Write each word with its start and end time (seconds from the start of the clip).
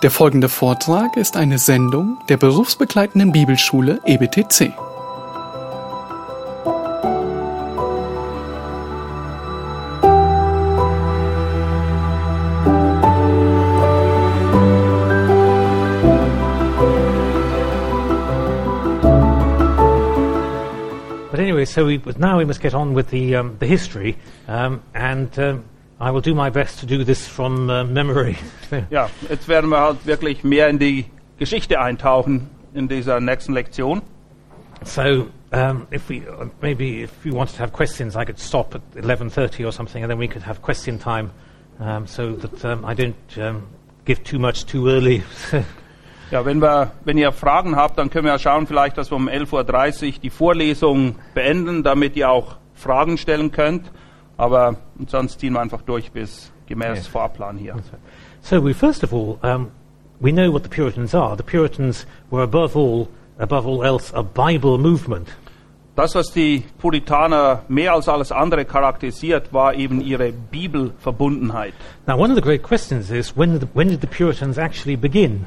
Der 0.00 0.12
folgende 0.12 0.48
Vortrag 0.48 1.16
ist 1.16 1.36
eine 1.36 1.58
Sendung 1.58 2.18
der 2.28 2.36
berufsbegleitenden 2.36 3.32
Bibelschule 3.32 3.98
EBTC. 4.04 4.72
But 21.32 21.40
anyway, 21.40 21.64
so 21.64 21.86
we, 21.86 22.00
now 22.18 22.38
we 22.38 22.44
must 22.44 22.60
get 22.60 22.72
on 22.72 22.94
with 22.94 23.10
the, 23.10 23.34
um, 23.34 23.56
the 23.58 23.66
history, 23.66 24.16
um, 24.46 24.80
and 24.94 25.36
um, 25.40 25.64
I 26.00 26.10
will 26.12 26.20
do 26.20 26.34
my 26.34 26.50
best 26.50 26.78
to 26.80 26.86
do 26.86 27.04
this 27.04 27.26
from 27.26 27.68
uh, 27.70 27.84
memory. 27.84 28.36
Ja, 28.90 29.10
jetzt 29.28 29.48
werden 29.48 29.70
wir 29.70 29.80
halt 29.80 30.06
wirklich 30.06 30.44
mehr 30.44 30.68
in 30.68 30.78
die 30.78 31.06
Geschichte 31.38 31.80
eintauchen 31.80 32.50
in 32.74 32.88
dieser 32.88 33.20
nächsten 33.20 33.52
Lektion. 33.52 34.02
so 34.84 35.28
um, 35.52 35.86
if 35.90 36.08
we 36.08 36.22
uh, 36.28 36.46
maybe 36.60 37.02
if 37.02 37.24
you 37.24 37.34
wanted 37.34 37.56
to 37.56 37.62
have 37.62 37.72
questions, 37.72 38.16
I 38.16 38.24
could 38.24 38.38
stop 38.38 38.74
at 38.74 38.82
11:30 38.94 39.66
or 39.66 39.72
something, 39.72 40.02
and 40.02 40.10
then 40.10 40.18
we 40.18 40.28
could 40.28 40.42
have 40.42 40.60
question 40.62 40.98
time, 40.98 41.30
um, 41.80 42.06
so 42.06 42.32
that 42.36 42.64
um, 42.64 42.84
I 42.84 42.94
don't 42.94 43.38
um, 43.38 43.66
give 44.04 44.22
too 44.22 44.38
much 44.38 44.66
too 44.66 44.88
early. 44.88 45.22
Ja, 46.30 46.44
wenn, 46.44 46.60
wir, 46.60 46.92
wenn 47.06 47.16
ihr 47.16 47.32
Fragen 47.32 47.74
habt, 47.74 47.96
dann 47.96 48.10
können 48.10 48.26
wir 48.26 48.32
ja 48.32 48.38
schauen, 48.38 48.66
vielleicht, 48.66 48.98
dass 48.98 49.10
wir 49.10 49.16
um 49.16 49.30
11.30 49.30 50.06
Uhr 50.06 50.20
die 50.22 50.28
Vorlesung 50.28 51.14
beenden, 51.32 51.82
damit 51.82 52.16
ihr 52.16 52.28
auch 52.28 52.56
Fragen 52.74 53.16
stellen 53.16 53.50
könnt. 53.50 53.90
Aber 54.38 54.76
sonst 55.06 55.40
ziehen 55.40 55.52
wir 55.52 55.60
einfach 55.60 55.82
durch 55.82 56.10
bis 56.10 56.50
gemäß 56.66 57.04
Ja. 57.04 57.10
Fahrplan 57.10 57.58
hier. 57.58 57.74
so 58.40 58.64
we 58.64 58.72
first 58.72 59.04
of 59.04 59.12
all 59.12 59.36
um, 59.42 59.70
we 60.20 60.32
know 60.32 60.50
what 60.52 60.62
the 60.62 60.68
Puritans 60.70 61.14
are. 61.14 61.36
The 61.36 61.42
Puritans 61.42 62.06
were 62.30 62.42
above 62.42 62.76
all, 62.76 63.08
above 63.38 63.66
all 63.66 63.84
else, 63.84 64.14
a 64.14 64.22
Bible 64.22 64.78
movement. 64.78 65.28
Das, 65.96 66.14
was 66.14 66.30
die 66.32 66.62
Puritaner 66.78 67.62
mehr 67.66 67.92
als 67.92 68.08
alles 68.08 68.30
andere 68.30 68.64
charakterisiert, 68.64 69.52
war 69.52 69.74
eben 69.74 70.00
ihre 70.00 70.30
Bibelverbundenheit. 70.32 71.74
Now, 72.06 72.16
one 72.16 72.30
of 72.30 72.36
the 72.36 72.42
great 72.42 72.62
questions 72.62 73.10
is 73.10 73.36
when 73.36 73.52
did 73.52 73.62
the, 73.62 73.68
when 73.74 73.88
did 73.88 74.00
the 74.00 74.06
Puritans 74.06 74.58
actually 74.58 74.96
begin? 74.96 75.46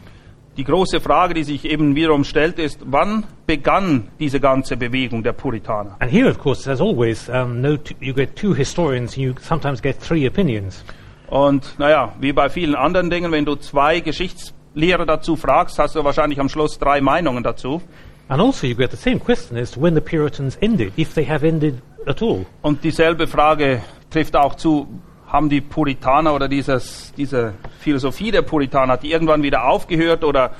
Die 0.57 0.65
große 0.65 0.99
Frage, 0.99 1.33
die 1.33 1.45
sich 1.45 1.63
eben 1.63 1.95
wiederum 1.95 2.25
stellt, 2.25 2.59
ist, 2.59 2.79
wann 2.83 3.23
begann 3.47 4.09
diese 4.19 4.41
ganze 4.41 4.75
Bewegung 4.75 5.23
der 5.23 5.31
Puritaner? 5.31 5.95
And 5.99 6.11
here, 6.11 6.29
of 6.29 6.39
course, 6.39 6.69
as 6.69 6.81
always, 6.81 7.29
um, 7.29 7.61
no 7.61 7.77
you 8.01 8.13
get 8.13 8.35
two 8.35 8.53
historians, 8.53 9.15
and 9.15 9.25
you 9.25 9.33
sometimes 9.41 9.81
get 9.81 10.01
three 10.01 10.27
opinions. 10.27 10.83
Und 11.29 11.79
naja, 11.79 12.13
wie 12.19 12.33
bei 12.33 12.49
vielen 12.49 12.75
anderen 12.75 13.09
Dingen, 13.09 13.31
wenn 13.31 13.45
du 13.45 13.55
zwei 13.55 14.01
Geschichtslehrer 14.01 15.05
dazu 15.05 15.37
fragst, 15.37 15.79
hast 15.79 15.95
du 15.95 16.03
wahrscheinlich 16.03 16.41
am 16.41 16.49
Schluss 16.49 16.77
drei 16.77 16.99
Meinungen 16.99 17.43
dazu. 17.43 17.81
And 18.27 18.41
also, 18.41 18.67
you 18.67 18.75
get 18.75 18.91
the 18.91 18.97
same 18.97 19.19
question 19.19 19.57
as 19.57 19.71
to 19.71 19.81
when 19.81 19.95
the 19.95 20.01
Puritans 20.01 20.57
ended, 20.59 20.91
if 20.97 21.13
they 21.13 21.25
have 21.25 21.47
ended 21.47 21.81
at 22.05 22.21
all. 22.21 22.45
Und 22.61 22.83
dieselbe 22.83 23.27
Frage 23.27 23.81
trifft 24.09 24.35
auch 24.35 24.55
zu, 24.55 24.87
haben 25.31 25.49
die 25.49 25.61
Puritaner 25.61 26.33
oder 26.33 26.47
dieses, 26.47 27.13
diese 27.15 27.53
Philosophie 27.79 28.31
der 28.31 28.41
Puritaner, 28.41 28.93
hat 28.93 29.03
die 29.03 29.11
irgendwann 29.11 29.43
wieder 29.43 29.65
aufgehört 29.65 30.23
oder 30.23 30.51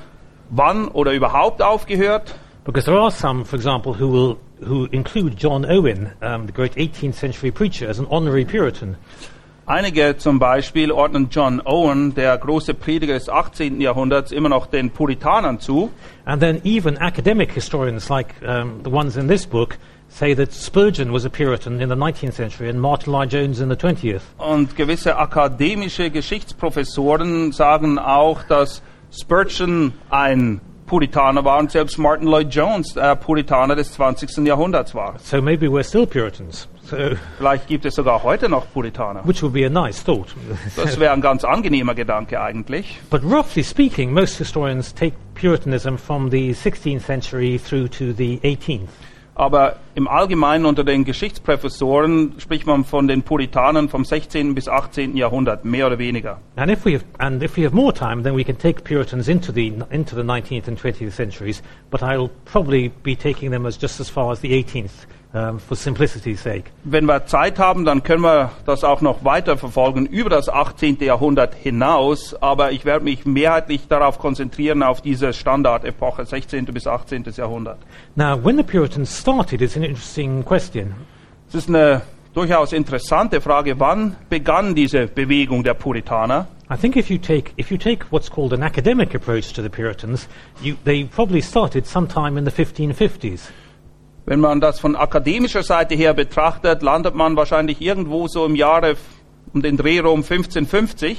wann 0.50 0.88
oder 0.88 1.12
überhaupt 1.12 1.62
aufgehört? 1.62 2.36
Because 2.64 2.86
there 2.86 3.00
are 3.00 3.12
some, 3.12 3.44
for 3.44 3.58
example, 3.58 3.94
who 4.00 4.12
will 4.12 4.38
who 4.62 4.86
include 4.92 5.36
John 5.36 5.66
Owen, 5.66 6.12
um, 6.22 6.46
the 6.46 6.54
great 6.54 6.76
18th 6.76 7.16
century 7.16 7.52
preacher, 7.52 7.90
as 7.90 8.00
an 8.00 8.06
honorary 8.10 8.46
Puritan. 8.46 8.96
Einige 9.66 10.18
zum 10.18 10.38
Beispiel 10.38 10.92
ordnen 10.92 11.30
John 11.32 11.62
Owen, 11.66 12.14
der 12.14 12.38
große 12.38 12.74
Prediger 12.74 13.14
des 13.14 13.30
18. 13.30 13.80
Jahrhunderts, 13.80 14.32
immer 14.32 14.50
noch 14.50 14.68
den 14.68 14.92
Puritanern 14.92 15.60
zu. 15.60 15.92
And 16.26 16.42
then 16.42 16.62
even 16.64 16.98
academic 16.98 17.52
historians, 17.52 18.10
like 18.10 18.36
um, 18.42 18.82
the 18.84 18.92
ones 18.92 19.18
in 19.18 19.28
this 19.28 19.46
book, 19.46 19.78
say 20.14 20.34
that 20.36 20.52
Spurgeon 20.54 21.12
was 21.14 21.26
a 21.26 21.30
Puritan 21.30 21.80
in 21.82 21.90
the 21.90 21.96
19th 21.96 22.34
century 22.34 22.70
and 22.70 22.80
Martin 22.80 23.14
Lloyd 23.14 23.30
Jones 23.32 23.60
in 23.60 23.70
the 23.70 23.76
20th. 23.76 24.22
Und 24.38 24.76
gewisse 24.76 25.18
akademische 25.18 26.10
Geschichtsprofessoren 26.12 27.52
sagen 27.52 27.98
auch, 28.00 28.44
dass 28.44 28.82
Spurgeon 29.12 29.94
ein 30.10 30.62
Puritaner 30.86 31.46
war 31.46 31.58
und 31.60 31.72
selbst 31.72 31.98
Martin 31.98 32.28
Lloyd 32.28 32.54
Jones 32.54 32.94
der 32.96 33.16
Puritaner 33.16 33.76
des 33.78 33.94
20. 33.94 34.46
Jahrhunderts 34.46 34.94
war. 34.94 35.16
So 35.20 35.42
maybe 35.42 35.68
we're 35.68 35.84
still 35.86 36.06
Puritans. 36.06 36.68
So, 36.84 36.98
Vielleicht 37.38 37.68
gibt 37.68 37.86
es 37.86 37.96
sogar 37.96 38.22
heute 38.24 38.50
noch 38.50 38.66
Puritaner. 38.74 39.22
which 39.26 39.42
would 39.42 39.54
be 39.54 39.66
a 39.66 39.70
nice 39.70 40.04
thought. 40.04 40.36
Das 40.76 41.00
wäre 41.00 41.14
ein 41.14 41.22
ganz 41.22 41.46
angenehmer 41.46 41.96
Gedanke 41.96 42.42
eigentlich. 42.42 43.00
but 43.10 43.24
roughly 43.24 43.64
speaking, 43.64 44.12
most 44.14 44.38
historians 44.38 44.94
take 44.94 45.16
Puritanism 45.36 45.96
from 45.96 46.30
the 46.30 46.52
16th 46.52 47.02
century 47.06 47.58
through 47.58 47.88
to 47.88 48.12
the 48.14 48.40
18th. 48.44 48.90
Aber 49.34 49.78
im 49.96 50.08
Allgemeinen 50.08 50.66
unter 50.66 50.84
den 50.84 51.06
Geschichtsprofessoren 51.06 52.34
spricht 52.38 52.68
man 52.68 52.84
von 52.84 53.08
den 53.08 53.24
Puritanern 53.24 53.88
vom 53.88 54.04
16. 54.04 54.54
bis 54.54 54.68
18. 54.68 55.16
Jahrhundert, 55.16 55.64
mehr 55.64 55.88
oder 55.88 55.98
weniger. 56.00 56.40
And 56.58 56.70
if 56.70 56.86
we 56.86 56.94
have, 56.94 57.06
and 57.18 57.42
if 57.42 57.56
we 57.58 57.64
have 57.64 57.74
more 57.74 57.94
time, 57.94 58.24
then 58.24 58.36
we 58.36 58.44
can 58.44 58.58
take 58.58 58.84
Puritans 58.84 59.28
into 59.28 59.52
the 59.54 59.74
into 59.90 60.16
the 60.16 60.24
19th 60.24 60.68
and 60.68 60.80
20th 60.80 61.12
centuries. 61.12 61.64
But 61.90 62.04
I'll 62.04 62.30
probably 62.46 62.90
be 63.04 63.16
taking 63.16 63.52
them 63.52 63.66
as 63.66 63.78
just 63.82 64.00
as 64.00 64.10
far 64.10 64.32
as 64.32 64.42
the 64.42 64.52
18th, 64.52 65.06
um, 65.34 65.60
for 65.60 65.76
simplicity's 65.76 66.42
sake. 66.44 66.66
Wenn 66.84 67.06
wir 67.06 67.26
Zeit 67.26 67.60
haben, 67.60 67.86
dann 67.86 68.04
können 68.04 68.24
wir 68.24 68.52
das 68.66 68.84
auch 68.84 69.02
noch 69.02 69.24
weiter 69.24 69.58
verfolgen 69.58 70.06
über 70.06 70.30
das 70.30 70.50
18. 70.50 70.98
Jahrhundert 71.00 71.56
hinaus. 71.56 72.36
Aber 72.42 72.72
ich 72.72 72.86
werde 72.86 73.06
mich 73.06 73.26
mehrheitlich 73.26 73.88
darauf 73.88 74.20
konzentrieren, 74.20 74.84
auf 74.84 75.02
diese 75.02 75.34
Standardepoche 75.34 76.26
16. 76.26 76.66
bis 76.66 76.88
18. 76.88 77.26
Jahrhundert. 77.36 77.78
Now, 78.16 78.38
when 78.44 78.58
the 78.58 78.64
Puritans 78.64 79.18
started, 79.18 79.62
it's 79.62 79.78
an 79.78 79.84
interesting 79.84 80.44
question. 80.44 80.96
Es 81.48 81.56
ist 81.56 81.70
eine 81.70 82.02
durchaus 82.34 82.74
interessante 82.74 83.42
Frage, 83.42 83.80
wann 83.80 84.16
begann 84.30 84.76
diese 84.76 85.08
Bewegung 85.08 85.64
der 85.64 85.74
Puritaner? 85.74 86.48
I 86.70 86.78
think 86.78 86.96
if 86.96 87.10
you 87.10 87.18
take 87.18 87.52
if 87.58 87.70
you 87.70 87.78
take 87.78 88.06
what's 88.12 88.30
called 88.30 88.54
an 88.54 88.64
academic 88.64 89.14
approach 89.14 89.52
to 89.54 89.62
the 89.62 89.70
Puritans, 89.70 90.30
you, 90.62 90.76
they 90.86 91.04
probably 91.04 91.42
started 91.42 91.86
sometime 91.86 92.38
in 92.38 92.46
the 92.46 92.52
1550s. 92.52 93.52
Wenn 94.26 94.40
man 94.40 94.62
das 94.62 94.80
von 94.80 94.96
akademischer 94.96 95.64
Seite 95.64 95.96
her 95.96 96.14
betrachtet, 96.14 96.84
landet 96.84 97.16
man 97.16 97.36
wahrscheinlich 97.36 97.82
irgendwo 97.82 98.28
so 98.28 98.46
im 98.46 98.56
Jahre 98.56 98.96
um 99.54 99.62
den 99.62 99.78
Dreh 99.78 100.00
rum 100.00 100.24
1550. 100.24 101.18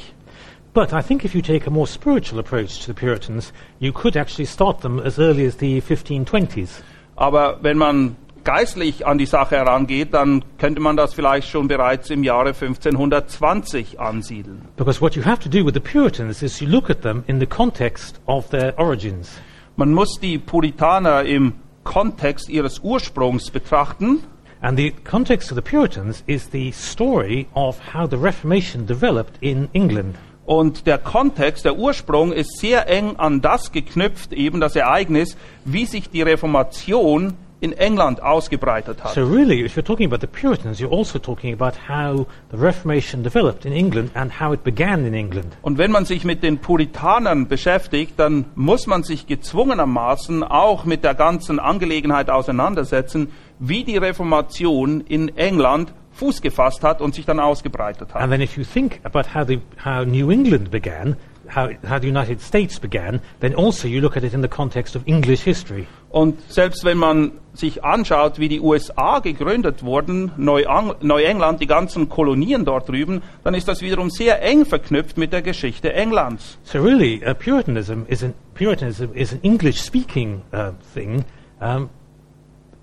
But 0.72 0.92
I 0.92 1.02
think 1.02 1.24
if 1.24 1.34
you 1.34 1.42
take 1.42 1.66
a 1.66 1.70
more 1.70 1.86
spiritual 1.86 2.38
approach 2.38 2.80
to 2.80 2.86
the 2.86 2.94
Puritans, 2.94 3.52
you 3.78 3.92
could 3.92 4.16
actually 4.16 4.46
start 4.46 4.80
them 4.80 4.98
as 4.98 5.18
early 5.18 5.46
as 5.46 5.58
the 5.58 5.82
1520s. 5.82 6.82
Aber 7.16 7.58
wenn 7.60 7.76
man 7.76 8.16
geistlich 8.44 9.06
an 9.06 9.18
die 9.18 9.26
Sache 9.26 9.56
herangeht, 9.56 10.14
dann 10.14 10.44
könnte 10.58 10.80
man 10.80 10.96
das 10.96 11.12
vielleicht 11.12 11.48
schon 11.48 11.68
bereits 11.68 12.08
im 12.10 12.24
Jahre 12.24 12.54
1520 12.54 14.00
ansiedeln. 14.00 14.62
Because 14.76 15.00
what 15.00 15.14
you 15.14 15.24
have 15.24 15.40
to 15.40 15.48
do 15.48 15.64
with 15.64 15.74
the 15.74 15.80
Puritans 15.80 16.42
is 16.42 16.60
you 16.60 16.68
look 16.68 16.88
at 16.88 17.02
them 17.02 17.24
in 17.26 17.40
the 17.40 17.46
context 17.46 18.20
of 18.26 18.48
their 18.50 18.78
origins. 18.78 19.30
Man 19.76 19.92
muss 19.92 20.18
die 20.20 20.38
Puritaner 20.38 21.24
im 21.24 21.54
Kontext 21.84 22.48
ihres 22.48 22.80
Ursprungs 22.82 23.50
betrachten. 23.50 24.22
And 24.60 24.78
the 24.78 24.92
context 25.04 25.50
of 25.50 25.56
the 25.56 25.62
Puritans 25.62 26.22
is 26.26 26.50
the 26.50 26.70
story 26.72 27.48
of 27.54 27.80
how 27.92 28.08
the 28.08 28.16
Reformation 28.16 28.86
developed 28.86 29.36
in 29.40 29.68
England. 29.72 30.16
Und 30.44 30.86
der 30.86 30.98
Kontext, 30.98 31.64
der 31.64 31.76
Ursprung 31.76 32.32
ist 32.32 32.58
sehr 32.58 32.88
eng 32.88 33.16
an 33.16 33.40
das 33.40 33.72
geknüpft, 33.72 34.32
eben 34.32 34.60
das 34.60 34.76
Ereignis, 34.76 35.36
wie 35.64 35.86
sich 35.86 36.10
die 36.10 36.22
Reformation 36.22 37.34
in 37.62 37.72
England 37.72 38.20
ausgebreitet 38.20 39.04
hat. 39.04 39.14
So, 39.14 39.24
really, 39.24 39.64
if 39.64 39.76
you're 39.76 39.84
talking 39.84 40.12
about 40.12 40.20
the 40.20 40.26
Puritans, 40.26 40.80
you're 40.80 40.92
also 40.92 41.20
talking 41.20 41.54
about 41.54 41.78
how 41.88 42.26
the 42.50 42.58
Reformation 42.58 43.22
developed 43.22 43.64
in 43.64 43.72
England 43.72 44.10
and 44.14 44.40
how 44.40 44.52
it 44.52 44.64
began 44.64 45.06
in 45.06 45.14
England. 45.14 45.56
Und 45.62 45.78
wenn 45.78 45.92
man 45.92 46.04
sich 46.04 46.24
mit 46.24 46.42
den 46.42 46.58
Puritanern 46.58 47.46
beschäftigt, 47.46 48.14
dann 48.16 48.46
muss 48.56 48.88
man 48.88 49.04
sich 49.04 49.28
gezwungenermaßen 49.28 50.42
auch 50.42 50.84
mit 50.84 51.04
der 51.04 51.14
ganzen 51.14 51.60
Angelegenheit 51.60 52.30
auseinandersetzen, 52.30 53.28
wie 53.60 53.84
die 53.84 53.96
Reformation 53.96 55.00
in 55.00 55.36
England 55.36 55.94
Fuß 56.14 56.42
gefasst 56.42 56.82
hat 56.82 57.00
und 57.00 57.14
sich 57.14 57.26
dann 57.26 57.38
ausgebreitet 57.38 58.12
hat. 58.12 58.20
And 58.20 58.32
then, 58.32 58.42
if 58.42 58.58
you 58.58 58.64
think 58.64 59.00
about 59.04 59.34
how, 59.34 59.46
the, 59.46 59.60
how 59.82 60.04
New 60.04 60.30
England 60.30 60.72
began, 60.72 61.16
how, 61.48 61.70
how 61.86 61.98
the 61.98 62.06
United 62.06 62.40
States 62.40 62.78
began, 62.78 63.20
then 63.40 63.54
also 63.54 63.88
you 63.88 64.00
look 64.00 64.16
at 64.16 64.24
it 64.24 64.34
in 64.34 64.42
the 64.42 64.48
context 64.48 64.96
of 64.96 65.02
English 65.06 65.42
history. 65.42 65.86
Und 66.10 66.38
selbst 66.50 66.84
wenn 66.84 66.98
man 66.98 67.32
sich 67.54 67.84
anschaut, 67.84 68.38
wie 68.38 68.48
die 68.48 68.60
USA 68.60 69.20
gegründet 69.20 69.82
wurden, 69.82 70.30
Neuang- 70.36 70.94
Neuengland, 71.00 71.60
die 71.60 71.66
ganzen 71.66 72.08
Kolonien 72.08 72.64
dort 72.64 72.88
drüben, 72.88 73.22
dann 73.44 73.54
ist 73.54 73.68
das 73.68 73.80
wiederum 73.80 74.10
sehr 74.10 74.42
eng 74.42 74.64
verknüpft 74.64 75.16
mit 75.16 75.32
der 75.32 75.42
Geschichte 75.42 75.92
Englands. 75.92 76.58
So, 76.64 76.80
really, 76.80 77.22
uh, 77.26 77.34
Puritanism 77.34 78.02
is 78.08 78.22
an 78.22 78.34
Puritanism 78.54 79.12
is 79.14 79.32
an 79.32 79.40
English-speaking 79.42 80.42
uh, 80.52 80.72
thing, 80.94 81.24
um, 81.60 81.88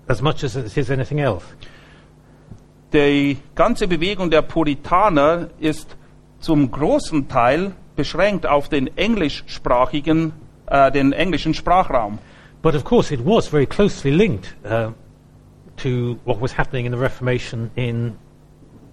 as 0.08 0.20
much 0.20 0.42
as 0.42 0.56
it 0.56 0.76
is 0.76 0.90
anything 0.90 1.18
else. 1.18 1.44
Die 2.92 3.38
ganze 3.54 3.86
Bewegung 3.86 4.30
der 4.30 4.42
Puritaner 4.42 5.50
ist 5.60 5.96
zum 6.40 6.70
großen 6.72 7.28
Teil 7.28 7.72
beschränkt 8.00 8.46
auf 8.46 8.70
den 8.70 8.86
englischsprachigen, 8.96 10.32
äh, 10.66 10.90
den 10.90 11.12
englischen 11.12 11.52
Sprachraum. 11.52 12.18
But 12.62 12.74
of 12.74 12.84
course, 12.84 13.12
it 13.12 13.20
was 13.24 13.46
very 13.46 13.66
closely 13.66 14.10
linked 14.10 14.54
uh, 14.64 14.92
to 15.76 16.16
what 16.24 16.40
was 16.40 16.56
happening 16.56 16.86
in 16.86 16.92
the 16.92 16.98
Reformation 16.98 17.70
in 17.74 18.14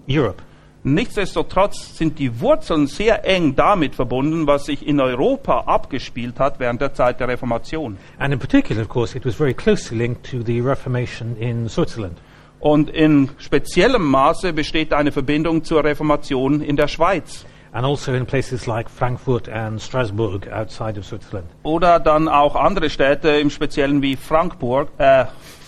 Europe. 0.09 0.41
Nichtsdestotrotz 0.83 1.97
sind 1.97 2.19
die 2.19 2.39
Wurzeln 2.41 2.87
sehr 2.87 3.25
eng 3.25 3.55
damit 3.55 3.95
verbunden, 3.95 4.45
was 4.45 4.65
sich 4.65 4.85
in 4.85 4.99
Europa 4.99 5.61
abgespielt 5.61 6.39
hat 6.39 6.59
während 6.59 6.81
der 6.81 6.93
Zeit 6.93 7.19
der 7.21 7.29
Reformation. 7.29 7.97
And 8.19 8.33
in 8.33 8.39
particular, 8.39 8.81
of 8.81 8.89
course, 8.89 9.17
it 9.17 9.25
was 9.25 9.35
very 9.35 9.53
closely 9.53 9.97
linked 9.97 10.29
to 10.31 10.41
the 10.45 10.59
Reformation 10.59 11.37
in 11.37 11.69
Switzerland. 11.69 12.17
Und 12.59 12.89
in 12.89 13.29
speziellem 13.37 14.03
Maße 14.03 14.51
besteht 14.51 14.93
eine 14.93 15.11
Verbindung 15.13 15.63
zur 15.63 15.83
Reformation 15.83 16.61
in 16.61 16.75
der 16.75 16.87
Schweiz. 16.87 17.45
And 17.77 17.85
also 17.85 18.15
in 18.15 18.25
places 18.25 18.67
like 18.67 18.89
Frankfurt 18.89 19.47
and 19.47 19.79
Strasbourg 19.79 20.47
outside 20.47 20.97
of 20.97 21.05
Switzerland. 21.05 21.45
Oder 21.61 21.99
dann 21.99 22.27
auch 22.27 22.55
andere 22.55 22.89
Städte 22.89 23.29
im 23.29 23.51
Speziellen 23.51 24.01
wie 24.01 24.15
Frankfurt, 24.15 24.89
äh, 24.97 25.25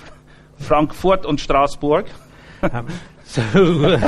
Frankfurt 0.58 1.28
und 1.28 1.40
Straßburg. 1.40 2.06
Um, 2.62 2.88
so, 3.24 3.42
uh, 3.42 4.00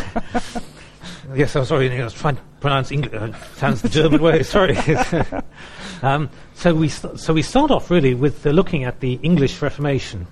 yes, 1.35 1.55
I'm 1.55 1.63
sorry, 1.63 1.89
I 1.89 2.03
was 2.03 2.13
trying 2.13 2.35
to 2.35 2.41
pronounce 2.59 2.91
English. 2.91 3.13
Uh, 3.13 3.31
sounds 3.55 3.81
the 3.81 3.87
German 3.87 4.19
way. 4.19 4.43
Sorry. 4.43 4.75
um, 6.01 6.27
so 6.53 6.73
we 6.75 6.89
so 6.89 7.33
we 7.33 7.43
start 7.43 7.71
off 7.71 7.89
really 7.89 8.13
with 8.13 8.45
uh, 8.45 8.49
looking 8.49 8.83
at 8.83 8.99
the 8.99 9.19
English 9.23 9.61
Reformation, 9.61 10.27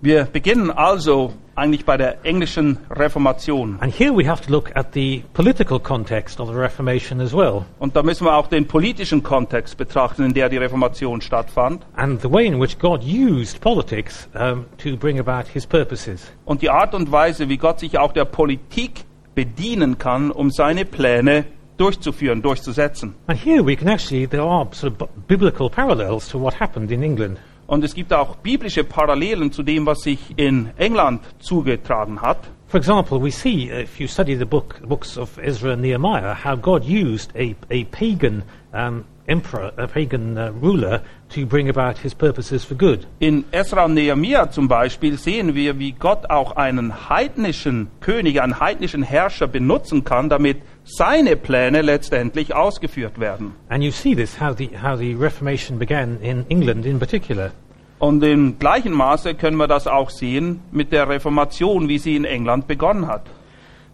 Wir 0.00 0.24
beginnen 0.24 0.72
also 0.72 1.32
eigentlich 1.54 1.84
bei 1.84 1.96
der 1.96 2.24
englischen 2.24 2.78
Reformation. 2.90 3.78
and 3.80 3.92
here 3.92 4.12
we 4.16 4.26
have 4.28 4.42
to 4.44 4.50
look 4.50 4.70
at 4.74 4.92
the 4.94 5.22
political 5.34 5.78
context 5.78 6.40
of 6.40 6.48
the 6.48 6.54
Reformation 6.54 7.20
as 7.20 7.32
well, 7.34 7.64
Und 7.78 7.94
da 7.96 8.02
müssen 8.02 8.24
wir 8.26 8.34
auch 8.36 8.46
den 8.48 8.66
politischen 8.66 9.22
Kontext 9.22 9.76
betrachten, 9.76 10.24
in 10.24 10.32
der 10.34 10.48
die 10.48 10.56
Reformation 10.58 11.20
stattfand. 11.20 11.84
and 11.96 12.20
the 12.22 12.30
way 12.30 12.46
in 12.46 12.60
which 12.60 12.78
God 12.78 13.02
used 13.04 13.60
politics 13.60 14.28
um, 14.34 14.64
to 14.82 14.96
bring 14.96 15.18
about 15.18 15.48
His 15.52 15.66
purposes. 15.66 16.30
Und 16.44 16.62
die 16.62 16.70
Art 16.70 16.94
und 16.94 17.10
Weise, 17.12 17.48
wie 17.48 17.56
Gott 17.58 17.80
sich 17.80 17.98
auch 17.98 18.12
der 18.12 18.24
Politik 18.24 19.04
bedienen 19.34 19.98
kann, 19.98 20.30
um 20.30 20.50
seine 20.50 20.84
Pläne 20.84 21.44
durchzuführen, 21.78 22.42
durchzusetzen. 22.42 23.14
And 23.26 23.38
here 23.42 23.64
we 23.66 23.76
can 23.76 23.88
actually 23.88 24.26
there 24.28 24.42
are 24.42 24.68
sort 24.72 25.00
of 25.00 25.08
biblical 25.26 25.68
parallels 25.70 26.28
to 26.28 26.38
what 26.40 26.58
happened 26.60 26.90
in 26.92 27.02
England. 27.02 27.38
Und 27.72 27.82
es 27.84 27.94
gibt 27.94 28.12
auch 28.12 28.36
biblische 28.36 28.84
Parallelen 28.84 29.50
zu 29.50 29.62
dem, 29.62 29.86
was 29.86 30.00
sich 30.00 30.18
in 30.36 30.68
England 30.76 31.22
zugetragen 31.38 32.20
hat. 32.20 32.36
For 32.66 32.78
example, 32.78 33.18
we 33.18 33.30
see, 33.30 33.70
if 33.70 33.98
you 33.98 34.06
study 34.06 34.36
the 34.36 34.44
book, 34.44 34.78
books 34.86 35.16
of 35.16 35.38
Ezra 35.38 35.72
and 35.72 35.80
Nehemiah, 35.80 36.34
how 36.34 36.54
God 36.54 36.84
used 36.84 37.34
a, 37.34 37.54
a 37.70 37.84
pagan 37.84 38.42
um, 38.74 39.06
emperor, 39.26 39.72
a 39.78 39.86
pagan 39.86 40.36
uh, 40.36 40.52
ruler, 40.60 41.00
to 41.30 41.46
bring 41.46 41.70
about 41.70 41.96
his 41.96 42.12
purposes 42.12 42.62
for 42.62 42.74
good. 42.74 43.06
In 43.20 43.44
Esra 43.52 43.86
und 43.86 43.94
Nehemiah 43.94 44.50
zum 44.50 44.68
Beispiel 44.68 45.16
sehen 45.16 45.54
wir, 45.54 45.78
wie 45.78 45.92
Gott 45.92 46.28
auch 46.28 46.56
einen 46.56 47.08
heidnischen 47.08 47.88
König, 48.00 48.42
einen 48.42 48.60
heidnischen 48.60 49.02
Herrscher 49.02 49.46
benutzen 49.46 50.04
kann, 50.04 50.28
damit 50.28 50.58
seine 50.84 51.36
Pläne 51.36 51.80
letztendlich 51.80 52.54
ausgeführt 52.54 53.18
werden. 53.18 53.52
And 53.70 53.82
you 53.82 53.90
see 53.90 54.14
this, 54.14 54.38
how 54.38 54.54
the, 54.54 54.68
how 54.82 54.98
the 54.98 55.14
Reformation 55.14 55.78
began 55.78 56.20
in 56.20 56.44
England 56.50 56.84
in 56.84 56.98
particular. 56.98 57.52
Und 58.02 58.20
im 58.24 58.58
gleichen 58.58 58.92
Maße 58.92 59.36
können 59.36 59.58
wir 59.58 59.68
das 59.68 59.86
auch 59.86 60.10
sehen 60.10 60.58
mit 60.72 60.90
der 60.90 61.08
Reformation, 61.08 61.88
wie 61.88 61.98
sie 61.98 62.16
in 62.16 62.24
England 62.24 62.66
begonnen 62.66 63.06
hat. 63.06 63.22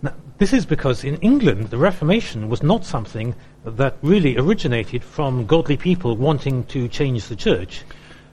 Now, 0.00 0.12
this 0.38 0.54
is 0.54 0.64
because 0.64 1.06
in 1.06 1.20
England, 1.20 1.68
the 1.70 1.76
Reformation 1.76 2.50
was 2.50 2.62
not 2.62 2.86
something 2.86 3.34
that 3.76 3.96
really 4.02 4.38
originated 4.38 5.04
from 5.04 5.46
godly 5.46 5.76
people 5.76 6.16
wanting 6.16 6.66
to 6.68 6.88
change 6.88 7.24
the 7.28 7.36
church. 7.36 7.84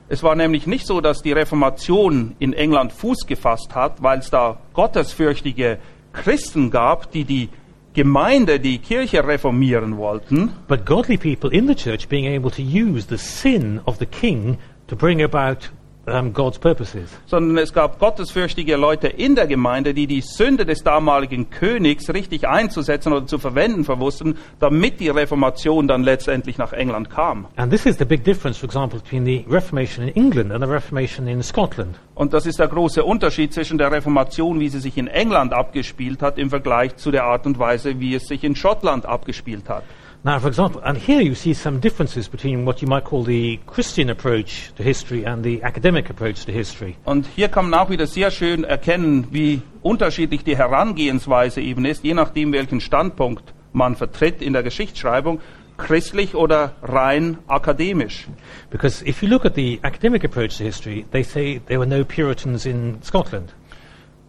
Es 0.07 0.23
war 0.23 0.35
nämlich 0.35 0.65
nicht 0.65 0.87
so, 0.87 1.01
dass 1.01 1.21
die 1.21 1.33
Reformation 1.33 2.37
in 2.39 2.53
England 2.53 2.93
Fuß 2.93 3.27
gefasst 3.27 3.75
hat, 3.75 4.01
weil 4.01 4.19
es 4.19 4.29
da 4.29 4.57
gottesfürchtige 4.73 5.79
Christen 6.13 6.71
gab, 6.71 7.11
die 7.11 7.25
die 7.25 7.49
Gemeinde, 7.93 8.61
die 8.61 8.77
Kirche 8.77 9.27
reformieren 9.27 9.97
wollten, 9.97 10.53
But 10.69 10.85
godly 10.85 11.17
people 11.17 11.49
in 11.49 11.67
the 11.67 11.75
church 11.75 12.07
being 12.07 12.27
able 12.27 12.51
to 12.51 12.61
use 12.61 13.07
the 13.09 13.17
sin 13.17 13.81
of 13.85 13.97
the 13.99 14.05
king 14.05 14.57
to 14.87 14.95
bring 14.95 15.21
about 15.21 15.69
um, 16.07 16.33
God's 16.33 16.59
purposes. 16.59 17.09
sondern 17.25 17.57
es 17.57 17.73
gab 17.73 17.99
gottesfürchtige 17.99 18.75
Leute 18.75 19.07
in 19.07 19.35
der 19.35 19.47
Gemeinde, 19.47 19.93
die 19.93 20.07
die 20.07 20.21
Sünde 20.21 20.65
des 20.65 20.83
damaligen 20.83 21.49
Königs 21.49 22.13
richtig 22.13 22.47
einzusetzen 22.47 23.13
oder 23.13 23.25
zu 23.25 23.39
verwenden 23.39 23.83
verwussten, 23.83 24.37
damit 24.59 24.99
die 24.99 25.09
Reformation 25.09 25.87
dann 25.87 26.03
letztendlich 26.03 26.57
nach 26.57 26.73
England 26.73 27.09
kam. 27.09 27.47
And 27.55 27.71
this 27.71 27.85
is 27.85 27.97
the 27.97 28.05
big 28.05 28.23
difference, 28.23 28.57
for 28.57 28.67
example, 28.67 28.99
between 28.99 29.25
the 29.25 29.45
Reformation 29.49 30.07
in 30.07 30.15
England 30.15 30.51
and 30.51 30.63
the 30.63 30.69
Reformation 30.69 31.27
in 31.27 31.41
Scotland. 31.41 31.95
Und 32.13 32.33
das 32.33 32.45
ist 32.45 32.59
der 32.59 32.67
große 32.67 33.03
Unterschied 33.03 33.53
zwischen 33.53 33.77
der 33.77 33.91
Reformation, 33.91 34.59
wie 34.59 34.69
sie 34.69 34.79
sich 34.79 34.97
in 34.97 35.07
England 35.07 35.53
abgespielt 35.53 36.21
hat, 36.21 36.37
im 36.37 36.49
Vergleich 36.49 36.95
zu 36.95 37.11
der 37.11 37.25
Art 37.25 37.45
und 37.45 37.59
Weise, 37.59 37.99
wie 37.99 38.15
es 38.15 38.27
sich 38.27 38.43
in 38.43 38.55
Schottland 38.55 39.05
abgespielt 39.05 39.67
hat. 39.67 39.83
Now, 40.25 40.39
for 40.39 40.47
example, 40.47 40.81
and 40.83 40.97
here 40.97 41.21
you 41.21 41.35
see 41.35 41.53
some 41.53 41.79
differences 41.79 42.27
between 42.27 42.65
what 42.65 42.81
you 42.81 42.87
might 42.87 43.03
call 43.03 43.23
the 43.23 43.59
Christian 43.67 44.09
approach 44.09 44.71
to 44.75 44.81
history 44.81 45.23
and 45.23 45.43
the 45.43 45.61
academic 45.61 46.09
approach 46.09 46.45
to 46.45 46.51
history. 46.51 46.97
Und 47.05 47.27
hier 47.35 47.47
kann 47.47 47.69
man 47.69 47.79
auch 47.79 47.91
wieder 47.91 48.07
sehr 48.07 48.31
schön 48.31 48.63
erkennen, 48.63 49.27
wie 49.29 49.61
unterschiedlich 49.83 50.43
die 50.43 50.57
Herangehensweise 50.57 51.61
eben 51.61 51.85
ist, 51.85 52.03
je 52.03 52.15
nachdem, 52.15 52.53
welchen 52.53 52.81
Standpunkt 52.81 53.53
man 53.71 53.95
vertritt 53.95 54.41
in 54.41 54.53
der 54.53 54.63
Geschichtsschreibung, 54.63 55.41
christlich 55.77 56.33
oder 56.33 56.73
rein 56.81 57.37
akademisch. 57.45 58.25
Because 58.71 59.07
if 59.07 59.21
you 59.21 59.29
look 59.29 59.45
at 59.45 59.53
the 59.53 59.79
academic 59.83 60.25
approach 60.25 60.57
to 60.57 60.63
history, 60.63 61.05
they 61.11 61.21
say 61.21 61.61
there 61.67 61.79
were 61.79 61.85
no 61.85 62.03
Puritans 62.03 62.65
in 62.65 62.97
Scotland. 63.03 63.53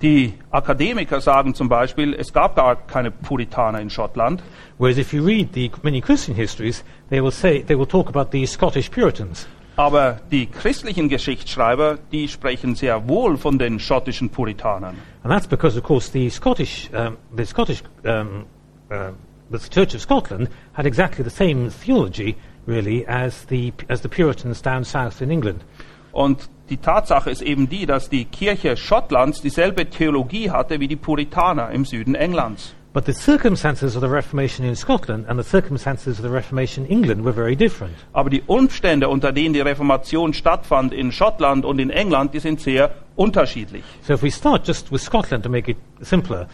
Die 0.02 0.34
Akademiker 0.50 1.22
sagen 1.22 1.54
zum 1.54 1.70
Beispiel, 1.70 2.12
es 2.12 2.32
gab 2.32 2.54
gar 2.54 2.76
keine 2.76 3.10
Puritaner 3.10 3.80
in 3.80 3.88
Schottland. 3.88 4.42
Whereas 4.76 4.98
if 4.98 5.14
you 5.14 5.24
read 5.24 5.54
the 5.54 5.70
many 5.82 6.02
Christian 6.02 6.36
histories, 6.36 6.84
they 7.08 7.22
will 7.22 7.30
say 7.30 7.62
they 7.62 7.78
will 7.78 7.86
talk 7.86 8.08
about 8.08 8.30
the 8.30 8.44
Scottish 8.46 8.90
Puritans. 8.90 9.48
Aber 9.76 10.20
die 10.30 10.46
christlichen 10.46 11.08
Geschichtsschreiber, 11.08 11.98
die 12.12 12.28
sprechen 12.28 12.74
sehr 12.74 13.08
wohl 13.08 13.38
von 13.38 13.58
den 13.58 13.78
schottischen 13.78 14.28
Puritanern. 14.28 14.96
And 15.22 15.32
that's 15.32 15.46
because, 15.46 15.78
of 15.78 15.84
course, 15.84 16.10
the 16.12 16.28
Scottish, 16.28 16.90
um, 16.92 17.16
the 17.34 17.46
Scottish, 17.46 17.82
um, 18.04 18.44
uh, 18.90 19.12
the 19.50 19.58
Church 19.58 19.94
of 19.94 20.02
Scotland 20.02 20.48
had 20.74 20.86
exactly 20.86 21.24
the 21.24 21.30
same 21.30 21.70
theology, 21.70 22.36
really, 22.66 23.06
as 23.06 23.46
the 23.46 23.72
as 23.88 24.02
the 24.02 24.08
Puritans 24.08 24.60
down 24.60 24.84
south 24.84 25.22
in 25.22 25.30
England. 25.30 25.64
Und 26.12 26.48
die 26.68 26.78
Tatsache 26.78 27.30
ist 27.30 27.42
eben 27.42 27.68
die, 27.68 27.86
dass 27.86 28.08
die 28.08 28.24
Kirche 28.24 28.76
Schottlands 28.76 29.40
dieselbe 29.40 29.86
Theologie 29.88 30.50
hatte 30.50 30.80
wie 30.80 30.88
die 30.88 30.96
Puritaner 30.96 31.70
im 31.70 31.84
Süden 31.84 32.14
Englands. 32.14 32.74
But 32.92 33.04
the 33.04 33.12
circumstances 33.12 33.94
of 33.94 34.00
the 34.02 34.08
Reformation 34.08 34.66
in 34.66 34.74
Scotland 34.74 35.28
and 35.28 35.38
the 35.38 35.48
circumstances 35.48 36.18
of 36.18 36.24
the 36.24 36.30
Reformation 36.30 36.86
in 36.86 36.90
England 36.90 37.24
were 37.24 37.34
very 37.34 37.54
different. 37.54 37.94
Aber 38.14 38.30
die 38.30 38.42
Umstände, 38.46 39.08
unter 39.08 39.32
denen 39.32 39.52
die 39.52 39.60
Reformation 39.60 40.32
stattfand 40.32 40.94
in 40.94 41.12
Schottland 41.12 41.66
und 41.66 41.78
in 41.78 41.90
England, 41.90 42.32
die 42.32 42.40
sind 42.40 42.58
sehr 42.58 42.90
unterschiedlich. 43.14 43.84
So 44.00 44.14
if 44.14 44.22
we 44.22 44.30
start 44.30 44.66
just 44.66 44.90
with 44.90 45.02
Scotland 45.02 45.44
to 45.44 45.50
make 45.50 45.70
it 45.70 45.76
simpler, 46.00 46.48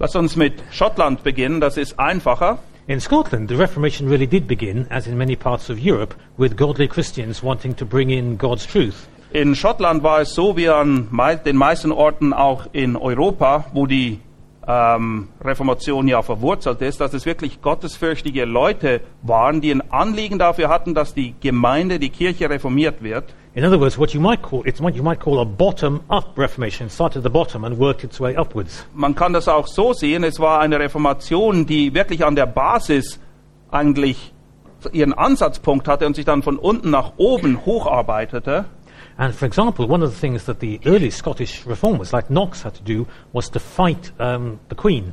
Lass 0.00 0.16
uns 0.16 0.34
mit 0.34 0.54
Schottland 0.70 1.22
beginnen, 1.22 1.60
das 1.60 1.76
ist 1.76 1.98
einfacher. 1.98 2.58
in 2.88 3.00
Scotland 3.00 3.48
the 3.48 3.54
Reformation 3.54 4.08
really 4.08 4.26
did 4.26 4.48
begin, 4.48 4.86
as 4.90 5.06
in 5.06 5.16
many 5.16 5.36
parts 5.36 5.70
of 5.70 5.78
Europe, 5.78 6.14
with 6.36 6.56
godly 6.56 6.88
Christians 6.88 7.42
wanting 7.44 7.76
to 7.76 7.86
bring 7.86 8.10
in 8.10 8.36
God's 8.36 8.66
truth. 8.66 9.06
In 9.32 9.54
Schottland 9.54 10.02
war 10.02 10.20
es 10.20 10.34
so 10.34 10.56
wie 10.56 10.68
an 10.68 11.08
den 11.44 11.56
meisten 11.56 11.92
Orten 11.92 12.32
auch 12.32 12.66
in 12.72 12.96
Europa, 12.96 13.66
wo 13.72 13.86
die 13.86 14.18
ähm, 14.66 15.28
Reformation 15.40 16.08
ja 16.08 16.22
verwurzelt 16.22 16.82
ist, 16.82 17.00
dass 17.00 17.14
es 17.14 17.26
wirklich 17.26 17.62
gottesfürchtige 17.62 18.44
Leute 18.44 19.00
waren, 19.22 19.60
die 19.60 19.70
ein 19.70 19.88
Anliegen 19.92 20.40
dafür 20.40 20.68
hatten, 20.68 20.94
dass 20.94 21.14
die 21.14 21.34
Gemeinde, 21.40 22.00
die 22.00 22.10
Kirche 22.10 22.50
reformiert 22.50 23.04
wird. 23.04 23.32
In 23.54 23.64
other 23.64 23.80
words, 23.80 23.96
what 23.98 24.10
you 24.10 24.20
might 24.20 24.42
call 24.42 24.62
it's 24.64 24.80
what 24.80 24.96
you 24.96 25.02
might 25.02 25.20
call 25.20 25.38
a 25.38 25.44
bottom-up 25.44 26.36
Reformation. 26.36 26.88
It 26.88 26.92
started 26.92 27.18
at 27.18 27.22
the 27.24 27.30
bottom 27.30 27.64
and 27.64 27.78
worked 27.78 28.02
its 28.02 28.20
way 28.20 28.36
upwards. 28.36 28.84
Man 28.94 29.14
kann 29.14 29.32
das 29.32 29.46
auch 29.46 29.68
so 29.68 29.92
sehen, 29.92 30.24
es 30.24 30.40
war 30.40 30.60
eine 30.60 30.80
Reformation, 30.80 31.66
die 31.66 31.94
wirklich 31.94 32.24
an 32.24 32.34
der 32.34 32.46
Basis 32.46 33.20
eigentlich 33.70 34.32
ihren 34.92 35.12
Ansatzpunkt 35.12 35.88
hatte 35.88 36.06
und 36.06 36.16
sich 36.16 36.24
dann 36.24 36.42
von 36.42 36.58
unten 36.58 36.90
nach 36.90 37.12
oben 37.16 37.64
hocharbeitete. 37.64 38.64
And 39.20 39.34
for 39.34 39.44
example, 39.44 39.86
one 39.86 40.02
of 40.02 40.10
the 40.10 40.18
things 40.18 40.46
that 40.46 40.60
the 40.60 40.80
early 40.86 41.10
Scottish 41.10 41.66
reformers, 41.66 42.14
like 42.14 42.30
Knox, 42.30 42.62
had 42.62 42.72
to 42.76 42.82
do 42.82 43.06
was 43.34 43.50
to 43.50 43.58
fight 43.58 44.12
um, 44.18 44.58
the 44.70 44.74
Queen. 44.74 45.12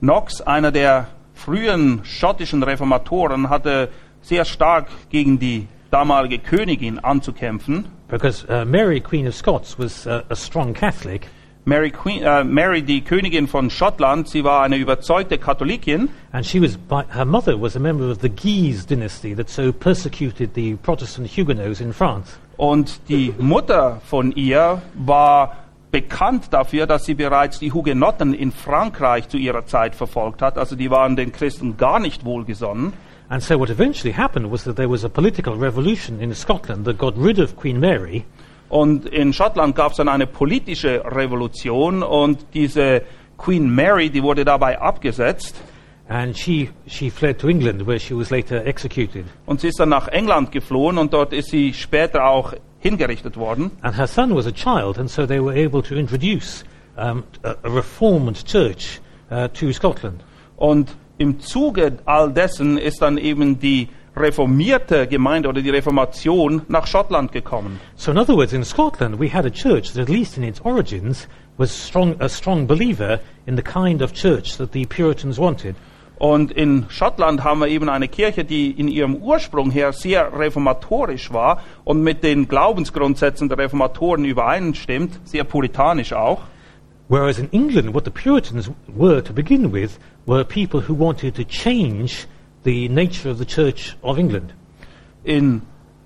Knox, 0.00 0.40
einer 0.40 0.72
der 0.72 1.08
frühen 1.34 2.02
schottischen 2.02 2.62
Reformatoren, 2.62 3.50
hatte 3.50 3.90
sehr 4.22 4.46
stark 4.46 4.88
gegen 5.10 5.38
die 5.38 5.68
damalige 5.90 6.38
Königin 6.38 6.98
anzukämpfen, 6.98 7.84
Because 8.08 8.46
uh, 8.48 8.64
Mary, 8.64 9.00
Queen 9.00 9.26
of 9.26 9.34
Scots, 9.34 9.78
was 9.78 10.06
uh, 10.06 10.22
a 10.30 10.34
strong 10.34 10.72
Catholic, 10.72 11.28
Mary, 11.66 11.90
Queen, 11.90 12.22
äh, 12.22 12.42
Mary, 12.42 12.80
die 12.80 13.02
Königin 13.02 13.48
von 13.48 13.68
Schottland, 13.68 14.28
sie 14.28 14.44
war 14.44 14.62
eine 14.62 14.76
überzeugte 14.76 15.36
Katholikin 15.36 16.08
And 16.32 16.46
she 16.46 16.58
was, 16.58 16.78
by, 16.78 17.02
her 17.10 17.26
mother 17.26 17.60
was 17.60 17.76
a 17.76 17.80
member 17.80 18.08
of 18.10 18.20
the 18.22 18.30
Guise 18.30 18.86
dynasty 18.86 19.34
that 19.34 19.50
so 19.50 19.72
persecuted 19.72 20.54
the 20.54 20.76
Protestant 20.76 21.28
Huguenots 21.36 21.82
in 21.82 21.92
France. 21.92 22.38
Und 22.56 23.08
die 23.08 23.34
Mutter 23.38 24.00
von 24.04 24.32
ihr 24.32 24.82
war 24.94 25.56
bekannt 25.90 26.52
dafür, 26.52 26.86
dass 26.86 27.04
sie 27.04 27.14
bereits 27.14 27.58
die 27.58 27.72
Hugenotten 27.72 28.34
in 28.34 28.52
Frankreich 28.52 29.28
zu 29.28 29.36
ihrer 29.36 29.66
Zeit 29.66 29.94
verfolgt 29.94 30.42
hat. 30.42 30.58
Also 30.58 30.76
die 30.76 30.90
waren 30.90 31.16
den 31.16 31.32
Christen 31.32 31.76
gar 31.76 32.00
nicht 32.00 32.24
wohlgesonnen. 32.24 32.92
And 33.28 33.42
so 33.42 33.58
what 33.58 33.70
eventually 33.70 34.14
happened 34.14 34.50
was 34.50 34.64
that 34.64 34.76
there 34.76 34.90
was 34.90 35.04
a 35.04 35.08
political 35.08 35.54
revolution 35.54 36.20
in 36.20 36.34
Scotland 36.34 36.84
that 36.84 36.98
got 36.98 37.14
rid 37.18 37.38
of 37.38 37.56
Queen 37.56 37.80
Mary, 37.80 38.24
Und 38.68 39.06
in 39.06 39.32
Schottland 39.32 39.76
gab 39.76 39.92
es 39.92 39.98
dann 39.98 40.08
eine 40.08 40.26
politische 40.26 41.02
Revolution 41.04 42.02
und 42.02 42.46
diese 42.54 43.02
Queen 43.38 43.72
Mary, 43.72 44.10
die 44.10 44.22
wurde 44.22 44.44
dabei 44.44 44.80
abgesetzt 44.80 45.56
and 46.08 46.36
she, 46.36 46.70
she 46.86 47.10
fled 47.10 47.38
to 47.38 47.48
England, 47.48 47.86
where 47.86 47.98
she 47.98 48.14
was 48.14 48.30
later 48.30 48.64
executed. 48.66 49.24
und 49.46 49.60
sie 49.60 49.68
ist 49.68 49.80
dann 49.80 49.88
nach 49.88 50.08
England 50.08 50.52
geflohen 50.52 50.98
und 50.98 51.12
dort 51.12 51.32
ist 51.32 51.50
sie 51.50 51.72
später 51.72 52.26
auch 52.26 52.54
hingerichtet 52.78 53.36
worden. 53.36 53.70
And 53.82 53.96
her 53.96 54.06
son 54.06 54.34
was 54.34 54.46
a 54.46 54.52
child, 54.52 54.98
and 54.98 55.10
so 55.10 55.26
they 55.26 55.40
were 55.40 55.54
able 55.54 55.82
to 55.82 55.94
introduce 55.94 56.64
um, 56.96 57.24
a, 57.42 57.54
a 57.62 57.68
reformed 57.68 58.44
church 58.44 59.00
uh, 59.30 59.48
to 59.48 59.72
Scotland. 59.72 60.22
Und 60.56 60.96
im 61.18 61.40
Zuge 61.40 61.98
all 62.04 62.32
dessen 62.32 62.78
ist 62.78 63.02
dann 63.02 63.18
eben 63.18 63.58
die 63.58 63.88
reformierte 64.16 65.06
Gemeinde 65.06 65.48
oder 65.48 65.60
die 65.60 65.70
Reformation 65.70 66.62
nach 66.68 66.86
Schottland 66.86 67.32
gekommen. 67.32 67.80
So, 67.96 68.10
in 68.10 68.18
other 68.18 68.34
words, 68.34 68.52
in 68.52 68.64
Scotland, 68.64 69.20
we 69.20 69.32
had 69.32 69.44
a 69.44 69.50
church 69.50 69.92
that, 69.92 70.02
at 70.02 70.08
least 70.08 70.38
in 70.38 70.44
its 70.44 70.60
origins, 70.60 71.28
was 71.58 71.70
strong, 71.70 72.16
a 72.20 72.28
strong 72.28 72.66
believer 72.66 73.20
in 73.46 73.56
the 73.56 73.62
kind 73.62 74.00
of 74.02 74.12
church 74.14 74.56
that 74.56 74.72
the 74.72 74.86
Puritans 74.86 75.38
wanted. 75.38 75.74
Und 76.18 76.50
in 76.50 76.86
Schottland 76.88 77.44
haben 77.44 77.60
wir 77.60 77.68
eben 77.68 77.88
eine 77.88 78.08
Kirche, 78.08 78.44
die 78.44 78.70
in 78.70 78.88
ihrem 78.88 79.16
Ursprung 79.16 79.70
her 79.70 79.92
sehr 79.92 80.38
reformatorisch 80.38 81.32
war 81.32 81.60
und 81.84 82.02
mit 82.02 82.22
den 82.22 82.48
Glaubensgrundsätzen 82.48 83.48
der 83.48 83.58
Reformatoren 83.58 84.24
übereinstimmt, 84.24 85.20
sehr 85.24 85.44
puritanisch 85.44 86.14
auch. 86.14 86.42
Whereas 87.08 87.38
in 87.38 87.52
England, 87.52 87.94
what 87.94 88.04
the 88.04 88.10
Puritans 88.10 88.70
were 88.88 89.22
to 89.22 89.32
begin 89.32 89.72
with 89.72 89.98
were 90.26 90.44
people 90.44 90.80
who 90.80 90.98
wanted 90.98 91.36
to 91.36 91.44
change 91.44 92.26
the 92.64 92.88
nature 92.88 93.30
of 93.30 93.38
the 93.38 93.46
Church 93.46 93.96
of 94.02 94.18
England. 94.18 94.54
In 95.22 95.62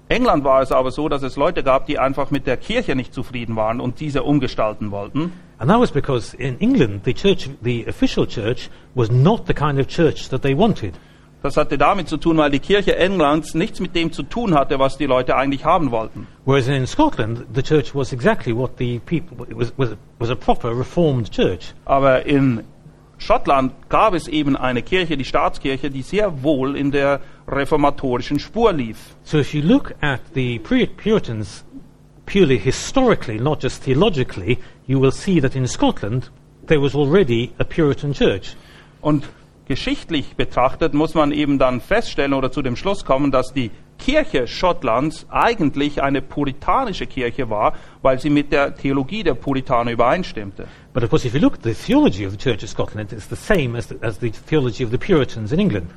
England 0.09 0.45
war 0.45 0.61
es 0.61 0.73
aber 0.73 0.90
so, 0.90 1.09
dass 1.09 1.23
es 1.23 1.37
Leute 1.37 1.62
gab, 1.62 1.87
die 1.87 1.99
einfach 1.99 2.31
mit 2.31 2.47
der 2.47 2.57
Kirche 2.57 2.97
nicht 2.97 3.14
zufrieden 3.14 3.55
waren 3.55 3.81
und 3.81 4.00
diese 4.00 4.25
umgestalten 4.25 4.90
wollten. 4.90 5.33
And 5.61 5.69
that 5.69 5.79
was 5.79 5.90
because 5.90 6.33
in 6.35 6.57
England, 6.59 7.02
the 7.05 7.12
church, 7.12 7.50
the 7.62 7.85
official 7.87 8.26
church, 8.26 8.71
was 8.95 9.11
not 9.11 9.47
the 9.47 9.52
kind 9.52 9.79
of 9.79 9.88
church 9.88 10.31
that 10.31 10.40
they 10.40 10.55
wanted. 10.55 10.95
Das 11.43 11.57
hatte 11.57 11.76
damit 11.76 12.09
zu 12.09 12.17
tun, 12.17 12.38
weil 12.38 12.50
die 12.50 12.59
Kirche 12.59 12.97
Englands 12.97 13.55
nichts 13.55 13.79
mit 13.79 13.95
dem 13.95 14.11
zu 14.11 14.23
tun 14.23 14.55
hatte, 14.55 14.79
was 14.79 14.97
die 14.97 15.07
Leute 15.07 15.37
eigentlich 15.37 15.64
haben 15.64 15.90
wollten. 15.90 16.26
Whereas 16.47 16.67
in 16.69 16.87
Scotland, 16.87 17.45
the 17.55 17.62
church 17.62 17.95
was 17.95 18.12
exactly 18.12 18.55
what 18.57 18.79
the 18.79 19.00
people, 19.00 19.47
it 19.49 19.57
was, 19.57 19.73
was, 19.76 19.97
was 20.19 20.31
a 20.31 20.35
proper 20.35 20.71
reformed 20.75 21.31
church. 21.31 21.75
Aber 21.85 22.25
in 22.25 22.64
Schottland 23.19 23.73
gab 23.90 24.14
es 24.14 24.29
eben 24.29 24.57
eine 24.57 24.83
Kirche, 24.83 25.19
die 25.19 25.26
Staatskirche, 25.26 25.90
die 25.90 26.02
sehr 26.02 26.43
wohl 26.43 26.75
in 26.75 26.90
der 26.90 27.21
reformatorischen 27.47 28.38
Spur 28.38 28.73
lief. 28.73 29.14
So 29.25 29.38
if 29.38 29.52
you 29.52 29.61
look 29.61 29.95
at 30.00 30.21
the 30.35 30.59
Puri- 30.59 30.87
Puritans 30.87 31.64
purely 32.30 32.58
historically, 32.58 33.38
not 33.38 33.60
just 33.60 33.82
theologically, 33.82 34.56
you 34.87 35.00
will 35.00 35.10
see 35.10 35.40
that 35.40 35.56
in 35.56 35.66
Scotland 35.66 36.28
there 36.66 36.80
was 36.80 36.94
already 36.94 37.52
a 37.58 37.64
Puritan 37.64 38.12
church. 38.12 38.54
Und 39.00 39.28
geschichtlich 39.66 40.37
betrachtet 40.37 40.94
muss 40.94 41.14
man 41.14 41.32
eben 41.32 41.58
dann 41.58 41.80
feststellen 41.80 42.32
oder 42.32 42.52
zu 42.52 42.62
dem 42.62 42.76
Schluss 42.76 43.04
kommen, 43.04 43.32
dass 43.32 43.52
die 43.52 43.72
Kirche 43.99 44.46
Schottlands 44.46 45.26
eigentlich 45.28 46.02
eine 46.02 46.22
puritanische 46.22 47.06
Kirche 47.06 47.50
war, 47.50 47.75
weil 48.00 48.20
sie 48.20 48.30
mit 48.30 48.52
der 48.52 48.76
Theologie 48.76 49.25
der 49.25 49.34
Puritaner 49.34 49.90
übereinstimmte. 49.90 50.68
But 50.94 51.02
of 51.02 51.10
course, 51.10 51.26
if 51.26 51.34
you 51.34 51.40
look 51.40 51.54
at 51.54 51.64
the 51.64 51.75
theology 51.75 52.25
of 52.25 52.32
the 52.32 52.38
Church 52.38 52.62
of 52.62 52.70
Scotland, 52.70 53.12
it's 53.12 53.28
the 53.28 53.37
same 53.37 53.76
as 53.76 53.88
the, 53.88 53.96
as 54.02 54.18
the 54.20 54.30
theology 54.30 54.84
of 54.84 54.92
the 54.92 54.99
Puritans 54.99 55.50
in 55.50 55.58
England. 55.58 55.90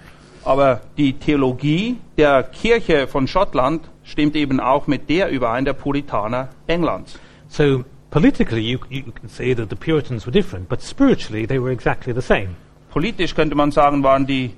Aber 0.44 0.82
die 0.98 1.14
Theologie 1.14 1.98
der 2.18 2.44
Kirche 2.44 3.08
von 3.08 3.28
Schottland 3.28 3.90
stimmt 4.04 4.36
eben 4.36 4.60
auch 4.60 4.88
mit 4.88 5.10
der 5.10 5.30
überein 5.30 5.66
der 5.66 5.74
Puritaner 5.74 6.50
Englands. 6.68 7.20
So 7.48 7.84
politically, 8.10 8.62
you, 8.62 8.80
you 8.90 9.04
can 9.12 9.30
say 9.30 9.54
that 9.56 9.70
the 9.70 9.76
Puritans 9.76 10.26
were 10.26 10.32
different, 10.32 10.70
but 10.70 10.82
spiritually, 10.82 11.46
they 11.46 11.60
were 11.60 11.72
exactly 11.72 12.14
the 12.14 12.22
same. 12.22 12.56
Politisch 12.92 13.34
könnte 13.34 13.56
man 13.56 13.72
sagen, 13.72 14.04
waren 14.04 14.28
die 14.28 14.52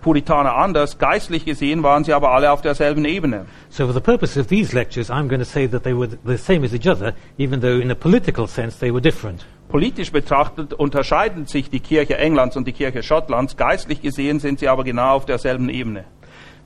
Puritaner 0.00 0.54
anders, 0.54 0.98
geistlich 0.98 1.44
gesehen 1.44 1.82
waren 1.82 2.04
sie 2.04 2.12
aber 2.12 2.30
alle 2.30 2.52
auf 2.52 2.62
derselben 2.62 3.04
Ebene. 3.04 3.46
So 3.68 3.86
for 3.86 3.92
the 3.92 4.00
purpose 4.00 4.38
of 4.38 4.46
these 4.46 4.74
lectures, 4.74 5.10
I'm 5.10 5.28
going 5.28 5.40
to 5.40 5.44
say 5.44 5.66
that 5.66 5.82
they 5.82 5.96
were 5.96 6.08
the 6.24 6.36
same 6.36 6.64
as 6.64 6.72
each 6.72 6.86
other, 6.86 7.14
even 7.36 7.60
though 7.60 7.80
in 7.80 7.90
a 7.90 7.94
political 7.94 8.46
sense 8.46 8.78
they 8.78 8.92
were 8.92 9.00
different. 9.00 9.44
Politisch 9.68 10.12
betrachtet 10.12 10.72
unterscheiden 10.72 11.46
sich 11.46 11.68
die 11.68 11.80
Kirche 11.80 12.16
Englands 12.16 12.56
und 12.56 12.66
die 12.66 12.72
Kirche 12.72 13.02
Schottlands, 13.02 13.56
geistlich 13.56 14.00
gesehen 14.00 14.38
sind 14.38 14.60
sie 14.60 14.68
aber 14.68 14.84
genau 14.84 15.16
auf 15.16 15.26
derselben 15.26 15.68
Ebene. 15.68 16.04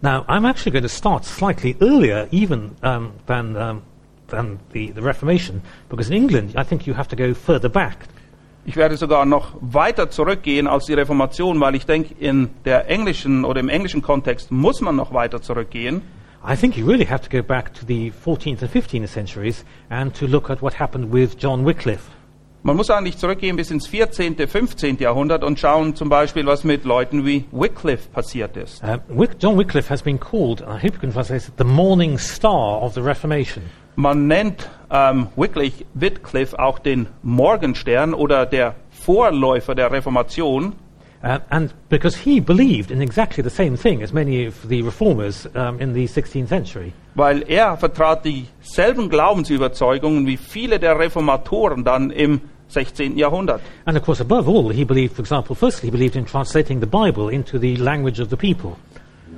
Now, 0.03 0.25
I'm 0.29 0.45
actually 0.45 0.73
going 0.73 0.83
to 0.83 0.89
start 0.89 1.25
slightly 1.25 1.77
earlier 1.81 2.27
even 2.33 2.75
um, 2.83 3.13
than, 3.27 3.57
um, 3.57 3.83
than 4.27 4.59
the, 4.73 4.91
the 4.91 5.01
Reformation, 5.01 5.63
because 5.89 6.11
in 6.11 6.17
England, 6.17 6.55
I 6.57 6.65
think 6.65 6.89
you 6.89 6.95
have 6.95 7.07
to 7.09 7.17
go 7.17 7.35
further 7.35 7.69
back. 7.69 8.09
Ich 8.65 8.77
werde 8.77 8.97
sogar 8.97 9.25
noch 9.27 9.55
weiter 9.61 10.11
zurückgehen 10.11 10.67
als 10.67 10.87
die 10.87 10.95
Reformation, 10.95 11.61
weil 11.61 11.77
ich 11.77 11.87
denke, 11.87 12.15
in 12.19 12.51
der 12.65 12.89
englischen 12.89 13.45
oder 13.45 13.61
im 13.61 13.69
englischen 13.69 14.03
Kontext 14.03 14.51
muss 14.51 14.81
man 14.81 14.97
noch 14.97 15.15
weiter 15.15 15.41
zurückgehen. 15.41 16.03
I 16.45 16.57
think 16.57 16.77
you 16.77 16.85
really 16.85 17.07
have 17.07 17.23
to 17.23 17.31
go 17.31 17.43
back 17.43 17.73
to 17.75 17.87
the 17.87 18.13
14th 18.25 18.63
and 18.63 18.73
15th 18.73 19.07
centuries 19.07 19.65
and 19.89 20.13
to 20.15 20.27
look 20.27 20.51
at 20.51 20.61
what 20.61 20.81
happened 20.81 21.13
with 21.13 21.39
John 21.39 21.65
Wycliffe. 21.65 22.11
Man 22.65 22.77
muss 22.77 22.91
eigentlich 22.91 23.19
zurückgehen 23.19 23.57
bis 23.57 23.73
ins 23.73 23.89
14., 23.89 24.37
15. 24.37 24.99
Jahrhundert 24.99 25.43
und 25.43 25.59
schauen 25.59 25.97
zum 25.97 26.09
Beispiel, 26.09 26.47
was 26.47 26.63
mit 26.63 26.85
Leuten 26.85 27.27
wie 27.27 27.45
Wycliffe 27.51 28.09
passiert 28.11 28.57
ist. 28.57 28.81
Uh, 28.85 28.99
Wick, 29.09 29.31
John 29.41 29.59
Wycliffe 29.59 29.91
has 29.91 30.01
been 30.01 30.21
called, 30.21 30.61
I 30.61 30.77
hope 30.81 30.95
you 30.95 31.01
can 31.01 31.13
translate 31.13 31.41
this, 31.41 31.53
the 31.59 31.65
morning 31.65 32.19
star 32.19 32.81
of 32.81 32.95
the 32.95 33.01
Reformation. 33.01 33.65
Man 33.97 34.29
nennt 34.29 34.71
ähm, 34.91 35.27
Wycliffe, 35.35 35.85
Wycliffe 35.95 36.57
auch 36.57 36.79
den 36.79 37.09
Morgenstern 37.25 38.15
oder 38.15 38.47
der 38.47 38.77
Vorläufer 38.91 39.75
der 39.75 39.91
Reformation, 39.91 40.75
Uh, 41.23 41.39
and 41.51 41.73
because 41.89 42.17
he 42.17 42.41
believed 42.41 42.91
in 42.91 43.01
exactly 43.01 43.45
the 43.45 43.51
same 43.51 43.77
thing 43.77 44.03
as 44.03 44.13
many 44.13 44.45
of 44.45 44.69
the 44.69 44.83
reformers 44.83 45.47
um, 45.55 45.79
in 45.81 45.95
the 45.95 46.09
16th 46.09 46.49
century. 46.49 46.93
weil 47.15 47.43
er 47.49 47.77
vertrat 47.77 48.25
dieselben 48.25 49.09
Glaubensüberzeugungen 49.09 50.27
wie 50.27 50.37
viele 50.37 50.79
der 50.81 50.99
Reformatoren 50.99 51.85
dann 51.85 52.11
im 52.11 52.41
16. 52.69 53.19
Jahrhundert. 53.19 53.61
And 53.85 53.97
of 53.97 54.05
course, 54.05 54.21
above 54.21 54.49
all, 54.49 54.73
he 54.73 54.85
believed, 54.85 55.15
for 55.15 55.23
example, 55.23 55.55
firstly, 55.55 55.89
he 55.89 55.91
believed 55.91 56.17
in 56.17 56.25
translating 56.25 56.81
the 56.81 56.87
Bible 56.87 57.29
into 57.29 57.59
the 57.59 57.77
language 57.77 58.21
of 58.21 58.31
the 58.31 58.37
people. 58.37 58.77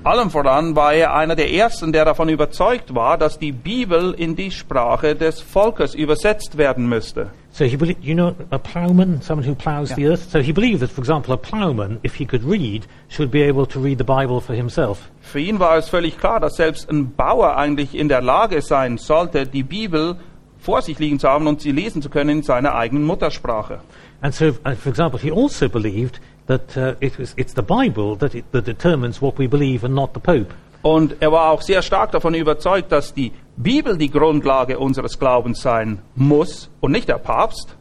Allem 0.05 0.31
voran 0.31 0.76
war 0.76 0.93
er 0.93 1.14
einer 1.14 1.35
der 1.35 1.50
ersten, 1.50 1.93
der 1.93 2.05
davon 2.05 2.29
überzeugt 2.29 2.95
war, 2.95 3.17
dass 3.17 3.38
die 3.38 3.53
Bibel 3.53 4.12
in 4.12 4.37
die 4.37 4.50
Sprache 4.50 5.14
des 5.14 5.41
Volkes 5.41 5.95
übersetzt 5.95 6.59
werden 6.59 6.88
müsste. 6.88 7.31
So 7.55 7.67
he 7.67 7.77
believed, 7.77 8.05
you 8.05 8.17
know, 8.17 8.35
a 8.51 8.59
plowman, 8.59 9.23
someone 9.23 9.47
who 9.47 9.55
plows 9.55 9.95
the 9.95 10.07
earth. 10.07 10.29
So 10.29 10.43
he 10.43 10.51
believed 10.51 10.81
that, 10.81 10.91
for 10.91 11.01
example, 11.01 11.33
a 11.33 11.37
plowman, 11.37 12.01
if 12.03 12.17
he 12.17 12.27
could 12.27 12.43
read, 12.43 12.85
should 13.07 13.31
be 13.31 13.43
able 13.43 13.65
to 13.67 13.79
read 13.79 13.99
the 13.99 14.05
Bible 14.05 14.41
for 14.41 14.55
himself. 14.55 15.09
Für 15.23 15.39
ihn 15.39 15.61
war 15.61 15.79
es 15.79 15.89
völlig 15.89 16.19
klar, 16.19 16.41
dass 16.41 16.57
selbst 16.57 16.91
ein 16.91 17.15
Bauer 17.15 17.57
eigentlich 17.57 17.95
in 17.95 18.09
der 18.09 18.23
Lage 18.23 18.61
sein 18.61 18.99
sollte, 18.99 19.47
die 19.47 19.63
Bibel 19.63 20.17
vor 20.59 20.83
sich 20.83 20.99
liegen 20.99 21.21
zu 21.21 21.29
haben 21.29 21.47
und 21.47 21.61
sie 21.61 21.71
lesen 21.71 22.03
zu 22.03 22.11
können 22.11 22.39
in 22.39 22.43
seiner 22.43 22.75
eigenen 22.75 23.05
Muttersprache. 23.05 23.79
And 24.21 24.35
so, 24.35 24.47
uh, 24.47 24.75
for 24.75 24.91
example, 24.91 25.21
he 25.21 25.31
also 25.31 25.69
believed 25.69 26.19
that 26.49 26.77
uh, 26.77 26.97
it 26.99 27.17
was, 27.21 27.35
it's 27.37 27.55
the 27.55 27.63
Bible 27.63 28.17
that, 28.17 28.35
it, 28.35 28.47
that 28.51 28.67
determines 28.67 29.23
what 29.23 29.39
we 29.39 29.47
believe 29.47 29.85
and 29.85 29.95
not 29.95 30.13
the 30.13 30.21
Pope. 30.21 30.53
Und 30.85 31.17
er 31.21 31.33
war 31.33 31.50
auch 31.50 31.62
sehr 31.62 31.81
stark 31.81 32.12
davon 32.12 32.35
überzeugt, 32.35 32.93
dass 32.93 33.14
die 33.14 33.33
Bibel 33.57 33.97
die 33.97 34.11
Grundlage 34.11 34.79
unseres 34.79 35.19
Glaubens 35.19 35.62
sein 35.62 36.00
muss 36.14 36.69
und 36.81 36.93
nicht 36.93 37.09
der 37.09 37.17
Papst. 37.17 37.75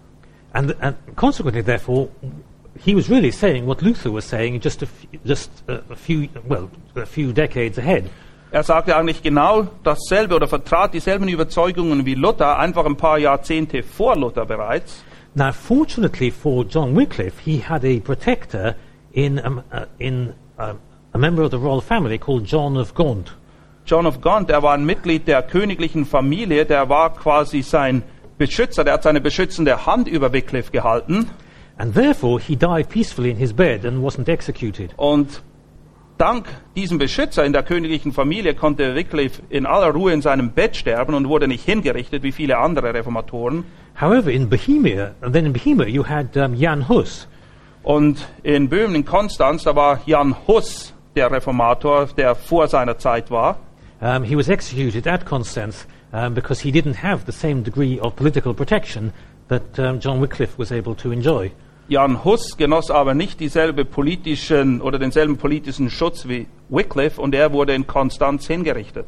And, 0.53 0.74
and 0.81 0.95
consequently, 1.17 1.62
therefore, 1.62 2.07
he 2.79 2.95
was 2.95 3.10
really 3.10 3.31
saying 3.31 3.67
what 3.67 3.81
Luther 3.81 4.13
was 4.13 4.29
saying 4.29 4.62
just 4.63 4.83
a, 4.83 4.86
just 5.25 5.51
a, 5.67 5.81
a 5.91 5.95
few, 5.98 6.29
well, 6.48 6.69
a 6.95 7.05
few 7.05 7.33
decades 7.33 7.77
ahead. 7.77 8.05
Er 8.51 8.63
sagte 8.63 8.95
eigentlich 8.95 9.22
genau 9.22 9.67
dasselbe 9.83 10.36
oder 10.36 10.48
vertrat 10.48 10.93
dieselben 10.93 11.27
Überzeugungen 11.27 12.05
wie 12.05 12.15
Luther, 12.15 12.57
einfach 12.57 12.86
ein 12.86 12.95
paar 12.95 13.17
Jahrzehnte 13.17 13.83
vor 13.83 14.15
Luther 14.15 14.45
bereits. 14.45 15.03
Now, 15.36 15.51
fortunately 15.51 16.31
for 16.31 16.63
John 16.63 16.95
Wycliffe, 16.95 17.41
he 17.43 17.62
had 17.67 17.83
a 17.83 18.00
protector 18.00 18.75
in, 19.12 19.39
um, 19.45 19.62
uh, 19.74 19.88
in 19.98 20.31
um, 20.57 20.77
a 21.13 21.17
member 21.17 21.43
of 21.43 21.51
the 21.51 21.60
royal 21.60 21.82
family 21.82 22.17
called 22.17 22.46
John 22.46 22.75
of 22.75 22.93
Gaunt. 22.96 23.32
John 23.86 24.05
of 24.05 24.20
Gaunt, 24.22 24.50
er 24.50 24.63
war 24.63 24.74
ein 24.74 24.86
Mitglied 24.86 25.27
der 25.27 25.43
königlichen 25.43 26.05
Familie, 26.05 26.65
der 26.65 26.89
war 26.89 27.13
quasi 27.13 27.62
sein 27.62 28.03
Beschützer, 28.38 28.84
der 28.84 28.93
hat 28.93 29.03
seine 29.03 29.22
beschützende 29.22 29.86
Hand 29.86 30.08
über 30.08 30.34
Wycliffe 30.34 30.72
gehalten. 30.72 31.29
And 31.77 31.93
therefore, 31.93 32.39
he 32.39 32.55
died 32.55 32.89
peacefully 32.89 33.29
in 33.29 33.38
his 33.38 33.53
bed 33.53 33.86
and 33.86 34.03
wasn't 34.03 34.27
executed. 34.27 34.91
Und 34.96 35.43
dank 36.17 36.48
diesem 36.75 36.98
Beschützer 36.98 37.43
in 37.43 37.53
der 37.53 37.63
königlichen 37.63 38.12
Familie 38.12 38.55
konnte 38.55 38.96
Wycliffe 38.96 39.41
in 39.50 39.65
aller 39.65 39.91
Ruhe 39.91 40.13
in 40.13 40.22
seinem 40.22 40.51
Bett 40.51 40.75
sterben 40.75 41.13
und 41.13 41.27
wurde 41.27 41.48
nicht 41.48 41.65
hingerichtet 41.65 42.24
wie 42.24 42.32
viele 42.32 42.58
andere 42.58 42.93
Reformatoren. 42.93 43.65
However, 44.00 44.32
in 44.32 44.50
Bohemia, 44.50 45.13
and 45.22 45.34
then 45.34 45.46
in 45.46 45.53
Bohemia, 45.53 45.88
you 45.88 46.08
had 46.08 46.36
um, 46.38 46.55
Jan 46.55 46.88
Hus, 46.88 47.27
Und 47.84 48.25
in 48.43 48.70
Böhmen, 48.70 48.96
in 48.96 49.05
Konstanz, 49.05 49.63
da 49.63 49.75
war 49.75 50.00
Jan 50.05 50.36
Hus 50.48 50.92
der 51.15 51.32
Reformator, 51.32 52.08
der 52.17 52.36
vor 52.36 52.67
seiner 52.67 52.98
Zeit 52.98 53.29
war. 53.32 53.58
Um, 54.01 54.24
he 54.24 54.36
was 54.36 54.50
executed 54.50 55.08
at 55.08 55.25
Constance 55.25 55.86
um, 56.12 56.34
because 56.34 56.62
he 56.62 56.72
didn't 56.72 57.03
have 57.03 57.25
the 57.25 57.32
same 57.32 57.63
degree 57.63 58.00
of 58.00 58.15
political 58.15 58.53
protection 58.53 59.13
that 59.48 59.79
um, 59.79 60.00
John 60.00 60.20
Wycliffe 60.20 60.58
was 60.58 60.72
able 60.72 60.96
to 60.96 61.12
enjoy. 61.12 61.51
Jan 61.89 62.24
Hus 62.24 62.58
genoss 62.58 62.89
aber 62.89 63.13
nicht 63.13 63.39
dieselbe 63.39 63.86
politischen 63.86 64.82
oder 64.82 64.98
denselben 65.00 65.38
politischen 65.38 65.89
Schutz 65.89 66.27
wie 66.27 66.48
Wycliffe 66.70 67.22
und 67.22 67.36
er 67.36 67.51
wurde 67.51 67.74
in 67.75 67.86
Konstanz 67.86 68.48
hingerichtet. 68.48 69.05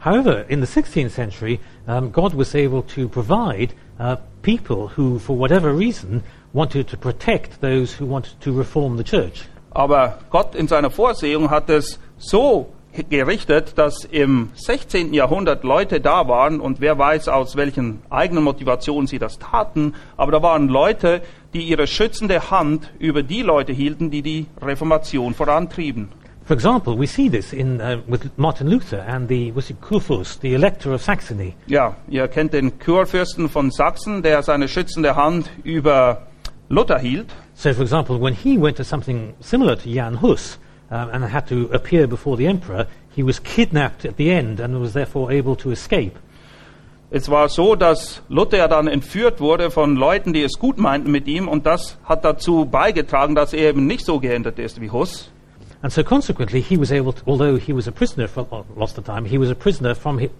However, 0.00 0.44
in 0.48 0.64
the 0.64 0.66
16th 0.66 1.10
century, 1.10 1.58
um, 1.86 2.12
God 2.12 2.36
was 2.36 2.54
able 2.54 2.82
to 2.82 3.08
provide 3.08 3.74
uh, 3.98 4.16
people 4.42 4.90
who, 4.96 5.18
for 5.18 5.36
whatever 5.36 5.76
reason, 5.76 6.22
wanted 6.52 6.86
to 6.88 6.96
protect 6.96 7.60
those 7.60 7.98
who 7.98 8.06
wanted 8.06 8.40
to 8.40 8.52
reform 8.52 8.96
the 8.96 9.04
church. 9.04 9.48
Aber 9.78 10.18
Gott 10.30 10.56
in 10.56 10.66
seiner 10.66 10.90
Vorsehung 10.90 11.50
hat 11.50 11.70
es 11.70 12.00
so 12.18 12.72
gerichtet, 13.10 13.78
dass 13.78 14.02
im 14.02 14.50
16. 14.56 15.14
Jahrhundert 15.14 15.62
Leute 15.62 16.00
da 16.00 16.26
waren 16.26 16.58
und 16.58 16.80
wer 16.80 16.98
weiß 16.98 17.28
aus 17.28 17.54
welchen 17.54 18.02
eigenen 18.10 18.42
Motivationen 18.42 19.06
sie 19.06 19.20
das 19.20 19.38
taten, 19.38 19.94
aber 20.16 20.32
da 20.32 20.42
waren 20.42 20.66
Leute, 20.66 21.22
die 21.54 21.60
ihre 21.60 21.86
schützende 21.86 22.50
Hand 22.50 22.90
über 22.98 23.22
die 23.22 23.42
Leute 23.42 23.72
hielten, 23.72 24.10
die 24.10 24.22
die 24.22 24.46
Reformation 24.60 25.32
vorantrieben. 25.32 26.08
For 26.44 26.56
example, 26.56 26.98
we 26.98 27.06
see 27.06 27.30
this 27.30 27.52
in, 27.52 27.80
uh, 27.80 27.98
with 28.08 28.22
Martin 28.36 28.66
Luther 28.66 29.06
and 29.06 29.28
the, 29.28 29.54
was 29.54 29.70
it 29.70 29.80
Kurfürst, 29.80 30.40
the 30.40 30.54
Elector 30.54 30.92
of 30.92 31.02
Saxony. 31.02 31.54
Ja, 31.68 31.94
ihr 32.08 32.26
kennt 32.26 32.52
den 32.52 32.80
Kurfürsten 32.80 33.48
von 33.48 33.70
Sachsen, 33.70 34.24
der 34.24 34.42
seine 34.42 34.66
schützende 34.66 35.14
Hand 35.14 35.48
über 35.62 36.26
Luther 36.68 36.98
hielt. 36.98 37.28
So, 37.58 37.74
for 37.74 37.82
example, 37.82 38.18
when 38.20 38.34
he 38.34 38.56
went 38.56 38.76
to 38.76 38.84
something 38.84 39.34
similar 39.40 39.74
to 39.74 39.92
Jan 39.92 40.14
Hus 40.14 40.58
um, 40.92 41.10
and 41.10 41.24
had 41.24 41.48
to 41.48 41.68
appear 41.72 42.06
before 42.06 42.36
the 42.36 42.46
emperor, 42.46 42.86
he 43.16 43.24
was 43.24 43.40
kidnapped 43.40 44.04
at 44.04 44.16
the 44.16 44.30
end 44.30 44.60
and 44.60 44.80
was 44.80 44.92
therefore 44.92 45.32
able 45.32 45.56
to 45.56 45.72
escape. 45.72 46.16
Es 47.10 47.28
war 47.28 47.48
so, 47.48 47.74
dass 47.74 48.22
Luther 48.28 48.68
dann 48.68 48.86
entführt 48.86 49.40
wurde 49.40 49.72
von 49.72 49.96
Leuten, 49.96 50.32
die 50.32 50.44
es 50.44 50.60
gut 50.60 50.78
meinten 50.78 51.10
mit 51.10 51.26
ihm 51.26 51.48
und 51.48 51.66
das 51.66 51.98
hat 52.04 52.24
dazu 52.24 52.64
beigetragen, 52.64 53.34
dass 53.34 53.52
er 53.52 53.70
eben 53.70 53.88
nicht 53.88 54.06
so 54.06 54.20
gehindert 54.20 54.60
ist 54.60 54.80
wie 54.80 54.92
Hus. 54.92 55.28
And 55.82 55.92
so, 55.92 56.04
consequently, 56.04 56.60
he 56.60 56.78
was 56.78 56.92
able 56.92 57.12
to, 57.12 57.22
although 57.26 57.56
he 57.58 57.72
was 57.74 57.88
a 57.88 57.92
prisoner 57.92 58.28
for 58.28 58.46
of 58.76 58.92
the 58.94 59.02
time, 59.02 59.24
he 59.24 59.36
was 59.36 59.50
a 59.50 59.56
prisoner 59.56 59.96
from 59.96 60.20
hi- 60.20 60.30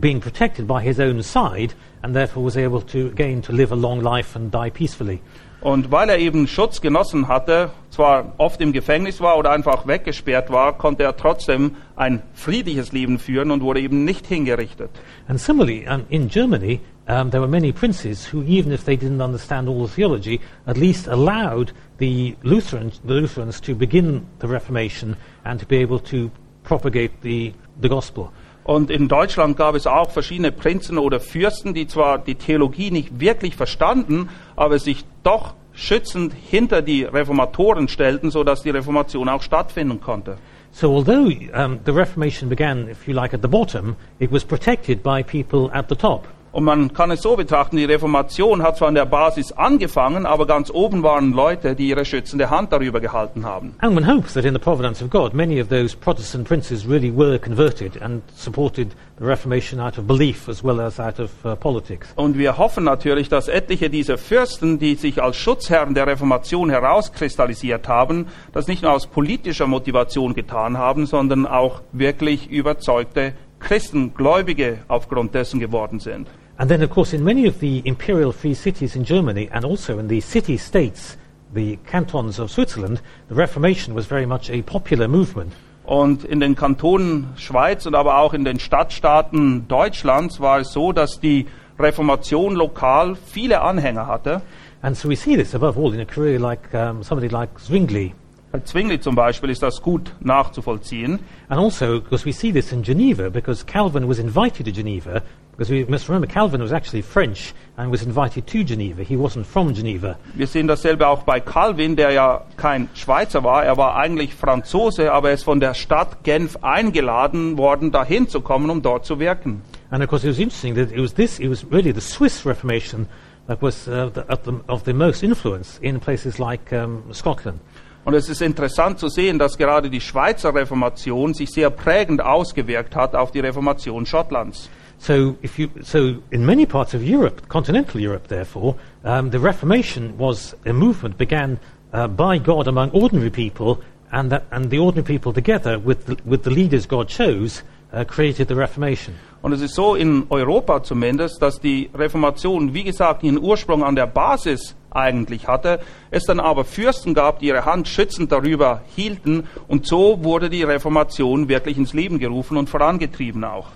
being 0.00 0.20
protected 0.20 0.66
by 0.66 0.82
his 0.82 0.98
own 0.98 1.22
side 1.22 1.74
and 2.02 2.16
therefore 2.16 2.42
was 2.42 2.56
able 2.56 2.80
to, 2.80 3.06
again, 3.06 3.42
to 3.42 3.52
live 3.52 3.70
a 3.70 3.76
long 3.76 4.00
life 4.00 4.34
and 4.34 4.50
die 4.50 4.70
peacefully. 4.70 5.20
Und 5.64 5.90
weil 5.90 6.10
er 6.10 6.18
eben 6.18 6.46
Schutz 6.46 6.82
genossen 6.82 7.26
hatte, 7.26 7.70
zwar 7.88 8.34
oft 8.36 8.60
im 8.60 8.74
Gefängnis 8.74 9.22
war 9.22 9.38
oder 9.38 9.50
einfach 9.50 9.86
weggesperrt 9.86 10.50
war, 10.50 10.76
konnte 10.76 11.04
er 11.04 11.16
trotzdem 11.16 11.76
ein 11.96 12.22
friedliches 12.34 12.92
Leben 12.92 13.18
führen 13.18 13.50
und 13.50 13.62
wurde 13.62 13.80
eben 13.80 14.04
nicht 14.04 14.26
hingerichtet. 14.26 14.90
And 15.26 15.40
similarly, 15.40 15.86
um, 15.88 16.04
in 16.10 16.28
Germany, 16.28 16.80
um, 17.08 17.30
there 17.30 17.40
were 17.40 17.48
many 17.48 17.72
princes 17.72 18.30
who, 18.30 18.42
even 18.42 18.72
if 18.72 18.84
they 18.84 18.94
didn't 18.94 19.24
understand 19.24 19.66
all 19.66 19.86
the 19.86 19.94
theology, 19.94 20.38
at 20.66 20.76
least 20.76 21.08
allowed 21.08 21.72
the 21.98 22.36
Lutherans, 22.42 23.00
the 23.06 23.14
Lutherans 23.14 23.58
to 23.62 23.74
begin 23.74 24.26
the 24.40 24.46
Reformation 24.46 25.16
and 25.44 25.58
to 25.58 25.66
be 25.66 25.78
able 25.78 25.98
to 26.00 26.30
propagate 26.62 27.22
the, 27.22 27.54
the 27.80 27.88
gospel. 27.88 28.28
Und 28.64 28.90
in 28.90 29.08
Deutschland 29.08 29.56
gab 29.56 29.74
es 29.74 29.86
auch 29.86 30.10
verschiedene 30.10 30.52
Prinzen 30.52 30.98
oder 30.98 31.20
Fürsten, 31.20 31.72
die 31.72 31.86
zwar 31.86 32.18
die 32.18 32.34
Theologie 32.34 32.90
nicht 32.90 33.20
wirklich 33.20 33.56
verstanden, 33.56 34.28
aber 34.56 34.78
sich 34.78 35.04
doch 35.24 35.54
schützend 35.72 36.32
hinter 36.32 36.82
die 36.82 37.02
Reformatoren 37.04 37.88
stellten, 37.88 38.30
sodass 38.30 38.62
die 38.62 38.70
Reformation 38.70 39.28
auch 39.28 39.42
stattfinden 39.42 40.00
konnte. 40.00 40.36
So, 40.70 40.92
although 40.92 41.30
um, 41.52 41.80
the 41.84 41.92
Reformation 41.92 42.48
began, 42.48 42.88
if 42.88 43.06
you 43.06 43.14
like, 43.14 43.32
at 43.34 43.42
the 43.42 43.48
bottom, 43.48 43.96
it 44.18 44.30
was 44.30 44.44
protected 44.44 45.02
by 45.02 45.22
people 45.22 45.70
at 45.72 45.88
the 45.88 45.94
top. 45.94 46.26
Und 46.54 46.62
man 46.62 46.92
kann 46.92 47.10
es 47.10 47.20
so 47.20 47.34
betrachten, 47.34 47.78
die 47.78 47.84
Reformation 47.84 48.62
hat 48.62 48.76
zwar 48.76 48.86
an 48.86 48.94
der 48.94 49.06
Basis 49.06 49.50
angefangen, 49.50 50.24
aber 50.24 50.46
ganz 50.46 50.70
oben 50.70 51.02
waren 51.02 51.32
Leute, 51.32 51.74
die 51.74 51.88
ihre 51.88 52.04
schützende 52.04 52.48
Hand 52.48 52.72
darüber 52.72 53.00
gehalten 53.00 53.44
haben. 53.44 53.74
And 53.80 53.96
one 53.96 54.06
hopes 54.06 54.34
that 54.34 54.44
in 54.44 54.52
the 54.52 54.60
providence 54.60 55.02
of 55.02 55.10
God, 55.10 55.34
many 55.34 55.60
of 55.60 55.68
those 55.68 55.96
Protestant 55.96 56.46
princes 56.46 56.88
really 56.88 57.12
were 57.12 57.40
converted 57.40 58.00
and 58.00 58.22
supported 58.36 58.92
the 59.18 59.24
Reformation 59.24 59.80
out 59.80 59.98
of 59.98 60.06
belief 60.06 60.48
as 60.48 60.62
well 60.62 60.80
as 60.80 61.00
out 61.00 61.18
of 61.18 61.32
uh, 61.44 61.56
politics. 61.56 62.12
Und 62.14 62.38
wir 62.38 62.56
hoffen 62.56 62.84
natürlich, 62.84 63.28
dass 63.28 63.48
etliche 63.48 63.90
dieser 63.90 64.16
Fürsten, 64.16 64.78
die 64.78 64.94
sich 64.94 65.20
als 65.20 65.36
Schutzherren 65.36 65.94
der 65.94 66.06
Reformation 66.06 66.70
herauskristallisiert 66.70 67.88
haben, 67.88 68.28
das 68.52 68.68
nicht 68.68 68.84
nur 68.84 68.92
aus 68.92 69.08
politischer 69.08 69.66
Motivation 69.66 70.34
getan 70.34 70.78
haben, 70.78 71.06
sondern 71.06 71.48
auch 71.48 71.82
wirklich 71.90 72.48
überzeugte 72.48 73.32
Christen, 73.58 74.14
Gläubige 74.14 74.78
aufgrund 74.86 75.34
dessen 75.34 75.58
geworden 75.58 75.98
sind. 75.98 76.28
And 76.58 76.70
then, 76.70 76.82
of 76.82 76.90
course, 76.90 77.12
in 77.12 77.24
many 77.24 77.46
of 77.46 77.58
the 77.58 77.82
imperial 77.84 78.32
free 78.32 78.54
cities 78.54 78.94
in 78.94 79.04
Germany 79.04 79.48
and 79.52 79.64
also 79.64 79.98
in 79.98 80.08
the 80.08 80.20
city 80.20 80.56
states, 80.56 81.16
the 81.52 81.78
cantons 81.86 82.38
of 82.38 82.50
Switzerland, 82.50 83.00
the 83.28 83.34
Reformation 83.34 83.94
was 83.94 84.06
very 84.06 84.26
much 84.26 84.50
a 84.50 84.62
popular 84.62 85.08
movement. 85.08 85.52
Und 85.84 86.24
in 86.24 86.40
den 86.40 86.54
Kantonen 86.54 87.34
Schweiz 87.36 87.86
und 87.86 87.94
aber 87.94 88.18
auch 88.18 88.34
in 88.34 88.44
den 88.44 88.58
Stadtstaaten 88.58 89.68
Deutschlands 89.68 90.40
war 90.40 90.60
es 90.60 90.72
so, 90.72 90.92
dass 90.92 91.20
die 91.20 91.46
Reformation 91.78 92.54
lokal 92.54 93.16
viele 93.16 93.60
Anhänger 93.60 94.06
hatte. 94.06 94.40
And 94.80 94.96
so 94.96 95.08
we 95.08 95.16
see 95.16 95.36
this 95.36 95.54
above 95.54 95.78
all 95.78 95.92
in 95.92 96.00
a 96.00 96.04
career 96.04 96.38
like 96.38 96.72
um, 96.72 97.02
somebody 97.02 97.28
like 97.28 97.50
Zwingli. 97.58 98.14
Bei 98.54 98.60
Zwingli 98.60 99.00
zum 99.00 99.16
Beispiel 99.16 99.50
ist 99.50 99.64
das 99.64 99.82
gut 99.82 100.12
nachzuvollziehen. 100.20 101.18
And 101.48 101.60
also, 101.60 102.00
because 102.00 102.24
we 102.24 102.32
see 102.32 102.52
this 102.52 102.70
in 102.70 102.84
Geneva, 102.84 103.28
because 103.28 103.66
Calvin 103.66 104.08
was 104.08 104.20
invited 104.20 104.64
to 104.66 104.70
Geneva, 104.70 105.22
because 105.50 105.72
we 105.74 105.84
must 105.90 106.08
remember 106.08 106.28
Calvin 106.28 106.62
was 106.62 106.70
actually 106.70 107.02
French 107.02 107.52
and 107.76 107.90
was 107.90 108.04
invited 108.04 108.46
to 108.46 108.62
Geneva. 108.62 109.02
He 109.02 109.16
wasn't 109.16 109.44
from 109.44 109.74
Geneva. 109.74 110.16
Wir 110.34 110.46
sehen 110.46 110.68
dasselbe 110.68 111.08
auch 111.08 111.24
bei 111.24 111.40
Calvin, 111.40 111.96
der 111.96 112.12
ja 112.12 112.42
kein 112.56 112.88
Schweizer 112.94 113.42
war. 113.42 113.64
Er 113.64 113.76
war 113.76 113.96
eigentlich 113.96 114.36
Franzose, 114.36 115.10
aber 115.10 115.30
er 115.30 115.34
ist 115.34 115.42
von 115.42 115.58
der 115.58 115.74
Stadt 115.74 116.22
Genf 116.22 116.56
eingeladen 116.62 117.58
worden, 117.58 117.90
dahin 117.90 118.28
zu 118.28 118.40
kommen, 118.40 118.70
um 118.70 118.82
dort 118.82 119.04
zu 119.04 119.18
wirken. 119.18 119.62
And 119.90 120.00
of 120.00 120.08
course, 120.08 120.24
it 120.24 120.30
was 120.30 120.38
interesting 120.38 120.76
that 120.76 120.92
it 120.92 121.00
was 121.00 121.12
this, 121.12 121.40
it 121.40 121.50
was 121.50 121.66
really 121.72 121.92
the 121.92 122.00
Swiss 122.00 122.46
Reformation 122.46 123.08
that 123.48 123.60
was 123.60 123.88
uh, 123.88 124.10
the, 124.14 124.20
of, 124.28 124.44
the, 124.44 124.52
of 124.68 124.84
the 124.84 124.92
most 124.92 125.24
influence 125.24 125.80
in 125.82 125.98
places 125.98 126.38
like 126.38 126.72
um, 126.72 127.02
Scotland. 127.12 127.58
Und 128.04 128.14
es 128.14 128.28
ist 128.28 128.42
interessant 128.42 128.98
zu 128.98 129.08
sehen, 129.08 129.38
dass 129.38 129.56
gerade 129.56 129.88
die 129.88 130.00
Schweizer 130.00 130.54
Reformation 130.54 131.32
sich 131.32 131.50
sehr 131.50 131.70
prägend 131.70 132.22
ausgewirkt 132.22 132.94
hat 132.94 133.14
auf 133.14 133.30
die 133.30 133.40
Reformation 133.40 134.04
Schottlands. 134.04 134.68
So, 134.98 135.36
you, 135.56 135.68
so 135.82 136.22
in 136.30 136.46
many 136.46 136.66
parts 136.66 136.94
of 136.94 137.02
Europe, 137.02 137.48
continental 137.48 138.00
Europe, 138.00 138.28
therefore, 138.28 138.76
um, 139.04 139.30
the 139.30 139.38
Reformation 139.38 140.14
was 140.18 140.54
a 140.64 140.72
movement 140.72 141.18
began 141.18 141.58
uh, 141.92 142.06
by 142.06 142.38
God 142.38 142.68
among 142.68 142.90
ordinary 142.92 143.30
people, 143.30 143.80
and, 144.12 144.30
that, 144.30 144.44
and 144.50 144.70
the 144.70 144.78
ordinary 144.78 145.04
people 145.04 145.32
together 145.32 145.78
with 145.78 146.06
the, 146.06 146.16
with 146.24 146.44
the 146.44 146.50
leaders 146.50 146.86
God 146.86 147.08
chose 147.08 147.62
uh, 147.92 148.04
created 148.04 148.48
the 148.48 148.54
Reformation. 148.54 149.14
Und 149.44 149.52
es 149.52 149.60
ist 149.60 149.74
so 149.74 149.94
in 149.94 150.24
Europa 150.30 150.82
zumindest, 150.82 151.42
dass 151.42 151.60
die 151.60 151.90
Reformation, 151.92 152.72
wie 152.72 152.82
gesagt, 152.82 153.22
ihren 153.22 153.38
Ursprung 153.38 153.84
an 153.84 153.94
der 153.94 154.06
Basis 154.06 154.74
eigentlich 154.90 155.46
hatte, 155.46 155.80
es 156.10 156.24
dann 156.24 156.40
aber 156.40 156.64
Fürsten 156.64 157.12
gab, 157.12 157.40
die 157.40 157.48
ihre 157.48 157.66
Hand 157.66 157.86
schützend 157.86 158.32
darüber 158.32 158.80
hielten 158.96 159.46
und 159.68 159.86
so 159.86 160.24
wurde 160.24 160.48
die 160.48 160.62
Reformation 160.62 161.50
wirklich 161.50 161.76
ins 161.76 161.92
Leben 161.92 162.18
gerufen 162.18 162.56
und 162.56 162.70
vorangetrieben 162.70 163.44
auch. 163.44 163.66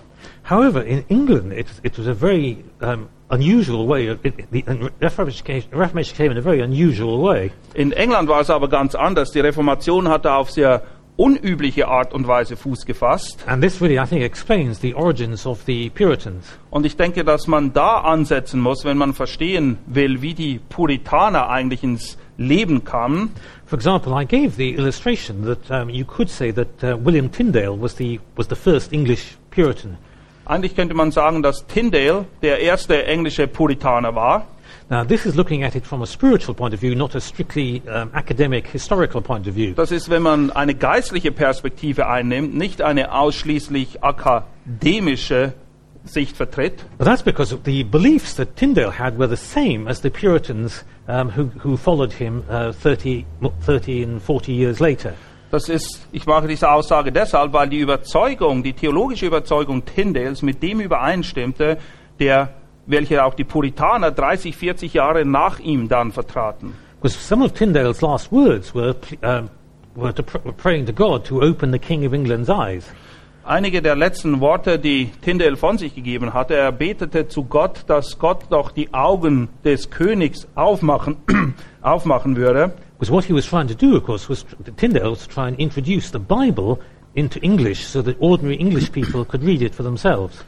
However, 0.49 0.83
in 0.83 1.03
England, 1.07 1.53
it, 1.53 1.67
it 1.83 1.99
was 1.99 2.07
a 2.07 2.15
very 2.15 2.57
um, 2.81 3.07
unusual 3.29 3.87
way. 3.87 4.09
Of, 4.09 4.25
it, 4.25 4.33
the 4.51 4.63
Reformation 4.99 5.45
came, 5.45 5.63
Reformation 5.71 6.17
came 6.17 6.31
in 6.31 6.39
a 6.39 6.41
very 6.41 6.63
unusual 6.63 7.21
way. 7.21 7.51
In 7.75 7.91
England 7.91 8.27
war 8.27 8.41
es 8.41 8.49
aber 8.49 8.69
ganz 8.69 8.95
anders. 8.95 9.29
Die 9.29 9.39
Reformation 9.39 10.07
hatte 10.07 10.33
auf 10.33 10.49
sehr 10.49 10.81
unübliche 11.19 11.89
Art 11.89 12.13
und 12.13 12.27
Weise 12.27 12.55
Fuß 12.55 12.85
gefasst. 12.85 13.43
And 13.45 13.61
this 13.61 13.81
really, 13.81 13.99
I 13.99 14.07
think, 14.07 14.23
explains 14.23 14.79
the 14.79 14.95
origins 14.95 15.45
of 15.45 15.59
the 15.65 15.89
Puritans. 15.89 16.45
Und 16.69 16.85
ich 16.85 16.95
denke, 16.95 17.25
dass 17.25 17.45
man 17.45 17.73
da 17.73 17.97
ansetzen 17.97 18.61
muss, 18.61 18.85
wenn 18.85 18.97
man 18.97 19.13
verstehen 19.13 19.77
will, 19.85 20.21
wie 20.21 20.33
die 20.33 20.59
Puritaner 20.69 21.49
eigentlich 21.49 21.83
ins 21.83 22.17
Leben 22.37 22.85
kamen. 22.85 23.31
For 23.65 23.77
example, 23.77 24.13
I 24.13 24.25
gave 24.25 24.51
the 24.55 24.71
illustration 24.71 25.43
that 25.43 25.69
um, 25.69 25.89
you 25.89 26.05
could 26.05 26.29
say 26.29 26.53
that 26.53 26.81
uh, 26.81 26.97
William 26.97 27.29
Tyndale 27.29 27.79
was 27.79 27.97
the, 27.97 28.21
was 28.37 28.47
the 28.47 28.55
first 28.55 28.93
English 28.93 29.37
Puritan. 29.51 29.97
Eigentlich 30.45 30.73
könnte 30.73 30.95
man 30.95 31.11
sagen, 31.11 31.43
dass 31.43 31.67
Tyndale 31.67 32.25
der 32.41 32.59
erste 32.61 33.05
englische 33.05 33.45
Puritaner 33.47 34.15
war. 34.15 34.47
Now, 34.89 35.03
this 35.03 35.27
is 35.27 35.35
looking 35.35 35.63
at 35.63 35.75
it 35.75 35.85
from 35.85 36.01
a 36.01 36.07
spiritual 36.07 36.55
point 36.55 36.73
of 36.73 36.79
view, 36.79 36.95
not 36.95 37.13
a 37.13 37.21
strictly 37.21 37.83
um, 37.87 38.09
academic, 38.15 38.65
historical 38.67 39.21
point 39.21 39.47
of 39.47 39.53
view. 39.53 39.75
Das 39.75 39.91
ist, 39.91 40.09
wenn 40.09 40.23
man 40.23 40.49
eine 40.49 40.73
geistliche 40.73 41.31
Perspektive 41.31 42.07
einnimmt, 42.07 42.55
nicht 42.55 42.81
eine 42.81 43.13
ausschließlich 43.13 44.03
akademische 44.03 45.53
Sicht 46.05 46.35
vertritt. 46.35 46.83
But 46.97 47.05
that's 47.05 47.21
because 47.21 47.55
the 47.65 47.83
beliefs 47.83 48.35
that 48.37 48.55
Tyndale 48.55 48.97
had 48.97 49.19
were 49.19 49.29
the 49.29 49.37
same 49.37 49.87
as 49.87 50.01
the 50.01 50.09
Puritans 50.09 50.83
um, 51.07 51.29
who, 51.29 51.51
who 51.63 51.77
followed 51.77 52.13
him 52.13 52.43
uh, 52.49 52.71
30, 52.71 53.25
mo- 53.41 53.53
30 53.61 54.03
and 54.03 54.21
40 54.21 54.53
years 54.53 54.79
later. 54.79 55.13
Das 55.51 55.69
ist, 55.69 56.07
ich 56.11 56.25
mache 56.25 56.47
diese 56.47 56.69
Aussage 56.69 57.11
deshalb, 57.11 57.53
weil 57.53 57.69
die 57.69 57.79
Überzeugung, 57.79 58.63
die 58.63 58.73
theologische 58.73 59.27
Überzeugung 59.27 59.83
Tyndales 59.85 60.41
mit 60.41 60.61
dem 60.63 60.79
übereinstimmte, 60.79 61.77
der, 62.19 62.53
welche 62.89 63.23
auch 63.23 63.33
die 63.35 63.43
Puritaner 63.43 64.11
30, 64.11 64.57
40 64.57 64.93
Jahre 64.93 65.25
nach 65.25 65.59
ihm 65.59 65.87
dann 65.87 66.11
vertraten. 66.11 66.73
Because 67.01 67.17
some 67.17 67.45
of 67.45 67.53
Tyndale's 67.53 68.01
last 68.01 68.31
words 68.31 68.75
were, 68.75 68.95
um, 69.21 69.49
were, 69.95 70.13
to 70.13 70.23
pr- 70.23 70.51
praying 70.57 70.85
to 70.85 70.91
God 70.91 71.23
to 71.25 71.41
open 71.41 71.71
the 71.71 71.79
King 71.79 72.05
of 72.05 72.13
England's 72.13 72.49
eyes. 72.49 72.85
Einige 73.45 73.81
der 73.81 73.95
letzten 73.95 74.41
Worte, 74.41 74.77
die 74.77 75.09
Tyndale 75.23 75.55
von 75.55 75.77
sich 75.77 75.95
gegeben 75.95 76.33
hatte, 76.33 76.55
er 76.55 76.71
betete 76.71 77.27
zu 77.27 77.45
Gott, 77.45 77.83
dass 77.87 78.19
Gott 78.19 78.43
doch 78.49 78.71
die 78.71 78.93
Augen 78.93 79.47
des 79.63 79.89
Königs 79.89 80.47
aufmachen, 80.55 81.17
aufmachen 81.81 82.35
würde. 82.35 82.73
Because 82.99 83.11
what 83.11 83.23
he 83.23 83.33
was 83.33 83.47
trying 83.47 83.67
to 83.67 83.73
do, 83.73 83.95
of 83.95 84.03
course, 84.03 84.29
was 84.29 84.45
Tyndale 84.75 85.11
was 85.11 85.25
to 85.25 85.33
try 85.33 85.47
and 85.47 85.57
introduce 85.57 86.11
the 86.11 86.19
Bible 86.19 86.79
into 87.13 87.39
English 87.39 87.87
so 87.87 88.01
that 88.01 88.17
ordinary 88.19 88.57
English 88.59 88.91
people 88.91 89.23
could 89.23 89.43
read 89.43 89.61
it 89.61 89.73
for 89.73 89.83
themselves. 89.83 90.43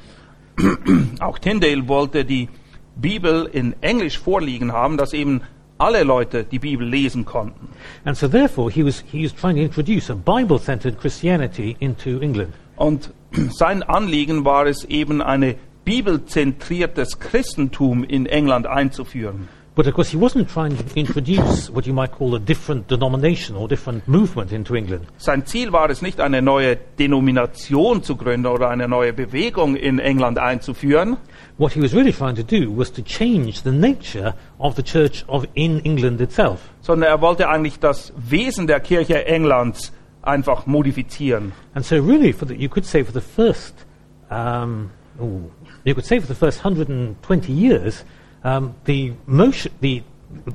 Auch 1.19 1.39
Tyndale 1.39 1.87
wollte 1.87 2.25
die 2.25 2.49
Bibel 2.95 3.49
in 3.51 3.75
Englisch 3.81 4.19
vorliegen 4.19 4.71
haben, 4.71 4.97
dass 4.97 5.13
eben 5.13 5.41
alle 5.77 6.03
Leute 6.03 6.43
die 6.43 6.59
Bibel 6.59 6.87
lesen 6.87 7.25
konnten. 7.25 7.69
And 8.05 8.15
so 8.15 8.27
therefore 8.27 8.71
he 8.71 8.85
was, 8.85 9.03
he 9.11 9.23
was 9.23 9.33
trying 9.33 9.55
to 9.55 9.63
introduce 9.63 10.09
a 10.11 10.15
Bible-centered 10.15 10.99
Christianity 10.99 11.75
into 11.79 12.19
England. 12.19 12.53
Und 12.75 13.11
sein 13.51 13.81
Anliegen 13.83 14.45
war 14.45 14.67
es 14.67 14.85
eben, 14.85 15.21
eine 15.21 15.55
bibelzentriertes 15.85 17.19
Christentum 17.19 18.03
in 18.03 18.25
England 18.25 18.67
einzuführen. 18.67 19.47
But 19.73 19.87
of 19.87 19.93
course 19.93 20.09
he 20.09 20.17
wasn't 20.17 20.49
trying 20.49 20.75
to 20.77 20.83
introduce 20.99 21.69
what 21.69 21.87
you 21.87 21.93
might 21.93 22.11
call 22.11 22.35
a 22.35 22.39
different 22.39 22.89
denomination 22.89 23.55
or 23.55 23.69
different 23.69 24.05
movement 24.05 24.51
into 24.51 24.75
England. 24.75 25.07
Sein 25.17 25.45
Ziel 25.45 25.71
war 25.71 25.89
es 25.89 26.01
nicht, 26.01 26.19
eine 26.19 26.41
neue 26.41 26.75
Denomination 26.99 28.03
zu 28.03 28.17
gründen 28.17 28.47
oder 28.47 28.69
eine 28.69 28.89
neue 28.89 29.13
Bewegung 29.13 29.77
in 29.77 29.99
England 29.99 30.39
einzuführen, 30.39 31.17
What 31.57 31.73
he 31.73 31.81
was 31.81 31.93
really 31.93 32.11
trying 32.11 32.35
to 32.35 32.43
do 32.43 32.75
was 32.75 32.91
to 32.93 33.01
change 33.01 33.61
the 33.63 33.71
nature 33.71 34.33
of 34.57 34.75
the 34.75 34.83
church 34.83 35.23
of 35.27 35.45
in 35.53 35.79
England 35.85 36.19
itself. 36.19 36.59
sondern 36.81 37.09
er 37.09 37.21
wollte 37.21 37.47
eigentlich 37.47 37.79
das 37.79 38.11
Wesen 38.17 38.67
der 38.67 38.79
Kirche 38.81 39.25
Englands 39.25 39.93
einfach 40.21 40.65
modifizieren. 40.65 41.53
And 41.73 41.85
so, 41.85 41.95
really, 41.95 42.33
for 42.33 42.47
the, 42.47 42.55
you 42.55 42.67
could 42.67 42.85
say 42.85 43.03
for 43.03 43.13
the 43.13 43.21
first, 43.21 43.85
um, 44.29 44.89
ooh, 45.19 45.49
you 45.85 45.93
could 45.93 46.05
say 46.05 46.19
for 46.19 46.27
the 46.27 46.35
first 46.35 46.63
120 46.65 47.51
years, 47.53 48.03
um, 48.43 48.73
the 48.85 49.13
motion, 49.25 49.71
the 49.81 50.03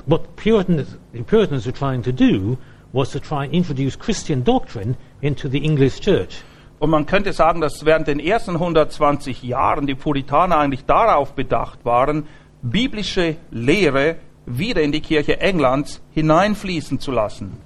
what 0.06 0.36
Puritans, 0.36 0.96
the 1.12 1.22
Puritans 1.22 1.66
were 1.66 1.72
trying 1.72 2.02
to 2.02 2.12
do 2.12 2.56
was 2.92 3.10
to 3.10 3.20
try 3.20 3.44
and 3.44 3.52
introduce 3.54 3.96
Christian 3.96 4.42
doctrine 4.42 4.96
into 5.20 5.48
the 5.48 5.64
English 5.64 6.00
church. 6.00 6.42
Und 6.78 6.90
man 6.90 7.06
könnte 7.06 7.32
sagen, 7.32 7.60
dass 7.60 7.84
während 7.84 8.06
den 8.06 8.20
ersten 8.20 8.52
120 8.56 9.42
Jahren 9.42 9.86
die 9.86 9.94
Puritaner 9.94 10.58
eigentlich 10.58 10.84
darauf 10.84 11.34
bedacht 11.34 11.84
waren, 11.84 12.26
biblische 12.62 13.36
Lehre 13.50 14.16
wieder 14.46 14.82
in 14.82 14.92
die 14.92 15.00
Kirche 15.00 15.40
Englands 15.40 16.00
hineinfließen 16.12 17.00
zu 17.00 17.12
lassen. 17.12 17.56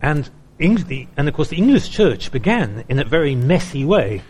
And, 0.00 0.30
Eng- 0.58 0.84
the, 0.88 1.08
and 1.16 1.28
of 1.28 1.34
course, 1.34 1.50
the 1.50 1.56
English 1.56 1.90
church 1.90 2.30
began 2.30 2.84
in 2.88 2.98
a 2.98 3.04
very 3.04 3.34
messy 3.34 3.86
way. 3.86 4.20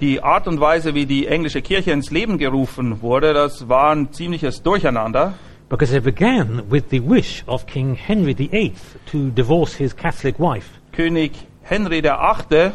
Die 0.00 0.22
Art 0.22 0.48
und 0.48 0.60
Weise, 0.60 0.94
wie 0.94 1.06
die 1.06 1.26
englische 1.26 1.62
Kirche 1.62 1.92
ins 1.92 2.10
Leben 2.10 2.38
gerufen 2.38 3.00
wurde, 3.00 3.32
das 3.32 3.68
war 3.68 3.92
ein 3.94 4.12
ziemliches 4.12 4.62
Durcheinander. 4.62 5.34
Because 5.68 5.96
it 5.96 6.04
began 6.04 6.62
with 6.68 6.84
the 6.90 7.00
wish 7.00 7.42
of 7.46 7.66
King 7.66 7.94
Henry 7.94 8.36
VIII 8.36 8.74
to 9.10 9.30
divorce 9.30 9.76
his 9.76 9.94
Catholic 9.94 10.38
wife. 10.38 10.68
König 10.92 11.32
Henry 11.62 12.02
VIII. 12.02 12.72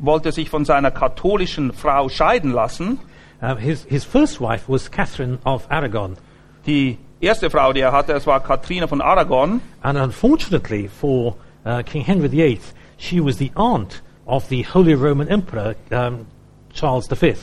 wollte 0.00 0.32
sich 0.32 0.50
von 0.50 0.64
seiner 0.64 0.90
katholischen 0.90 1.72
Frau 1.72 2.08
scheiden 2.08 2.52
lassen. 2.52 2.98
Uh, 3.40 3.56
his, 3.56 3.84
his 3.88 4.04
first 4.04 4.40
wife 4.40 4.68
was 4.68 4.90
Catherine 4.90 5.38
of 5.44 5.70
Aragon. 5.70 6.16
Die 6.66 6.98
erste 7.20 7.50
Frau, 7.50 7.72
die 7.72 7.80
er 7.80 7.92
hatte, 7.92 8.12
es 8.12 8.26
war 8.26 8.40
Katharina 8.40 8.86
von 8.86 9.00
Aragon. 9.00 9.60
And 9.82 9.98
unfortunately 9.98 10.88
for 10.88 11.36
uh, 11.64 11.82
King 11.82 12.04
Henry 12.04 12.28
VIII, 12.28 12.60
she 12.96 13.20
was 13.20 13.38
the 13.38 13.52
aunt 13.54 14.02
of 14.26 14.48
the 14.48 14.62
Holy 14.62 14.94
Roman 14.94 15.28
Emperor 15.28 15.74
um, 15.90 16.26
Charles 16.72 17.08
V. 17.08 17.34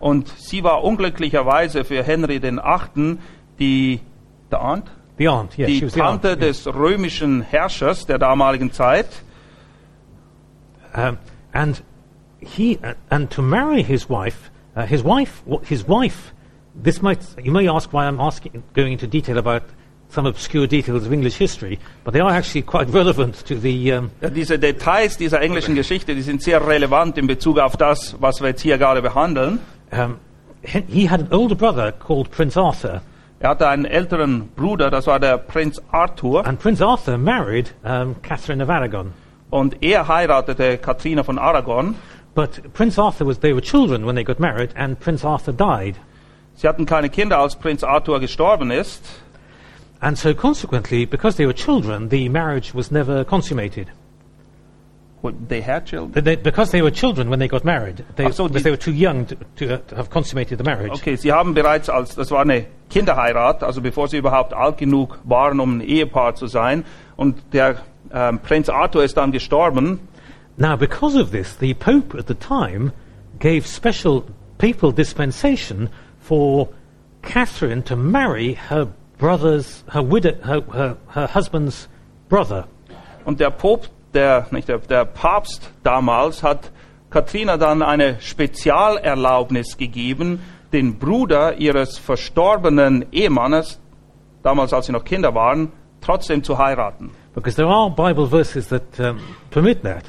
Und 0.00 0.28
sie 0.36 0.62
war 0.64 0.84
unglücklicherweise 0.84 1.84
für 1.84 2.02
Henry 2.02 2.42
VIII. 2.42 3.18
die, 3.58 4.00
der 4.50 4.62
Aunt? 4.62 4.90
The 5.16 5.28
aunt, 5.28 5.56
yes, 5.56 5.68
she 5.68 5.80
die 5.80 5.86
was 5.86 5.94
the 5.94 6.02
aunt. 6.02 6.22
Tante 6.22 6.36
des 6.36 6.66
römischen 6.66 7.42
Herrschers 7.42 8.06
der 8.06 8.18
damaligen 8.18 8.72
Zeit. 8.72 9.22
Um, 10.94 11.18
and 11.52 11.82
he 12.40 12.78
uh, 12.82 12.94
and 13.10 13.30
to 13.30 13.42
marry 13.42 13.82
his 13.82 14.08
wife, 14.08 14.50
uh, 14.76 14.86
his 14.86 15.04
wife, 15.04 15.42
his 15.62 15.86
wife. 15.86 16.32
This 16.74 17.00
might 17.00 17.20
you 17.42 17.52
may 17.52 17.68
ask 17.68 17.92
why 17.92 18.06
I'm 18.06 18.20
asking, 18.20 18.64
going 18.74 18.92
into 18.92 19.06
detail 19.06 19.38
about 19.38 19.62
some 20.14 20.28
obscure 20.28 20.66
details 20.66 21.04
of 21.06 21.12
English 21.12 21.36
history, 21.36 21.78
but 22.04 22.14
they 22.14 22.20
are 22.20 22.30
actually 22.32 22.62
quite 22.62 22.88
relevant 22.92 23.44
to 23.46 23.56
the 23.56 23.92
um, 23.92 24.10
Ja, 24.22 24.30
diese 24.30 24.58
Details 24.58 25.16
dieser 25.16 25.40
englischen 25.40 25.74
Geschichte, 25.74 26.14
die 26.14 26.22
sind 26.22 26.42
sehr 26.42 26.64
relevant 26.66 27.18
in 27.18 27.26
Bezug 27.26 27.58
auf 27.58 27.76
das, 27.76 28.14
was 28.20 28.40
wir 28.40 28.48
jetzt 28.48 28.62
hier 28.62 28.78
gerade 28.78 29.02
behandeln. 29.02 29.58
um, 29.92 30.16
he 30.62 31.08
had 31.08 31.20
an 31.20 31.28
older 31.32 31.54
brother 31.54 31.92
called 31.92 32.30
Prince 32.30 32.56
Arthur, 32.58 33.02
Er 33.40 33.50
hatte 33.50 33.68
einen 33.68 33.84
älteren 33.84 34.48
Bruder, 34.56 34.90
das 34.90 35.06
war 35.06 35.18
der 35.20 35.36
Prinz 35.36 35.80
Arthur. 35.90 36.46
and 36.46 36.58
Prince 36.60 36.82
Arthur 36.82 37.18
married 37.18 37.74
um, 37.84 38.14
Catherine 38.22 38.62
of 38.62 38.70
Aragon. 38.70 39.12
Und 39.50 39.82
er 39.82 40.08
heiratete 40.08 40.78
Katharina 40.78 41.22
von 41.22 41.38
Aragon. 41.38 41.94
But 42.34 42.72
Prince 42.72 42.98
Arthur 43.00 43.26
was, 43.26 43.38
they 43.38 43.52
were 43.52 43.60
children 43.62 44.06
when 44.06 44.16
they 44.16 44.24
got 44.24 44.40
married, 44.40 44.70
and 44.76 44.98
Prince 44.98 45.24
Arthur 45.24 45.52
died. 45.52 45.94
Sie 46.56 46.66
hatten 46.66 46.86
keine 46.86 47.08
Kinder, 47.10 47.38
als 47.38 47.54
Prinz 47.56 47.84
Arthur 47.84 48.18
gestorben 48.20 48.70
ist. 48.70 49.04
And 50.00 50.18
so 50.18 50.34
consequently, 50.34 51.06
because 51.06 51.36
they 51.36 51.46
were 51.46 51.54
children, 51.54 52.08
the 52.08 52.28
marriage 52.28 52.74
was 52.74 52.90
never 52.90 53.24
consummated. 53.24 53.90
They 55.48 55.62
had 55.62 55.86
children. 55.86 56.22
They- 56.22 56.36
because 56.36 56.70
they 56.70 56.82
were 56.82 56.90
children 56.90 57.30
when 57.30 57.38
they 57.38 57.48
got 57.48 57.64
married, 57.64 58.04
they, 58.16 58.26
Ach 58.26 58.34
so, 58.34 58.46
because 58.48 58.62
they 58.62 58.70
were 58.70 58.76
too 58.76 58.92
young 58.92 59.24
to, 59.26 59.36
to, 59.56 59.74
uh, 59.74 59.78
to 59.88 59.96
have 59.96 60.10
consummated 60.10 60.58
the 60.58 60.64
marriage. 60.64 60.92
Okay, 60.92 61.16
sie 61.16 61.32
haben 61.32 61.54
bereits 61.54 61.88
als, 61.88 62.14
das 62.14 62.30
war 62.30 62.42
eine 62.42 62.66
Kinderheirat, 62.90 63.62
also 63.62 63.80
bevor 63.80 64.08
sie 64.08 64.18
überhaupt 64.18 64.52
alt 64.52 64.76
genug 64.76 65.18
waren, 65.24 65.60
um 65.60 65.78
ein 65.78 65.80
Ehepaar 65.80 66.34
zu 66.34 66.46
sein. 66.46 66.84
Und 67.16 67.42
der 67.54 67.76
ähm, 68.12 68.40
Prinz 68.40 68.68
Arthur 68.68 69.04
ist 69.04 69.16
dann 69.16 69.32
gestorben. 69.32 70.00
Now, 70.56 70.76
because 70.76 71.16
of 71.18 71.30
this, 71.30 71.56
the 71.58 71.72
Pope 71.74 72.16
at 72.18 72.28
the 72.28 72.34
time 72.34 72.92
gave 73.38 73.66
special 73.66 74.24
papal 74.58 74.92
dispensation 74.92 75.88
for 76.20 76.68
Catherine 77.22 77.82
to 77.84 77.96
marry 77.96 78.58
her 78.68 78.88
brother's, 79.24 79.84
her 79.90 80.02
widow, 80.02 80.34
her, 80.44 80.60
her, 80.74 80.96
her 81.14 81.26
husband's 81.28 81.88
brother. 82.28 82.66
Und 83.24 83.40
der 83.40 83.48
Pop, 83.48 83.88
der, 84.12 84.46
nicht 84.50 84.68
der, 84.68 84.80
der 84.80 85.06
Papst 85.06 85.70
damals 85.82 86.42
hat 86.42 86.70
Katharina 87.08 87.56
dann 87.56 87.80
eine 87.80 88.20
Spezialerlaubnis 88.20 89.78
gegeben, 89.78 90.40
den 90.74 90.98
Bruder 90.98 91.56
ihres 91.56 91.96
verstorbenen 91.96 93.06
Ehemannes, 93.12 93.80
damals 94.42 94.74
als 94.74 94.86
sie 94.86 94.92
noch 94.92 95.04
Kinder 95.04 95.34
waren, 95.34 95.72
trotzdem 96.02 96.44
zu 96.44 96.58
heiraten. 96.58 97.10
Because 97.34 97.56
there 97.56 97.68
are 97.68 97.88
Bible 97.88 98.26
verses 98.26 98.68
that 98.68 98.82
um, 99.00 99.20
permit 99.50 99.82
that. 99.84 100.04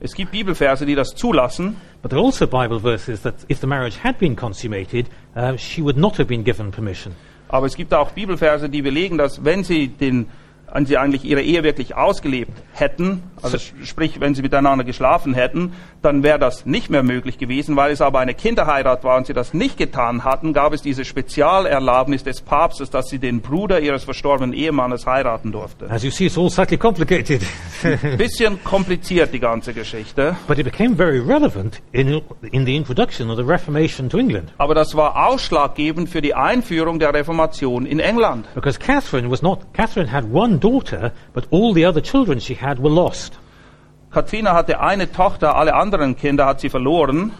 Es 0.00 0.14
gibt 0.14 0.32
Bibelverse, 0.32 0.84
die 0.84 0.96
das 0.96 1.14
zulassen, 1.14 1.76
But 2.02 2.10
there 2.10 2.18
are 2.18 2.24
also 2.24 2.48
Bible 2.48 2.80
verses 2.80 3.22
that 3.22 3.34
if 3.48 3.60
the 3.60 3.68
marriage 3.68 3.98
had 4.02 4.18
been 4.18 4.34
consummated, 4.34 5.08
uh, 5.36 5.56
she 5.56 5.80
would 5.80 5.96
not 5.96 6.16
have 6.16 6.26
been 6.26 6.42
given 6.42 6.72
permission. 6.72 7.14
Aber 7.48 7.66
es 7.66 7.76
gibt 7.76 7.94
auch 7.94 8.12
Bibelverse, 8.12 8.68
die 8.68 8.82
belegen, 8.82 9.18
dass 9.18 9.44
wenn 9.44 9.64
sie 9.64 9.88
den 9.88 10.28
wenn 10.72 10.86
sie 10.86 10.98
eigentlich 10.98 11.24
ihre 11.24 11.42
Ehe 11.42 11.62
wirklich 11.62 11.96
ausgelebt 11.96 12.52
hätten, 12.72 13.22
also 13.42 13.58
sprich, 13.58 14.20
wenn 14.20 14.34
sie 14.34 14.42
miteinander 14.42 14.84
geschlafen 14.84 15.34
hätten, 15.34 15.72
dann 16.02 16.22
wäre 16.22 16.38
das 16.38 16.66
nicht 16.66 16.90
mehr 16.90 17.02
möglich 17.02 17.38
gewesen. 17.38 17.76
Weil 17.76 17.92
es 17.92 18.00
aber 18.00 18.18
eine 18.18 18.34
Kinderheirat 18.34 19.04
war 19.04 19.16
und 19.16 19.26
sie 19.26 19.32
das 19.32 19.54
nicht 19.54 19.76
getan 19.76 20.24
hatten, 20.24 20.52
gab 20.52 20.72
es 20.72 20.82
diese 20.82 21.04
Spezialerlaubnis 21.04 22.24
des 22.24 22.40
Papstes, 22.40 22.90
dass 22.90 23.08
sie 23.08 23.18
den 23.18 23.40
Bruder 23.40 23.80
ihres 23.80 24.04
verstorbenen 24.04 24.52
Ehemannes 24.52 25.06
heiraten 25.06 25.52
durfte. 25.52 25.90
As 25.90 26.02
you 26.02 26.10
see, 26.10 26.26
it's 26.26 26.38
all 26.38 26.50
slightly 26.50 26.76
complicated. 26.76 27.42
Bisschen 28.18 28.62
kompliziert 28.64 29.32
die 29.32 29.40
ganze 29.40 29.72
Geschichte, 29.72 30.36
but 30.46 30.58
it 30.58 30.64
became 30.64 30.96
very 30.96 31.20
relevant 31.20 31.80
in, 31.92 32.20
in 32.52 32.64
the 32.64 32.76
introduction 32.76 33.30
of 33.30 33.36
the 33.36 33.44
Reformation 33.44 34.08
to 34.08 34.18
England. 34.18 34.52
aber 34.58 34.74
das 34.74 34.94
war 34.94 35.28
ausschlaggebend 35.28 36.08
für 36.08 36.20
die 36.20 36.34
Einführung 36.34 36.98
der 36.98 37.14
Reformation 37.14 37.86
in 37.86 38.00
England. 38.00 38.46
Because 38.54 38.78
Catherine 38.78 39.30
was 39.30 39.42
not, 39.42 39.60
Catherine 39.74 40.10
had 40.10 40.24
one 40.32 40.57
daughter, 40.58 41.12
but 41.32 41.46
all 41.50 41.74
the 41.74 41.86
other 41.86 42.02
children 42.02 42.40
she 42.40 42.54
had 42.54 42.78
were 42.78 42.90
lost. 42.90 43.38
Katharina 44.10 44.54
hatte 44.54 44.80
eine 44.80 45.12
Tochter, 45.12 45.54
alle 45.54 45.74
anderen 45.74 46.16
Kinder 46.16 46.46
hat 46.46 46.60
sie 46.60 46.70
verloren. 46.70 47.32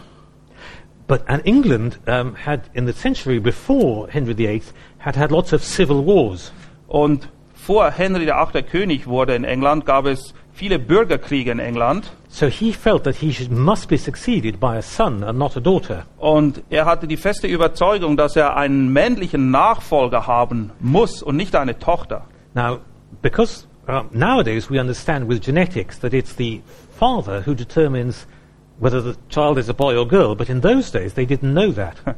But 1.07 1.27
and 1.27 1.45
England 1.45 1.99
um, 2.07 2.35
had, 2.35 2.69
in 2.73 2.85
the 2.85 2.93
century 2.93 3.39
before 3.39 4.07
Henry 4.11 4.37
VIII, 4.37 4.61
had 4.99 5.15
had 5.15 5.31
lots 5.31 5.53
of 5.53 5.63
civil 5.63 6.05
wars. 6.05 6.51
Und 6.87 7.27
vor 7.55 7.91
Henry 7.91 8.27
VIII. 8.27 8.63
König 8.63 9.07
wurde 9.07 9.35
in 9.35 9.43
England, 9.43 9.85
gab 9.85 10.05
es 10.05 10.33
viele 10.53 10.77
Bürgerkriege 10.77 11.51
in 11.51 11.59
England. 11.59 12.11
So 12.27 12.47
he 12.47 12.71
felt 12.71 13.05
that 13.05 13.15
he 13.15 13.31
should, 13.33 13.51
must 13.51 13.89
be 13.89 13.97
succeeded 13.97 14.59
by 14.59 14.77
a 14.77 14.81
son 14.81 15.23
and 15.23 15.39
not 15.39 15.57
a 15.57 15.59
daughter. 15.59 16.05
Und 16.17 16.61
er 16.69 16.85
hatte 16.85 17.07
die 17.07 17.17
feste 17.17 17.47
Überzeugung, 17.47 18.17
dass 18.17 18.35
er 18.35 18.55
einen 18.55 18.93
männlichen 18.93 19.49
Nachfolger 19.49 20.27
haben 20.27 20.71
muss 20.79 21.23
und 21.23 21.35
nicht 21.35 21.55
eine 21.55 21.79
Tochter. 21.79 22.25
Now, 22.53 22.79
because 23.21 23.67
uh, 23.87 24.03
nowadays 24.11 24.69
we 24.69 24.79
understand 24.79 25.27
with 25.27 25.41
genetics 25.41 25.99
that 25.99 26.13
it's 26.13 26.35
the 26.35 26.61
father 26.91 27.41
who 27.41 27.55
determines 27.55 28.25
whether 28.79 29.01
the 29.01 29.17
child 29.29 29.57
is 29.57 29.69
a 29.69 29.73
boy 29.73 29.95
or 29.95 30.07
girl, 30.07 30.35
but 30.35 30.49
in 30.49 30.61
those 30.61 30.91
days 30.91 31.13
they 31.13 31.25
didn't 31.25 31.53
know 31.53 31.71
that. 31.71 31.97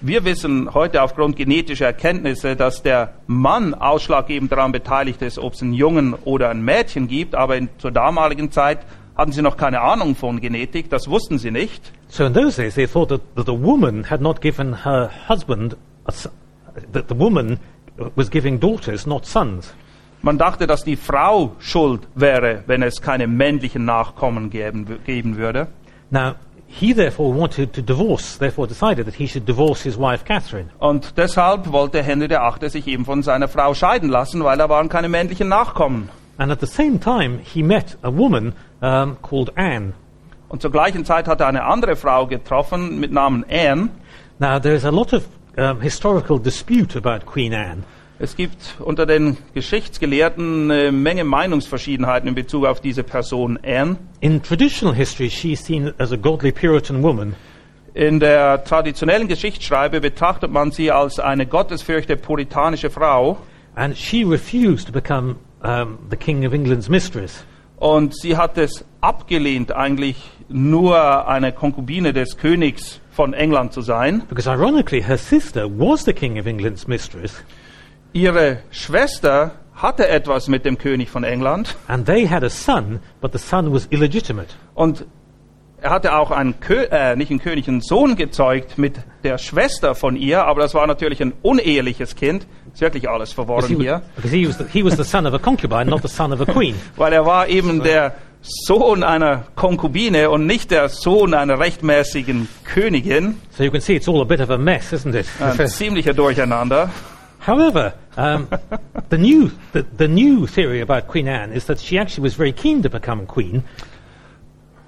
Wir 0.00 0.24
wissen 0.24 0.74
heute 0.74 1.00
aufgrund 1.00 1.36
genetischer 1.36 1.86
Erkenntnisse, 1.86 2.56
dass 2.56 2.82
der 2.82 3.14
Mann 3.26 3.72
ausschlaggebend 3.72 4.52
daran 4.52 4.70
beteiligt 4.70 5.22
ist, 5.22 5.38
ob 5.38 5.54
es 5.54 5.62
einen 5.62 5.72
Jungen 5.72 6.12
oder 6.12 6.50
ein 6.50 6.62
Mädchen 6.62 7.08
gibt, 7.08 7.34
aber 7.34 7.56
in, 7.56 7.70
zur 7.78 7.90
damaligen 7.90 8.50
Zeit 8.50 8.80
hatten 9.16 9.32
sie 9.32 9.40
noch 9.40 9.56
keine 9.56 9.80
Ahnung 9.80 10.14
von 10.14 10.40
Genetik, 10.40 10.90
das 10.90 11.08
wussten 11.08 11.38
sie 11.38 11.50
nicht. 11.50 11.92
so 12.08 12.24
in 12.24 12.34
those 12.34 12.56
days 12.56 12.74
they 12.74 12.86
thought 12.86 13.08
that, 13.08 13.22
that 13.34 13.46
the 13.46 13.52
woman 13.52 14.04
had 14.10 14.20
not 14.20 14.40
given 14.40 14.84
her 14.84 15.10
husband, 15.28 15.76
a 16.06 16.12
that 16.92 17.08
the 17.08 17.18
woman 17.18 17.58
was 18.14 18.28
giving 18.28 18.60
daughters, 18.60 19.06
not 19.06 19.24
sons. 19.24 19.72
Man 20.24 20.38
dachte, 20.38 20.66
dass 20.66 20.84
die 20.84 20.96
Frau 20.96 21.54
schuld 21.58 22.08
wäre, 22.14 22.64
wenn 22.66 22.82
es 22.82 23.02
keine 23.02 23.26
männlichen 23.26 23.84
Nachkommen 23.84 24.48
geben, 24.48 24.86
geben 25.04 25.36
würde. 25.36 25.66
Now, 26.08 26.36
he 26.66 26.94
therefore 26.94 27.38
wanted 27.38 27.74
to 27.74 27.82
divorce, 27.82 28.38
therefore 28.38 28.66
decided 28.66 29.04
that 29.04 29.16
he 29.16 29.28
should 29.28 29.46
divorce 29.46 29.82
his 29.82 29.98
wife 29.98 30.24
Catherine. 30.24 30.70
Und 30.78 31.18
deshalb 31.18 31.70
wollte 31.70 32.02
Henry 32.02 32.30
VIII. 32.30 32.70
sich 32.70 32.86
eben 32.86 33.04
von 33.04 33.22
seiner 33.22 33.48
Frau 33.48 33.74
scheiden 33.74 34.08
lassen, 34.08 34.42
weil 34.42 34.56
da 34.56 34.70
waren 34.70 34.88
keine 34.88 35.10
männlichen 35.10 35.48
Nachkommen. 35.48 36.08
And 36.38 36.50
at 36.50 36.60
the 36.60 36.66
same 36.66 36.98
time, 36.98 37.38
he 37.42 37.62
met 37.62 37.98
a 38.00 38.10
woman 38.10 38.54
um, 38.80 39.18
called 39.20 39.52
Anne. 39.58 39.92
Und 40.48 40.62
zur 40.62 40.72
gleichen 40.72 41.04
Zeit 41.04 41.28
hat 41.28 41.40
er 41.42 41.48
eine 41.48 41.64
andere 41.64 41.96
Frau 41.96 42.26
getroffen 42.26 42.98
mit 42.98 43.12
Namen 43.12 43.44
Anne. 43.50 43.90
Now, 44.38 44.58
there's 44.58 44.86
a 44.86 44.90
lot 44.90 45.12
of 45.12 45.24
um, 45.58 45.82
historical 45.82 46.38
dispute 46.40 46.96
about 46.96 47.26
Queen 47.26 47.52
Anne. 47.52 47.82
Es 48.24 48.36
gibt 48.36 48.76
unter 48.78 49.04
den 49.04 49.36
Geschichtsgelehrten 49.52 50.70
eine 50.70 50.92
Menge 50.92 51.24
Meinungsverschiedenheiten 51.24 52.26
in 52.26 52.34
Bezug 52.34 52.64
auf 52.64 52.80
diese 52.80 53.02
Person 53.02 53.58
Anne. 53.62 53.98
In 54.20 54.42
traditional 54.42 54.94
history, 54.94 55.28
she's 55.28 55.62
seen 55.62 55.92
as 55.98 56.10
a 56.10 56.16
godly 56.16 56.50
Puritan 56.50 57.02
woman, 57.02 57.34
In 57.92 58.20
der 58.20 58.64
traditionellen 58.64 59.28
Geschichtsschreibe 59.28 60.00
betrachtet 60.00 60.50
man 60.50 60.70
sie 60.70 60.90
als 60.90 61.18
eine 61.18 61.44
gottesfürchte 61.44 62.16
puritanische 62.16 62.88
Frau 62.88 63.36
and 63.74 63.94
she 63.94 64.24
refused 64.24 64.86
to 64.86 64.92
become 64.92 65.36
um, 65.62 65.98
the 66.08 66.16
King 66.16 66.46
of 66.46 66.54
England's 66.54 66.88
mistress. 66.88 67.44
und 67.76 68.16
sie 68.16 68.38
hat 68.38 68.56
es 68.56 68.86
abgelehnt, 69.02 69.72
eigentlich 69.72 70.16
nur 70.48 71.28
eine 71.28 71.52
Konkubine 71.52 72.14
des 72.14 72.38
Königs 72.38 73.02
von 73.10 73.34
England 73.34 73.74
zu 73.74 73.82
sein. 73.82 74.22
Because 74.30 74.48
ironically, 74.48 75.02
her 75.02 75.18
sister 75.18 75.68
was 75.68 76.06
the 76.06 76.14
King 76.14 76.38
of 76.38 76.46
England's 76.46 76.88
mistress, 76.88 77.44
Ihre 78.14 78.58
Schwester 78.70 79.50
hatte 79.74 80.08
etwas 80.08 80.46
mit 80.48 80.64
dem 80.64 80.78
König 80.78 81.10
von 81.10 81.24
England 81.24 81.76
and 81.88 82.06
they 82.06 82.26
had 82.28 82.44
a 82.44 82.48
son, 82.48 83.00
but 83.20 83.32
the 83.32 83.38
son 83.38 83.72
was 83.74 83.86
illegitimate. 83.90 84.48
und 84.74 85.04
er 85.82 85.90
hatte 85.90 86.14
auch 86.16 86.30
einen 86.30 86.60
Kö 86.60 86.84
äh, 86.90 87.14
nicht 87.16 87.30
einen 87.30 87.40
König, 87.40 87.68
einen 87.68 87.82
Sohn 87.82 88.16
gezeugt 88.16 88.78
mit 88.78 88.94
der 89.22 89.36
Schwester 89.36 89.94
von 89.94 90.16
ihr, 90.16 90.44
aber 90.46 90.62
das 90.62 90.72
war 90.74 90.86
natürlich 90.86 91.20
ein 91.20 91.34
uneheliches 91.42 92.14
Kind. 92.16 92.46
Ist 92.72 92.80
wirklich 92.80 93.06
alles 93.10 93.34
Because 93.34 93.68
he, 93.68 93.74
verworren 93.74 93.80
hier. 93.82 93.92
was, 93.92 94.22
because 94.22 94.34
he 94.36 94.48
was, 94.48 94.56
the, 94.58 94.64
he 94.72 94.82
was 94.84 94.96
the 94.96 95.04
son 95.04 95.26
of 95.26 95.34
a 95.34 95.38
concubine, 95.38 95.84
not 95.90 96.00
the 96.00 96.08
son 96.08 96.32
of 96.32 96.40
a 96.40 96.46
queen. 96.46 96.74
weil 96.96 97.12
er 97.12 97.26
war 97.26 97.48
eben 97.48 97.82
der 97.82 98.14
Sohn 98.40 99.02
einer 99.02 99.44
Konkubine 99.56 100.30
und 100.30 100.46
nicht 100.46 100.70
der 100.70 100.88
Sohn 100.88 101.34
einer 101.34 101.58
rechtmäßigen 101.58 102.48
Königin. 102.64 103.38
So 103.50 103.64
you 103.64 103.70
can 103.70 103.82
see 103.82 103.96
it's 103.96 104.08
all 104.08 104.22
a 104.22 104.24
bit 104.24 104.40
of 104.40 104.48
a 104.50 104.56
mess, 104.56 104.90
isn't 104.92 105.14
it? 105.14 105.26
Ein 105.40 105.66
ziemlicher 105.68 106.14
Durcheinander. 106.14 106.88
However, 107.44 107.94
um, 108.16 108.48
the, 109.10 109.18
new, 109.18 109.50
the, 109.72 109.82
the 109.82 110.08
new 110.08 110.46
theory 110.46 110.80
about 110.80 111.08
Queen 111.08 111.28
Anne 111.28 111.52
is 111.52 111.66
that 111.66 111.78
she 111.78 111.98
actually 111.98 112.22
was 112.22 112.34
very 112.34 112.52
keen 112.52 112.82
to 112.82 112.90
become 112.90 113.26
queen, 113.26 113.64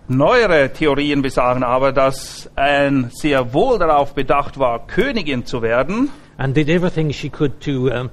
Neuere 0.09 0.73
Theorien 0.73 1.21
besagen 1.21 1.65
aber, 1.65 1.93
dass 1.93 2.49
er 2.55 3.11
sehr 3.11 3.53
wohl 3.53 3.79
darauf 3.81 4.15
bedacht 4.15 4.57
war, 4.57 4.87
Königin 4.87 5.45
zu 5.45 5.63
werden. 5.63 6.11
and 6.39 6.55
did 6.55 6.69
everything 6.69 7.11
she 7.13 7.29
could 7.29 7.61
to, 7.61 7.91
um, 7.91 8.11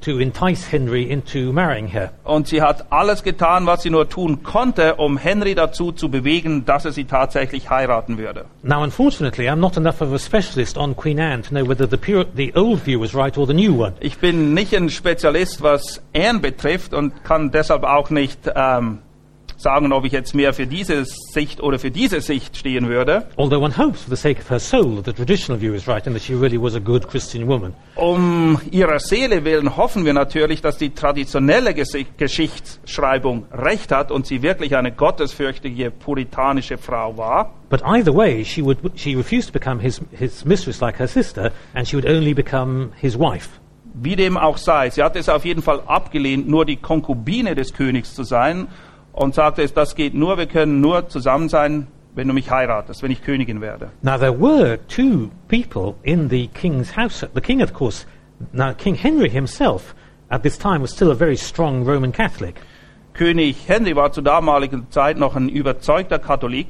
to 0.00 0.18
entice 0.18 0.70
Henry 0.70 1.02
into 1.02 1.52
marrying 1.52 1.88
her. 1.88 2.10
Und 2.24 2.48
sie 2.48 2.62
hat 2.62 2.86
alles 2.90 3.22
getan, 3.22 3.66
was 3.66 3.82
sie 3.82 3.90
nur 3.90 4.08
tun 4.08 4.42
konnte, 4.42 4.96
um 4.96 5.18
Henry 5.18 5.54
dazu 5.54 5.92
zu 5.92 6.08
bewegen, 6.10 6.64
dass 6.64 6.84
er 6.84 6.92
sie 6.92 7.04
tatsächlich 7.04 7.70
heiraten 7.70 8.18
würde. 8.18 8.46
Now, 8.62 8.82
unfortunately, 8.82 9.48
I'm 9.48 9.56
not 9.56 9.76
enough 9.76 10.00
of 10.00 10.12
a 10.12 10.18
specialist 10.18 10.78
on 10.78 10.96
Queen 10.96 11.20
Anne 11.20 11.42
to 11.42 11.50
know 11.50 11.68
whether 11.68 11.86
the, 11.88 11.98
pure, 11.98 12.26
the 12.34 12.52
old 12.54 12.80
view 12.80 13.00
was 13.00 13.14
right 13.14 13.36
or 13.36 13.46
the 13.46 13.54
new 13.54 13.74
one. 13.78 13.94
Ich 14.00 14.18
bin 14.18 14.54
nicht 14.54 14.74
ein 14.74 14.88
Spezialist, 14.88 15.62
was 15.62 16.02
Anne 16.14 16.38
betrifft 16.38 16.94
und 16.94 17.24
kann 17.24 17.50
deshalb 17.50 17.84
auch 17.84 18.10
nicht 18.10 18.50
ähm, 18.54 19.00
sagen, 19.56 19.92
ob 19.92 20.04
ich 20.04 20.12
jetzt 20.12 20.34
mehr 20.34 20.52
für 20.52 20.66
diese 20.66 21.04
Sicht 21.04 21.60
oder 21.60 21.78
für 21.78 21.90
diese 21.90 22.20
Sicht 22.20 22.56
stehen 22.56 22.88
würde. 22.88 23.26
Although 23.36 23.62
one 23.62 23.76
hopes, 23.76 24.02
for 24.02 24.14
the 24.14 24.20
sake 24.20 24.40
of 24.40 24.50
her 24.50 24.58
soul, 24.58 24.96
that 24.96 25.06
the 25.06 25.12
traditional 25.12 25.60
view 25.60 25.74
is 25.74 25.86
right 25.88 26.06
and 26.06 26.16
that 26.16 26.22
she 26.22 26.34
really 26.34 26.60
was 26.60 26.74
a 26.74 26.80
good 26.80 27.06
Christian 27.08 27.46
woman. 27.48 27.74
Um 27.96 28.58
ihrer 28.70 28.98
Seele 28.98 29.44
willen 29.44 29.76
hoffen 29.76 30.04
wir 30.04 30.12
natürlich, 30.12 30.60
dass 30.60 30.78
die 30.78 30.90
traditionelle 30.90 31.74
Geschichtsschreibung 31.74 33.46
recht 33.52 33.92
hat 33.92 34.10
und 34.10 34.26
sie 34.26 34.42
wirklich 34.42 34.76
eine 34.76 34.92
gottesfürchtige 34.92 35.90
puritanische 35.90 36.78
Frau 36.78 37.16
war. 37.16 37.54
But 37.70 37.82
either 37.84 38.14
way, 38.14 38.44
she, 38.44 38.62
would, 38.62 38.78
she 38.94 39.16
refused 39.16 39.48
to 39.48 39.52
become 39.52 39.80
his, 39.80 40.00
his 40.12 40.44
mistress 40.44 40.80
like 40.80 40.98
her 40.98 41.08
sister, 41.08 41.50
and 41.74 41.88
she 41.88 41.96
would 41.96 42.06
only 42.06 42.34
become 42.34 42.92
his 43.00 43.18
wife. 43.18 43.48
Wie 43.96 44.16
dem 44.16 44.36
auch 44.36 44.58
sei, 44.58 44.90
sie 44.90 45.02
hat 45.02 45.14
es 45.14 45.28
auf 45.28 45.44
jeden 45.44 45.62
Fall 45.62 45.80
abgelehnt, 45.86 46.48
nur 46.48 46.64
die 46.64 46.76
Konkubine 46.76 47.54
des 47.54 47.72
Königs 47.72 48.14
zu 48.14 48.24
sein 48.24 48.66
und 49.14 49.34
sagte 49.34 49.62
es, 49.62 49.72
das 49.72 49.94
geht 49.94 50.14
nur, 50.14 50.36
wir 50.38 50.46
können 50.46 50.80
nur 50.80 51.08
zusammen 51.08 51.48
sein, 51.48 51.86
wenn 52.14 52.28
du 52.28 52.34
mich 52.34 52.50
heiratest, 52.50 53.02
wenn 53.02 53.10
ich 53.10 53.22
Königin 53.22 53.60
werde. 53.60 53.90
Now, 54.02 54.18
there 54.18 54.32
were 54.32 54.78
two 54.88 55.30
people 55.48 55.94
in 56.02 56.28
the 56.28 56.48
king's 56.48 56.96
house. 56.96 57.26
The 57.34 57.40
king, 57.40 57.62
of 57.62 57.72
course, 57.72 58.06
now 58.52 58.72
King 58.72 58.94
Henry 58.94 59.28
himself, 59.28 59.94
at 60.30 60.42
this 60.42 60.58
time, 60.58 60.80
was 60.82 60.92
still 60.92 61.10
a 61.10 61.14
very 61.14 61.36
strong 61.36 61.84
Roman 61.84 62.12
Catholic. 62.12 62.60
König 63.14 63.68
Henry 63.68 63.94
war 63.94 64.12
zur 64.12 64.24
damaligen 64.24 64.90
Zeit 64.90 65.18
noch 65.18 65.36
ein 65.36 65.48
überzeugter 65.48 66.18
Katholik. 66.18 66.68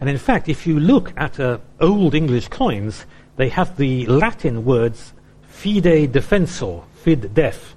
And 0.00 0.08
in 0.08 0.18
fact, 0.18 0.48
if 0.48 0.66
you 0.66 0.78
look 0.78 1.12
at 1.16 1.38
uh, 1.38 1.58
old 1.80 2.14
English 2.14 2.48
coins, 2.50 3.06
they 3.36 3.48
have 3.48 3.72
the 3.76 4.06
Latin 4.06 4.64
words 4.64 5.14
fide 5.48 6.08
defensor, 6.08 6.82
fid 7.02 7.34
def. 7.34 7.74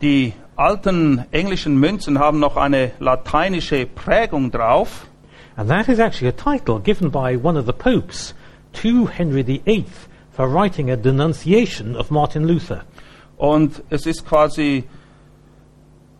Die 0.00 0.32
alten 0.56 1.24
englischen 1.30 1.78
Münzen 1.78 2.18
haben 2.18 2.38
noch 2.38 2.56
eine 2.56 2.92
lateinische 2.98 3.86
Prägung 3.86 4.50
drauf. 4.50 5.06
And 5.56 5.68
that 5.68 5.88
is 5.88 5.98
actually 5.98 6.28
a 6.28 6.32
title 6.32 6.80
given 6.80 7.10
by 7.10 7.36
one 7.36 7.58
of 7.58 7.66
the 7.66 7.72
popes 7.72 8.34
to 8.72 9.06
Henry 9.06 9.42
VIII 9.42 9.86
for 10.30 10.48
writing 10.48 10.90
a 10.90 10.96
denunciation 10.96 11.94
of 11.96 12.10
Martin 12.10 12.46
Luther. 12.46 12.84
Und 13.36 13.82
es 13.90 14.06
ist 14.06 14.26
quasi. 14.26 14.84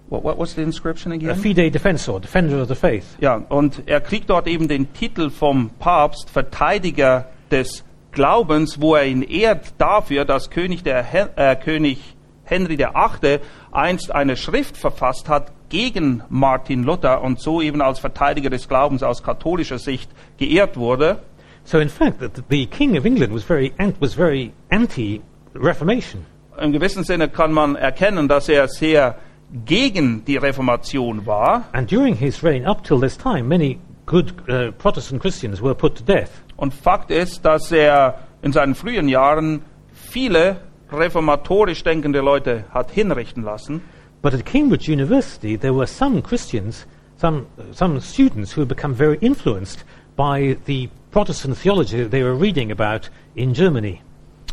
What, 0.08 0.24
what, 0.24 0.36
what's 0.36 0.54
the 0.54 0.62
inscription 0.62 1.12
A 1.12 1.14
again? 1.14 1.36
fide 1.36 1.70
defensor, 1.70 2.20
defender 2.20 2.60
of 2.60 2.68
the 2.68 2.74
faith. 2.74 3.16
Ja, 3.20 3.36
und 3.48 3.82
er 3.86 4.00
kriegt 4.00 4.28
dort 4.28 4.46
eben 4.46 4.68
den 4.68 4.92
Titel 4.92 5.30
vom 5.30 5.70
Papst, 5.78 6.28
Verteidiger 6.28 7.28
des 7.50 7.82
Glaubens, 8.10 8.78
wo 8.78 8.94
er 8.94 9.06
ihn 9.06 9.22
ehrt 9.22 9.72
dafür, 9.78 10.26
dass 10.26 10.50
König, 10.50 10.82
der 10.82 11.02
He 11.02 11.24
äh, 11.36 11.56
König 11.56 12.14
Henry 12.44 12.78
VIII. 12.78 13.40
einst 13.70 14.14
eine 14.14 14.36
Schrift 14.36 14.76
verfasst 14.76 15.28
hat 15.28 15.52
gegen 15.68 16.22
Martin 16.28 16.82
Luther 16.82 17.22
und 17.22 17.40
so 17.40 17.62
eben 17.62 17.80
als 17.80 17.98
Verteidiger 17.98 18.50
des 18.50 18.68
Glaubens 18.68 19.02
aus 19.02 19.22
katholischer 19.22 19.78
Sicht 19.78 20.10
geehrt 20.36 20.76
wurde. 20.76 21.22
So 21.64 21.78
in 21.78 21.88
fact, 21.88 22.20
the, 22.20 22.28
the 22.50 22.66
King 22.66 22.98
of 22.98 23.04
England 23.04 23.32
was 23.32 23.44
very, 23.44 23.72
was 24.00 24.14
very 24.14 24.52
anti-Reformation. 24.70 26.26
Im 26.60 26.72
gewissen 26.72 27.04
Sinne 27.04 27.28
kann 27.28 27.52
man 27.52 27.76
erkennen, 27.76 28.28
dass 28.28 28.48
er 28.48 28.68
sehr 28.68 29.16
gegen 29.64 30.24
die 30.24 30.36
Reformation 30.36 31.24
war. 31.26 31.64
And 31.72 31.90
during 31.90 32.14
his 32.14 32.42
reign, 32.42 32.66
up 32.66 32.84
till 32.84 33.00
this 33.00 33.16
time, 33.16 33.44
many 33.44 33.78
good 34.06 34.34
uh, 34.48 34.72
Protestant 34.72 35.20
Christians 35.20 35.62
were 35.62 35.74
put 35.74 35.96
to 35.96 36.04
death. 36.04 36.30
Und 36.56 36.74
Fakt 36.74 37.10
ist, 37.10 37.44
dass 37.44 37.72
er 37.72 38.18
in 38.42 38.52
seinen 38.52 38.74
frühen 38.74 39.08
Jahren 39.08 39.62
viele 39.92 40.56
reformatorisch 40.94 41.82
denkende 41.82 42.20
Leute 42.20 42.64
hat 42.70 42.90
hinrichten 42.90 43.42
lassen. 43.42 43.82
But 44.22 44.34
at 44.34 44.44
Cambridge 44.44 44.90
University, 44.90 45.58
there 45.58 45.74
were 45.74 45.86
some 45.86 46.22
Christians, 46.22 46.86
some, 47.16 47.46
some 47.72 48.00
students 48.00 48.56
who 48.56 48.62
had 48.62 48.68
become 48.68 48.94
very 48.94 49.18
influenced 49.20 49.84
by 50.16 50.56
the 50.66 50.88
Protestant 51.10 51.58
theology 51.58 52.02
that 52.02 52.10
they 52.10 52.22
were 52.22 52.34
reading 52.34 52.70
about 52.70 53.10
in 53.34 53.52
Germany. 53.52 54.00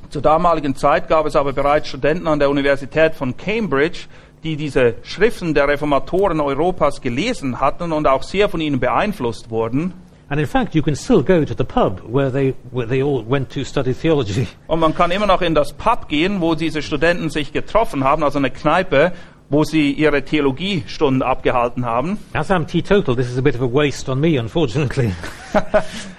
Zur 0.10 0.24
damaligen 0.24 0.76
Zeit 0.76 1.08
gab 1.08 1.28
es 1.28 1.36
aber 1.36 1.54
bereits 1.54 1.88
Studenten 1.90 2.28
an 2.28 2.40
der 2.40 2.50
Universität 2.50 3.14
von 3.14 3.38
Cambridge, 3.38 4.08
die 4.44 4.56
diese 4.56 4.96
Schriften 5.04 5.54
der 5.54 5.68
Reformatoren 5.68 6.40
Europas 6.40 7.02
gelesen 7.02 7.60
hatten 7.60 7.92
und 7.92 8.08
auch 8.08 8.24
sehr 8.24 8.50
von 8.50 8.60
ihnen 8.60 8.80
beeinflusst 8.80 9.52
wurden. 9.52 9.94
And 10.30 10.40
in 10.40 10.46
fact, 10.46 10.76
you 10.76 10.84
can 10.84 10.96
still 10.96 11.24
go 11.24 11.44
to 11.44 11.56
the 11.56 11.64
pub 11.64 12.02
where 12.06 12.32
they, 12.32 12.54
where 12.72 12.88
they 12.88 13.02
all 13.02 13.24
went 13.28 13.50
to 13.52 13.64
study 13.64 13.94
theology. 13.94 14.48
Und 14.68 14.80
man 14.80 14.94
kann 14.94 15.10
immer 15.12 15.26
noch 15.26 15.42
in 15.42 15.56
das 15.56 15.74
Pub 15.74 16.08
gehen, 16.08 16.40
wo 16.40 16.54
diese 16.56 16.82
Studenten 16.84 17.30
sich 17.32 17.52
getroffen 17.52 18.04
haben, 18.04 18.24
also 18.24 18.38
eine 18.38 18.52
Kneipe, 18.52 19.12
wo 19.50 19.64
sie 19.64 19.92
ihre 19.92 20.24
Theologiestunden 20.24 21.24
abgehalten 21.24 21.84
haben. 21.84 22.20
As 22.34 22.52
I'm 22.52 22.68
teetotal, 22.68 23.16
this 23.16 23.28
is 23.28 23.38
a 23.40 23.42
bit 23.42 23.56
of 23.56 23.62
a 23.62 23.68
waste 23.68 24.08
on 24.12 24.20
me, 24.20 24.40
unfortunately. 24.40 25.12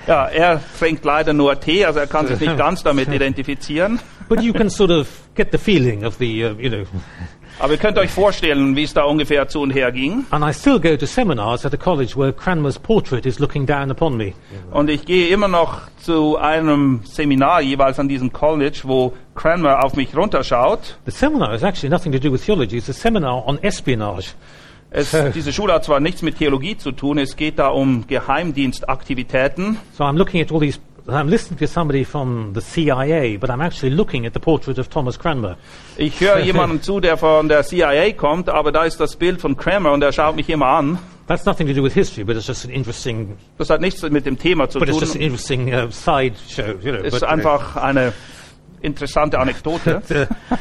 Ja, 0.07 0.25
er 0.27 0.61
trinkt 0.77 1.05
leider 1.05 1.33
nur 1.33 1.61
Tee, 1.61 1.85
also 1.85 2.01
er 2.01 2.09
kann 2.09 2.27
sich 2.27 2.41
nicht 2.41 2.57
ganz 2.57 2.83
damit 2.83 3.13
identifizieren. 3.13 4.01
but 4.29 4.43
you 4.43 4.53
can 4.53 4.69
sort 4.69 4.91
of 4.91 5.07
get 5.37 5.53
the 5.53 5.59
feeling 5.59 6.05
of 6.05 6.19
the, 6.19 6.45
uh, 6.47 6.55
you 6.59 6.69
know. 6.69 6.85
Aber 7.61 7.75
ihr 7.75 7.79
könnt 7.79 7.99
euch 7.99 8.11
vorstellen, 8.11 8.75
wie 8.75 8.85
es 8.85 8.95
da 8.95 9.03
ungefähr 9.03 9.47
zu 9.47 9.61
und 9.61 9.71
her 9.71 9.93
ging. 9.93 10.25
And 10.31 10.43
I 10.43 10.53
still 10.55 10.81
go 10.81 10.97
to 10.97 11.05
seminars 11.05 11.67
at 11.67 11.75
a 11.75 11.77
college 11.77 12.17
where 12.17 12.33
Cranmer's 12.33 12.79
portrait 12.79 13.27
is 13.27 13.39
looking 13.39 13.67
down 13.67 13.91
upon 13.91 14.17
me. 14.17 14.33
Und 14.71 14.89
ich 14.89 15.05
gehe 15.05 15.29
immer 15.29 15.47
noch 15.47 15.83
zu 16.03 16.39
einem 16.39 17.01
Seminar 17.05 17.61
jeweils 17.61 17.99
an 17.99 18.09
diesem 18.09 18.33
College, 18.33 18.81
wo 18.85 19.13
Cranmer 19.35 19.85
auf 19.85 19.95
mich 19.95 20.17
runterschaut. 20.17 20.97
The 21.05 21.11
seminar 21.11 21.53
has 21.53 21.63
actually 21.63 21.91
nothing 21.91 22.13
to 22.13 22.19
do 22.19 22.33
with 22.33 22.43
theology. 22.43 22.79
It's 22.79 22.89
a 22.89 22.95
seminar 22.95 23.47
on 23.47 23.59
espionage. 23.63 24.35
Es, 24.93 25.15
diese 25.35 25.53
Schule 25.53 25.75
hat 25.75 25.85
zwar 25.85 26.01
nichts 26.01 26.23
mit 26.23 26.39
Theologie 26.39 26.77
zu 26.77 26.91
tun, 26.91 27.19
es 27.19 27.37
geht 27.37 27.61
da 27.61 27.69
um 27.69 28.07
Geheimdienstaktivitäten. 28.09 29.77
So 29.97 30.03
I'm 30.03 30.17
looking 30.17 30.43
at 30.43 30.51
all 30.51 30.59
these. 30.59 30.81
I'm 31.09 31.29
listening 31.29 31.59
to 31.59 31.67
somebody 31.67 32.05
from 32.05 32.53
the 32.53 32.61
CIA, 32.61 33.37
but 33.37 33.51
I'm 33.51 33.61
actually 33.61 33.91
looking 33.91 34.27
at 34.27 34.33
the 34.33 34.41
portrait 34.41 34.79
of 34.79 34.89
Thomas 34.89 35.19
Cranmer. 35.19 35.57
Ich 35.97 36.21
höre 36.21 36.39
jemandem 36.45 36.83
zu, 36.83 37.01
der 37.01 37.17
von 37.17 37.49
der 37.49 37.63
CIA 37.65 38.13
kommt, 38.13 38.49
aber 38.49 38.73
da 38.73 38.85
ist 38.85 39.01
das 39.01 39.17
Bild 39.17 39.41
von 39.41 39.57
Cranmer 39.57 39.93
und 39.93 40.03
er 40.03 40.13
schaut 40.13 40.37
mich 40.37 40.49
immer 40.49 40.67
an. 40.67 40.99
That's 41.27 41.47
nothing 41.47 41.69
to 41.69 41.73
do 41.73 41.83
with 41.83 41.95
history, 41.95 42.25
but 42.25 42.37
it's 42.37 42.47
just 42.47 42.65
an 42.65 42.71
interesting. 42.71 43.37
Das 43.57 43.71
hat 43.71 43.81
nichts 43.81 44.03
mit 44.03 44.27
dem 44.27 44.37
Thema 44.37 44.69
zu 44.69 44.81
But 44.81 44.89
it's 44.89 44.99
just 44.99 45.15
an 45.15 45.21
tun. 45.21 45.27
interesting 45.27 45.73
uh, 45.73 45.91
side 45.91 46.35
show, 46.49 46.75
you 46.83 46.93
know. 46.93 47.05
Ist 47.05 47.13
but, 47.13 47.23
uh, 47.23 47.27
einfach 47.27 47.77
eine 47.77 48.13
interessante 48.83 49.39
Anekdote. 49.39 50.03
But, 50.09 50.29
uh, 50.31 50.57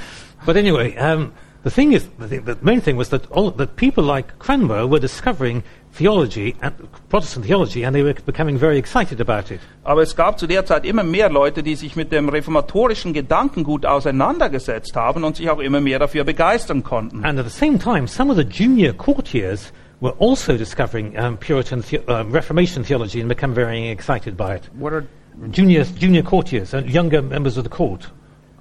but 0.45 0.55
anyway, 0.55 0.95
um, 0.97 1.31
the 1.63 1.69
thing 1.69 1.93
is, 1.93 2.07
the, 2.19 2.39
the 2.39 2.57
main 2.61 2.81
thing 2.81 2.97
was 2.97 3.09
that, 3.09 3.29
all, 3.31 3.51
that 3.51 3.75
people 3.75 4.03
like 4.03 4.37
Cranmer 4.39 4.87
were 4.87 4.99
discovering 4.99 5.63
theology, 5.91 6.55
and 6.61 6.73
Protestant 7.09 7.45
theology, 7.45 7.83
and 7.83 7.93
they 7.95 8.03
were 8.03 8.13
becoming 8.25 8.57
very 8.57 8.77
excited 8.77 9.19
about 9.19 9.51
it. 9.51 9.59
Aber 9.83 10.01
es 10.01 10.15
gab 10.15 10.37
zu 10.39 10.45
der 10.47 10.65
Zeit 10.65 10.85
immer 10.85 11.03
mehr 11.03 11.29
Leute, 11.29 11.63
die 11.63 11.75
sich 11.75 11.95
mit 11.95 12.11
dem 12.11 12.29
reformatorischen 12.29 13.11
Gedankengut 13.13 13.85
auseinandergesetzt 13.85 14.95
haben 14.95 15.23
und 15.23 15.35
sich 15.35 15.49
auch 15.49 15.59
immer 15.59 15.81
mehr 15.81 15.99
dafür 15.99 16.23
begeistern 16.23 16.83
konnten. 16.83 17.25
And 17.25 17.39
at 17.39 17.45
the 17.45 17.51
same 17.57 17.79
time, 17.79 18.07
some 18.07 18.31
of 18.31 18.37
the 18.37 18.43
junior 18.43 18.93
courtiers 18.93 19.73
were 20.01 20.13
also 20.19 20.57
discovering 20.57 21.17
um, 21.17 21.37
Puritan 21.37 21.81
the- 21.81 21.99
um, 22.07 22.31
Reformation 22.31 22.83
theology 22.83 23.19
and 23.19 23.27
become 23.27 23.53
very 23.53 23.89
excited 23.89 24.37
by 24.37 24.55
it. 24.55 24.69
What 24.77 24.93
are- 24.93 25.05
Junior, 25.51 25.85
junior 25.97 26.21
courtiers 26.21 26.73
and 26.73 26.89
younger 26.89 27.21
members 27.21 27.57
of 27.57 27.63
the 27.63 27.69
court. 27.69 28.11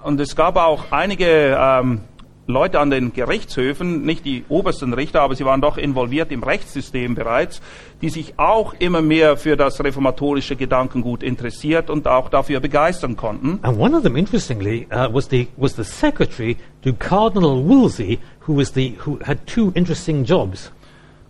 Und 0.04 0.20
es 0.20 0.36
gab 0.36 0.56
auch 0.56 0.92
einige 0.92 1.56
ähm, 1.58 2.02
Leute 2.50 2.80
an 2.80 2.88
den 2.88 3.12
Gerichtshöfen, 3.12 4.06
nicht 4.06 4.24
die 4.24 4.42
obersten 4.48 4.94
Richter, 4.94 5.20
aber 5.20 5.34
sie 5.34 5.44
waren 5.44 5.60
doch 5.60 5.76
involviert 5.76 6.32
im 6.32 6.42
Rechtssystem 6.42 7.14
bereits, 7.14 7.60
die 8.00 8.08
sich 8.08 8.38
auch 8.38 8.72
immer 8.78 9.02
mehr 9.02 9.36
für 9.36 9.54
das 9.54 9.84
reformatorische 9.84 10.56
Gedankengut 10.56 11.22
interessiert 11.22 11.90
und 11.90 12.08
auch 12.08 12.30
dafür 12.30 12.60
begeistern 12.60 13.18
konnten. 13.18 13.58
And 13.60 13.78
one 13.78 13.94
of 13.94 14.02
them, 14.02 14.16
interestingly, 14.16 14.86
uh, 14.90 15.12
was 15.12 15.28
the 15.28 15.48
was 15.58 15.76
the 15.76 15.84
secretary 15.84 16.56
to 16.84 16.94
Cardinal 16.94 17.62
Wolsey, 17.68 18.18
who 18.46 18.56
was 18.56 18.72
the 18.72 18.96
who 19.04 19.18
had 19.26 19.46
two 19.46 19.70
interesting 19.74 20.24
jobs. 20.24 20.72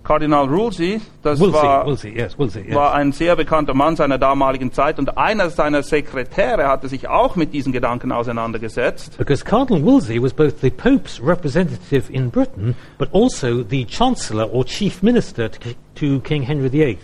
Kardinal 0.08 0.50
Wolsey, 0.50 1.02
das 1.22 1.38
Wolsey, 1.38 1.52
war, 1.52 1.84
Wolsey, 1.84 2.16
yes, 2.16 2.38
Wolsey. 2.38 2.62
Yes. 2.62 2.74
war 2.74 2.94
ein 2.94 3.12
sehr 3.12 3.36
bekannter 3.36 3.74
Mann 3.74 3.94
seiner 3.94 4.16
damaligen 4.16 4.72
Zeit 4.72 4.98
und 4.98 5.18
einer 5.18 5.50
seiner 5.50 5.82
Sekretäre 5.82 6.66
hatte 6.66 6.88
sich 6.88 7.08
auch 7.08 7.36
mit 7.36 7.52
diesen 7.52 7.74
Gedanken 7.74 8.10
auseinandergesetzt. 8.10 9.18
Because 9.18 9.44
Cardinal 9.44 9.84
Wolsey 9.84 10.22
was 10.22 10.32
both 10.32 10.62
the 10.62 10.70
Pope's 10.70 11.20
representative 11.22 12.10
in 12.10 12.30
Britain, 12.30 12.74
but 12.96 13.10
also 13.12 13.62
the 13.62 13.84
Chancellor 13.84 14.50
or 14.50 14.64
Chief 14.64 15.02
Minister 15.02 15.50
to 15.96 16.20
King 16.20 16.42
Henry 16.42 16.72
VIII. 16.72 16.98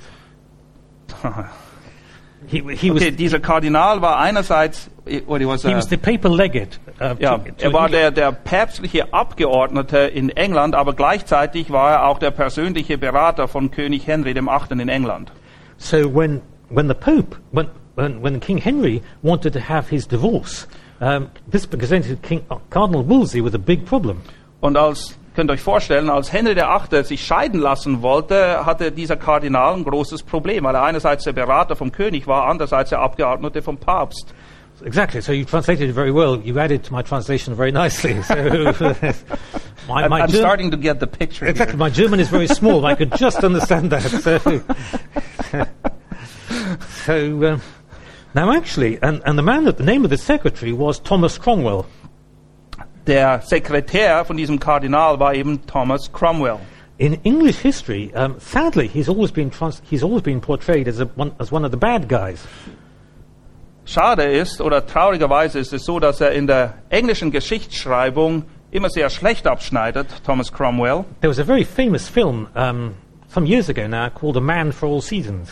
He, 2.46 2.62
he, 2.74 2.90
was, 2.90 3.02
Okay, 3.02 3.10
dieser 3.12 3.40
Kardinal 3.40 4.02
war 4.02 4.18
einerseits, 4.18 4.90
what 5.26 5.40
he 5.40 5.46
was, 5.46 5.62
he 5.62 5.72
uh, 5.72 5.76
was 5.76 5.88
the 5.88 5.96
papal 5.96 6.30
legate. 6.30 6.78
Uh, 7.00 7.14
ja, 7.18 7.38
to, 7.38 7.50
to 7.50 7.64
er 7.64 7.72
war 7.72 7.86
England. 7.86 8.16
der, 8.16 8.30
der 8.30 8.32
päpstliche 8.32 9.12
Abgeordnete 9.12 9.98
in 9.98 10.30
England, 10.30 10.74
aber 10.74 10.92
gleichzeitig 10.94 11.70
war 11.70 11.92
er 11.92 12.06
auch 12.06 12.18
der 12.18 12.30
persönliche 12.30 12.98
Berater 12.98 13.48
von 13.48 13.70
König 13.70 14.06
Henry 14.06 14.34
VIII. 14.34 14.80
in 14.80 14.88
England. 14.88 15.32
So 15.78 16.14
when, 16.14 16.42
when 16.68 16.88
the 16.88 16.94
Pope, 16.94 17.36
when, 17.52 17.68
when, 17.94 18.22
when 18.22 18.40
King 18.40 18.58
Henry 18.58 19.02
wanted 19.22 19.52
to 19.54 19.60
have 19.60 19.88
his 19.88 20.06
divorce, 20.06 20.66
um, 21.00 21.28
this 21.50 21.66
presented 21.66 22.22
King, 22.22 22.44
uh, 22.50 22.56
Cardinal 22.70 23.02
Wolsey 23.08 23.40
with 23.40 23.54
a 23.54 23.58
big 23.58 23.84
problem. 23.84 24.22
Und 24.60 24.76
als, 24.76 25.18
könnt 25.34 25.50
euch 25.50 25.60
vorstellen, 25.60 26.10
als 26.10 26.32
Henry 26.32 26.54
VIII. 26.56 27.04
sich 27.04 27.26
scheiden 27.26 27.60
lassen 27.60 28.02
wollte, 28.02 28.64
hatte 28.64 28.92
dieser 28.92 29.16
Kardinal 29.16 29.74
ein 29.74 29.84
großes 29.84 30.22
Problem, 30.22 30.64
weil 30.64 30.74
er 30.74 30.84
einerseits 30.84 31.24
der 31.24 31.32
Berater 31.32 31.76
vom 31.76 31.92
König 31.92 32.26
war, 32.26 32.46
andererseits 32.46 32.90
der 32.90 33.00
Abgeordnete 33.00 33.60
vom 33.62 33.76
Papst. 33.76 34.32
Exactly. 34.84 35.20
So 35.22 35.32
you 35.32 35.44
translated 35.44 35.88
it 35.88 35.94
very 35.94 36.10
well. 36.10 36.40
You 36.44 36.58
added 36.58 36.82
to 36.84 36.92
my 36.92 37.02
translation 37.02 37.54
very 37.54 37.72
nicely. 37.72 38.20
So 38.22 38.34
my, 39.88 40.04
I'm, 40.04 40.10
my 40.10 40.22
I'm 40.22 40.30
Germ- 40.30 40.40
starting 40.40 40.70
to 40.70 40.76
get 40.76 40.98
the 41.00 41.06
picture. 41.06 41.46
Exactly. 41.46 41.76
My 41.76 41.90
German 41.90 42.20
is 42.20 42.28
very 42.28 42.48
small. 42.48 42.84
I 42.84 42.94
could 42.94 43.12
just 43.16 43.44
understand 43.44 43.90
that. 43.90 44.02
So, 44.02 44.38
so 47.04 47.52
um, 47.52 47.62
now 48.34 48.52
actually, 48.52 48.98
and, 49.02 49.22
and 49.24 49.38
the 49.38 49.42
man 49.42 49.64
that 49.64 49.76
the 49.78 49.84
name 49.84 50.04
of 50.04 50.10
the 50.10 50.18
secretary 50.18 50.72
was 50.72 50.98
Thomas 50.98 51.38
Cromwell. 51.38 51.86
Der 53.06 53.42
Sekretär 53.42 54.24
von 54.24 54.36
diesem 54.36 54.58
Kardinal 54.58 55.20
war 55.20 55.34
eben 55.34 55.66
Thomas 55.66 56.10
Cromwell. 56.10 56.58
In 56.96 57.14
English 57.24 57.58
history, 57.58 58.12
um, 58.14 58.36
sadly, 58.38 58.88
he's 58.88 59.08
always 59.08 59.30
been 59.30 59.50
trans- 59.50 59.82
he's 59.90 60.02
always 60.02 60.22
been 60.22 60.40
portrayed 60.40 60.88
as 60.88 61.00
a, 61.00 61.08
one, 61.16 61.32
as 61.38 61.52
one 61.52 61.66
of 61.66 61.72
the 61.72 61.76
bad 61.76 62.08
guys. 62.08 62.46
Schade 63.84 64.22
ist, 64.22 64.60
oder 64.60 64.86
traurigerweise 64.86 65.58
ist 65.58 65.72
es 65.74 65.84
so, 65.84 66.00
dass 66.00 66.20
er 66.22 66.32
in 66.32 66.46
der 66.46 66.74
englischen 66.88 67.30
Geschichtsschreibung 67.30 68.44
immer 68.70 68.88
sehr 68.88 69.10
schlecht 69.10 69.46
abschneidet, 69.46 70.06
Thomas 70.24 70.50
Cromwell. 70.50 71.04
There 71.20 71.28
was 71.28 71.38
a 71.38 71.44
very 71.44 71.64
famous 71.64 72.08
film 72.08 72.48
um, 72.54 72.94
some 73.28 73.46
years 73.46 73.68
ago 73.68 73.86
now 73.86 74.08
called 74.08 74.38
A 74.38 74.40
Man 74.40 74.72
for 74.72 74.88
All 74.88 75.02
Seasons. 75.02 75.50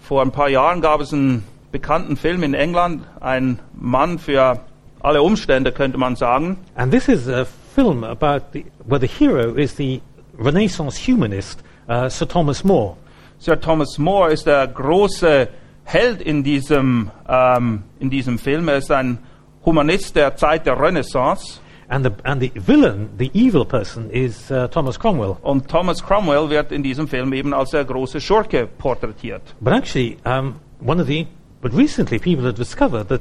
Vor 0.00 0.22
ein 0.22 0.30
paar 0.30 0.50
Jahren 0.50 0.80
gab 0.80 1.00
es 1.00 1.12
einen 1.12 1.42
bekannten 1.72 2.16
Film 2.16 2.44
in 2.44 2.54
England, 2.54 3.02
ein 3.20 3.58
Mann 3.74 4.18
für 4.18 4.60
alle 5.04 5.22
Umstände, 5.22 5.72
könnte 5.72 5.98
man 5.98 6.16
sagen. 6.16 6.56
And 6.74 6.92
this 6.92 7.08
is 7.08 7.28
a 7.28 7.44
film 7.74 8.04
about 8.04 8.46
the, 8.52 8.64
where 8.86 9.00
the 9.00 9.06
hero 9.06 9.54
is 9.54 9.76
the 9.76 10.00
Renaissance 10.38 10.96
humanist 10.96 11.62
uh, 11.88 12.08
Sir 12.08 12.26
Thomas 12.26 12.64
More. 12.64 12.96
Sir 13.38 13.60
Thomas 13.60 13.98
More 13.98 14.32
ist 14.32 14.46
der 14.46 14.66
große 14.66 15.48
Held 15.84 16.22
in 16.22 16.42
diesem, 16.42 17.10
ähm, 17.28 17.82
in 18.00 18.08
diesem 18.08 18.38
Film. 18.38 18.68
Er 18.68 18.78
ist 18.78 18.90
ein 18.90 19.18
Humanist 19.66 20.16
der 20.16 20.36
Zeit 20.36 20.66
der 20.66 20.80
Renaissance. 20.80 21.60
And 21.88 22.06
the, 22.06 22.12
and 22.24 22.40
the 22.40 22.50
villain, 22.54 23.10
the 23.18 23.30
evil 23.34 23.66
person, 23.66 24.08
is 24.10 24.50
uh, 24.50 24.66
Thomas 24.68 24.98
Cromwell. 24.98 25.36
Und 25.42 25.68
Thomas 25.68 26.02
Cromwell 26.02 26.48
wird 26.48 26.72
in 26.72 26.82
diesem 26.82 27.06
Film 27.06 27.34
eben 27.34 27.52
als 27.52 27.70
der 27.70 27.84
große 27.84 28.22
Schurke 28.22 28.66
porträtiert. 28.66 29.42
But 29.60 29.74
actually, 29.74 30.16
um, 30.24 30.54
one 30.80 31.00
of 31.00 31.06
the 31.06 31.26
but 31.60 31.74
recently 31.74 32.18
people 32.18 32.44
have 32.46 32.54
discovered 32.54 33.08
that 33.08 33.20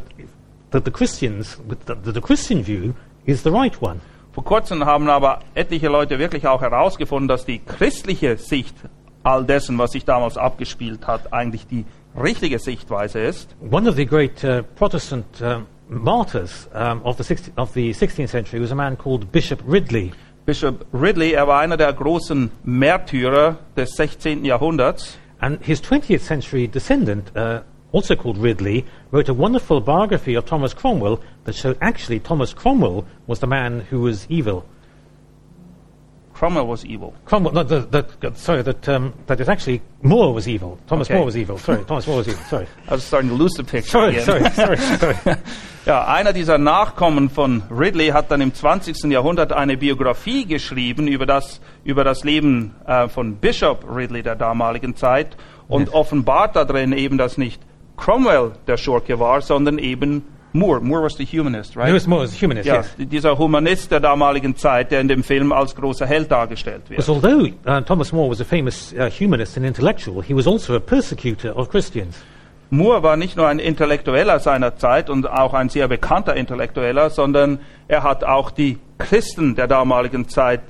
that 0.74 0.86
the 0.86 0.92
Christians, 0.92 1.58
the, 1.86 2.12
the 2.12 2.22
Christian 2.22 2.64
view 2.64 2.94
is 3.26 3.44
the 3.44 3.52
right 3.52 3.82
one. 3.82 4.02
Vor 4.34 4.44
kurzem 4.44 4.84
haben 4.86 5.10
aber 5.10 5.40
etliche 5.54 5.90
Leute 5.90 6.18
wirklich 6.18 6.48
auch 6.48 6.62
herausgefunden, 6.62 7.28
dass 7.28 7.46
die 7.46 7.60
christliche 7.60 8.38
Sicht 8.38 8.76
all 9.22 9.46
dessen, 9.46 9.78
was 9.78 9.92
sich 9.92 10.06
damals 10.06 10.38
abgespielt 10.38 11.08
hat, 11.08 11.32
eigentlich 11.32 11.68
die 11.68 11.86
richtige 12.20 12.58
Sichtweise 12.58 13.20
ist. 13.20 13.56
One 13.72 13.88
of 13.88 13.96
the 13.96 14.06
great 14.06 14.44
uh, 14.44 14.64
Protestant 14.76 15.26
um, 15.42 15.68
martyrs 15.88 16.68
um, 16.74 17.02
of, 17.04 17.18
the 17.18 17.24
16th, 17.24 17.52
of 17.58 17.72
the 17.74 17.92
16th 17.92 18.30
century 18.30 18.60
was 18.60 18.72
a 18.72 18.76
man 18.76 18.98
called 18.98 19.32
Bishop 19.32 19.62
Ridley. 19.68 20.12
Bishop 20.46 20.86
Ridley, 20.92 21.34
er 21.34 21.48
war 21.48 21.60
einer 21.60 21.78
der 21.78 21.94
großen 21.94 22.52
Märtyrer 22.64 23.60
des 23.78 23.96
16. 23.96 24.44
Jahrhunderts. 24.44 25.18
And 25.40 25.64
his 25.64 25.82
20th 25.82 26.22
century 26.22 26.68
descendant, 26.68 27.32
uh, 27.36 27.62
also 27.94 28.16
called 28.16 28.38
Ridley, 28.38 28.86
wrote 29.12 29.30
a 29.30 29.34
wonderful 29.34 29.80
biography 29.80 30.34
of 30.34 30.46
Thomas 30.46 30.74
Cromwell 30.74 31.22
that 31.46 31.56
showed 31.56 31.78
actually 31.80 32.20
Thomas 32.20 32.52
Cromwell 32.54 33.06
was 33.28 33.40
the 33.40 33.48
man 33.48 33.82
who 33.82 34.02
was 34.02 34.26
evil. 34.30 34.66
Cromwell 36.34 36.68
was 36.68 36.84
evil. 36.84 37.14
Cromwell, 37.26 37.54
no, 37.54 37.64
that, 37.64 38.20
that, 38.20 38.38
sorry, 38.38 38.64
that, 38.64 38.90
um, 38.90 39.14
that 39.28 39.40
is 39.40 39.48
actually 39.48 39.82
Moore 40.02 40.34
was 40.34 40.48
evil. 40.48 40.80
Thomas 40.88 41.08
Okay. 41.08 41.14
Moore 41.16 41.26
was 41.26 41.38
evil. 41.38 41.58
Sorry, 41.60 41.86
Thomas 41.88 42.08
Moore 42.08 42.18
was 42.18 42.28
evil. 42.28 42.44
Sorry. 42.46 42.68
I 42.90 42.94
was 42.96 43.04
starting 43.04 43.30
to 43.30 43.36
lose 43.36 43.54
the 43.54 43.64
picture. 43.64 43.92
Sorry, 43.92 44.16
again. 44.18 44.52
sorry, 44.52 44.78
sorry, 44.78 45.16
sorry. 45.18 45.38
Ja, 45.86 46.08
einer 46.08 46.34
dieser 46.34 46.58
Nachkommen 46.58 47.30
von 47.30 47.62
Ridley 47.70 48.08
hat 48.08 48.32
dann 48.32 48.42
im 48.42 48.54
20. 48.54 49.12
Jahrhundert 49.12 49.54
eine 49.54 49.78
Biografie 49.78 50.46
geschrieben 50.46 51.08
über 51.08 51.26
das, 51.26 51.62
über 51.84 52.04
das 52.04 52.24
Leben 52.24 52.74
äh, 52.88 53.08
von 53.10 53.36
Bishop 53.36 53.86
Ridley 53.94 54.24
der 54.24 54.36
damaligen 54.36 54.96
Zeit 54.96 55.38
und 55.68 55.94
offenbart 55.94 56.56
da 56.56 56.66
drin 56.66 56.94
eben, 56.94 57.18
dass 57.18 57.38
nicht 57.38 57.62
Cromwell 57.98 58.52
der 58.68 58.78
Schurke 58.78 59.20
war, 59.20 59.42
sondern 59.42 59.78
eben 59.78 60.24
Moore. 60.54 60.80
Moore 60.82 61.04
was 61.04 61.18
the 61.18 61.26
humanist, 61.26 61.76
right? 61.76 61.90
Lewis 61.90 62.06
Moore 62.06 62.24
was 62.24 62.36
a 62.36 62.40
humanist, 62.40 62.68
ja, 62.68 62.76
yes. 62.76 62.96
dieser 62.98 63.38
Humanist 63.38 63.92
der 63.92 64.00
damaligen 64.00 64.56
Zeit, 64.56 64.92
der 64.92 65.02
in 65.02 65.08
dem 65.08 65.24
Film 65.24 65.52
als 65.52 65.76
großer 65.76 66.06
Held 66.06 66.32
dargestellt 66.32 66.90
wird. 66.90 66.98
Because 66.98 67.12
although 67.12 67.52
uh, 67.66 67.82
Thomas 67.82 68.12
More 68.12 68.30
was 68.30 68.40
a 68.40 68.46
famous 68.46 68.94
uh, 68.94 69.10
humanist 69.10 69.58
and 69.58 69.66
intellectual, 69.66 70.22
he 70.22 70.36
was 70.36 70.48
also 70.48 70.76
a 70.76 70.80
persecutor 70.80 71.58
of 71.58 71.70
Christians. 71.70 72.22
Moore 72.70 73.04
war 73.04 73.18
nicht 73.18 73.38
nur 73.38 73.48
ein 73.48 73.60
Intellektueller 73.60 74.40
seiner 74.40 74.76
Zeit 74.78 75.10
und 75.10 75.30
auch 75.30 75.54
ein 75.54 75.70
sehr 75.70 75.88
bekannter 75.88 76.36
Intellektueller, 76.36 77.10
sondern 77.10 77.60
er 77.88 78.04
hat 78.04 78.24
auch 78.24 78.50
die 78.50 78.80
Christen 78.98 79.56
der 79.56 79.68
damaligen 79.68 80.28
Zeit 80.28 80.62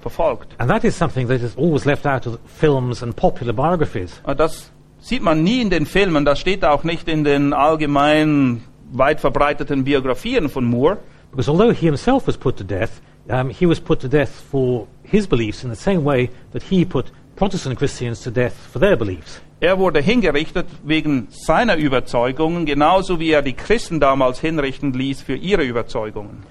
verfolgt. 0.00 0.54
And 0.58 0.70
that 0.70 0.84
is 0.84 0.96
something 0.96 1.28
that 1.28 1.40
is 1.40 1.56
always 1.56 1.84
left 1.84 2.06
out 2.06 2.26
of 2.26 2.38
films 2.46 3.02
and 3.02 3.14
popular 3.14 3.52
biographies. 3.52 4.20
Und 4.24 4.38
Das 4.38 4.70
sieht 5.04 5.22
man 5.22 5.42
nie 5.42 5.60
in 5.60 5.68
den 5.68 5.84
Filmen, 5.84 6.24
das 6.24 6.40
steht 6.40 6.64
auch 6.64 6.82
nicht 6.82 7.08
in 7.08 7.24
den 7.24 7.52
allgemein 7.52 8.62
weit 8.90 9.20
verbreiteten 9.20 9.84
Biografien 9.84 10.48
von 10.48 10.64
Moore. 10.64 10.96
Because 11.30 11.50
although 11.50 11.72
he 11.72 11.86
himself 11.86 12.26
was 12.26 12.38
put 12.38 12.56
to 12.56 12.64
death, 12.64 13.02
um, 13.28 13.50
he 13.50 13.68
was 13.68 13.80
put 13.80 14.00
to 14.00 14.08
death 14.08 14.30
for 14.50 14.86
his 15.02 15.26
beliefs 15.26 15.62
in 15.62 15.70
the 15.70 15.76
same 15.76 16.04
way 16.04 16.30
that 16.52 16.62
he 16.62 16.86
put 16.86 17.12
Protestant 17.36 17.76
Christians 17.76 18.22
to 18.22 18.30
death 18.30 18.54
for 18.72 18.80
their 18.80 18.96
beliefs. 18.96 19.42
Er 19.60 19.78
wurde 19.78 20.00
hingerichtet 20.00 20.66
wegen 20.84 21.28
seiner 21.30 21.76
Überzeugungen, 21.76 22.64
genauso 22.64 23.18
wie 23.20 23.30
er 23.30 23.42
die 23.42 23.52
Christen 23.52 24.00
damals 24.00 24.40
hinrichten 24.40 24.94
ließ 24.94 25.20
für 25.20 25.34
ihre 25.34 25.64
Überzeugungen. 25.64 26.44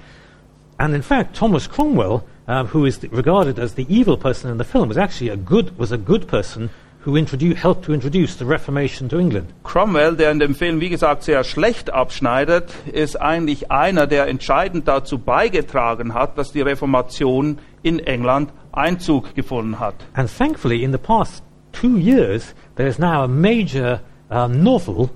And 0.78 0.93
in 0.93 1.01
fact, 1.01 1.36
Thomas 1.36 1.68
Cromwell, 1.68 2.22
um, 2.47 2.68
who 2.72 2.86
is 2.86 2.99
regarded 3.12 3.58
as 3.58 3.76
the 3.76 3.88
evil 3.89 4.18
person 4.18 4.51
in 4.51 4.60
the 4.60 4.64
film, 4.64 4.89
was 4.89 4.97
actually 4.97 5.32
a 5.32 5.38
good, 5.38 5.72
was 5.80 5.91
a 5.91 5.97
good 5.97 6.28
person 6.28 6.70
who 7.06 7.16
helped 7.56 7.84
to 7.86 7.93
introduce 7.93 8.38
the 8.38 8.45
Reformation 8.45 9.10
to 9.10 9.20
England. 9.20 9.54
Cromwell, 9.64 10.16
der 10.16 10.32
in 10.32 10.39
dem 10.39 10.56
Film, 10.56 10.80
wie 10.80 10.89
gesagt, 10.89 11.24
sehr 11.24 11.43
schlecht 11.43 11.91
abschneidet, 11.91 12.74
ist 12.91 13.20
eigentlich 13.20 13.72
einer, 13.72 14.08
der 14.08 14.28
entscheidend 14.28 14.88
dazu 14.88 15.18
beigetragen 15.18 16.14
hat, 16.14 16.38
dass 16.38 16.54
die 16.54 16.62
Reformation 16.62 17.58
in 17.82 17.99
England 17.99 18.51
Einzug 18.72 19.36
gefunden 19.36 19.80
hat. 19.80 19.95
And 20.14 20.30
thankfully, 20.30 20.84
in 20.84 20.91
the 20.91 20.97
past 20.97 21.43
two 21.74 21.97
years, 21.97 22.56
there 22.76 22.88
is 22.88 22.97
now 22.97 23.24
a 23.24 23.28
major 23.28 23.99
uh, 24.32 24.47
novel, 24.47 25.10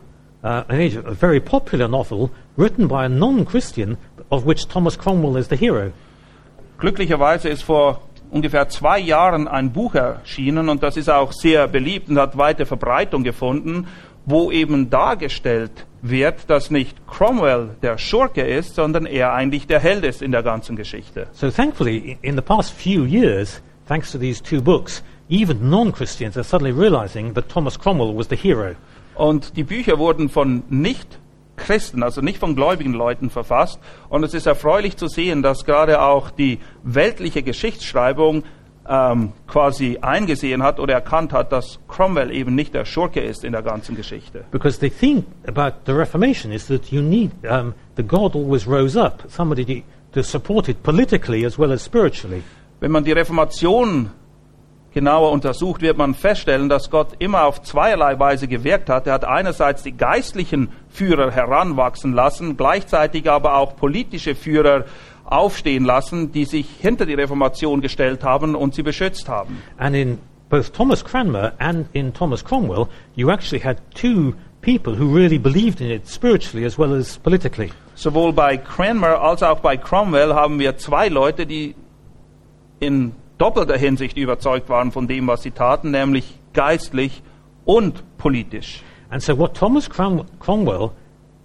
uh, 0.43 0.63
a, 0.67 0.73
major, 0.73 1.01
a 1.07 1.13
very 1.13 1.39
popular 1.39 1.87
novel, 1.87 2.29
written 2.57 2.87
by 2.87 3.05
a 3.05 3.09
non-Christian, 3.09 3.97
of 4.29 4.45
which 4.45 4.67
Thomas 4.67 4.97
Cromwell 4.97 5.37
is 5.37 5.47
the 5.47 5.55
hero. 5.55 5.91
Glücklicherweise 6.79 7.49
ist 7.49 7.63
vor 7.63 8.01
ungefähr 8.31 8.69
zwei 8.69 8.99
Jahren 8.99 9.47
ein 9.47 9.71
Buch 9.71 9.95
erschienen 9.95 10.69
und 10.69 10.83
das 10.83 10.97
ist 10.97 11.09
auch 11.09 11.31
sehr 11.31 11.67
beliebt 11.67 12.09
und 12.09 12.19
hat 12.19 12.37
weite 12.37 12.65
Verbreitung 12.65 13.23
gefunden, 13.23 13.87
wo 14.25 14.51
eben 14.51 14.89
dargestellt 14.89 15.85
wird, 16.01 16.49
dass 16.49 16.69
nicht 16.69 17.07
Cromwell 17.07 17.69
der 17.81 17.97
Schurke 17.97 18.41
ist, 18.41 18.75
sondern 18.75 19.05
er 19.05 19.33
eigentlich 19.33 19.67
der 19.67 19.79
Held 19.79 20.03
ist 20.03 20.21
in 20.21 20.31
der 20.31 20.43
ganzen 20.43 20.75
Geschichte. 20.75 21.27
So 21.31 21.49
thankfully, 21.49 22.17
in 22.21 22.35
the 22.35 22.41
past 22.41 22.73
few 22.73 23.05
years, 23.05 23.61
thanks 23.87 24.11
to 24.11 24.17
these 24.17 24.41
two 24.41 24.61
books, 24.61 25.03
even 25.29 25.69
non-Christians 25.69 26.37
are 26.37 26.43
suddenly 26.43 26.73
realizing 26.73 27.33
that 27.33 27.49
Thomas 27.49 27.79
Cromwell 27.79 28.15
was 28.15 28.27
the 28.29 28.35
hero. 28.35 28.75
Und 29.15 29.55
die 29.57 29.63
Bücher 29.63 29.97
wurden 29.97 30.29
von 30.29 30.63
Nicht-Christen, 31.57 32.03
also 32.03 32.21
nicht 32.21 32.37
von 32.37 32.55
gläubigen 32.55 32.93
Leuten 32.93 33.29
verfasst. 33.29 33.79
Und 34.09 34.23
es 34.23 34.33
ist 34.33 34.45
erfreulich 34.45 34.97
zu 34.97 35.07
sehen, 35.07 35.41
dass 35.41 35.65
gerade 35.65 36.01
auch 36.01 36.29
die 36.29 36.59
weltliche 36.83 37.43
Geschichtsschreibung 37.43 38.43
ähm, 38.87 39.33
quasi 39.47 39.97
eingesehen 40.01 40.63
hat 40.63 40.79
oder 40.79 40.93
erkannt 40.93 41.33
hat, 41.33 41.51
dass 41.51 41.79
Cromwell 41.87 42.31
eben 42.31 42.55
nicht 42.55 42.73
der 42.73 42.85
Schurke 42.85 43.19
ist 43.19 43.43
in 43.43 43.51
der 43.51 43.63
ganzen 43.63 43.95
Geschichte. 43.95 44.45
Because 44.51 44.79
the 44.79 44.89
thing 44.89 45.25
about 45.47 45.77
the 45.85 45.91
Reformation 45.91 46.51
is 46.53 46.67
that 46.67 46.91
you 46.91 47.01
need, 47.01 47.31
um, 47.43 47.73
the 47.97 48.03
God 48.03 48.35
always 48.35 48.65
rose 48.65 48.97
up, 48.99 49.23
somebody 49.27 49.65
to, 49.65 50.21
to 50.21 50.23
support 50.23 50.69
it 50.69 50.81
politically 50.83 51.45
as 51.45 51.57
well 51.59 51.71
as 51.71 51.83
spiritually. 51.83 52.43
Wenn 52.79 52.91
man 52.91 53.03
die 53.03 53.13
Reformation 53.13 54.11
genauer 54.97 55.31
untersucht, 55.31 55.83
wird 55.83 55.95
man 55.95 56.15
feststellen, 56.15 56.69
dass 56.69 56.89
Gott 56.89 57.09
immer 57.19 57.45
auf 57.45 57.61
zweierlei 57.61 58.17
Weise 58.17 58.47
gewirkt 58.47 58.89
hat. 58.89 59.05
Er 59.05 59.13
hat 59.13 59.25
einerseits 59.25 59.83
die 59.83 59.91
geistlichen 59.91 60.69
Führer 60.89 61.29
heranwachsen 61.29 62.13
lassen, 62.13 62.57
gleichzeitig 62.57 63.29
aber 63.29 63.57
auch 63.57 63.75
politische 63.75 64.33
Führer 64.33 64.85
aufstehen 65.23 65.85
lassen, 65.85 66.31
die 66.31 66.45
sich 66.45 66.67
hinter 66.81 67.05
die 67.05 67.13
Reformation 67.13 67.81
gestellt 67.81 68.23
haben 68.23 68.55
und 68.55 68.73
sie 68.73 68.81
beschützt 68.81 69.29
haben. 69.29 69.61
And 69.77 69.95
in 69.95 70.17
both 70.49 70.73
Thomas 70.73 71.05
Cranmer 71.05 71.53
and 71.59 71.85
in 71.93 72.11
Thomas 72.11 72.43
Cromwell, 72.43 72.87
you 73.15 73.29
actually 73.29 73.63
had 73.63 73.77
two 73.93 74.33
people 74.61 74.95
who 74.97 75.15
really 75.15 75.37
believed 75.37 75.79
in 75.79 75.91
it 75.91 76.07
spiritually 76.07 76.65
as 76.65 76.79
well 76.79 76.91
as 76.95 77.19
politically. 77.19 77.71
Sowohl 77.93 78.33
bei 78.33 78.57
Cranmer 78.57 79.21
als 79.21 79.43
auch 79.43 79.59
bei 79.59 79.77
Cromwell 79.77 80.33
haben 80.33 80.57
wir 80.57 80.75
zwei 80.77 81.07
Leute, 81.07 81.45
die 81.45 81.75
in 82.79 83.13
doppelter 83.37 83.77
Hinsicht 83.77 84.17
überzeugt 84.17 84.69
waren 84.69 84.91
von 84.91 85.07
dem, 85.07 85.27
was 85.27 85.43
sie 85.43 85.51
taten, 85.51 85.91
nämlich 85.91 86.39
geistlich 86.53 87.21
und 87.65 88.03
politisch. 88.17 88.83
And 89.09 89.21
so 89.21 89.37
what 89.37 89.55
Thomas 89.55 89.89
Crom- 89.89 90.25
Cromwell 90.39 90.91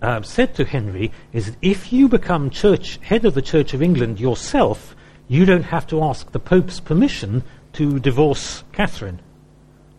uh, 0.03 0.23
said 0.23 0.55
to 0.57 0.65
Henry 0.65 1.11
is 1.33 1.47
that 1.47 1.57
if 1.63 1.93
you 1.93 2.09
become 2.09 2.51
church 2.51 2.99
head 3.03 3.25
of 3.25 3.35
the 3.35 3.43
Church 3.43 3.75
of 3.75 3.81
England 3.81 4.19
yourself, 4.19 4.97
you 5.29 5.45
don't 5.45 5.71
have 5.71 5.87
to 5.87 6.03
ask 6.03 6.33
the 6.33 6.39
Pope's 6.39 6.81
permission 6.81 7.43
to 7.73 7.99
divorce 8.01 8.65
Catherine. 8.73 9.21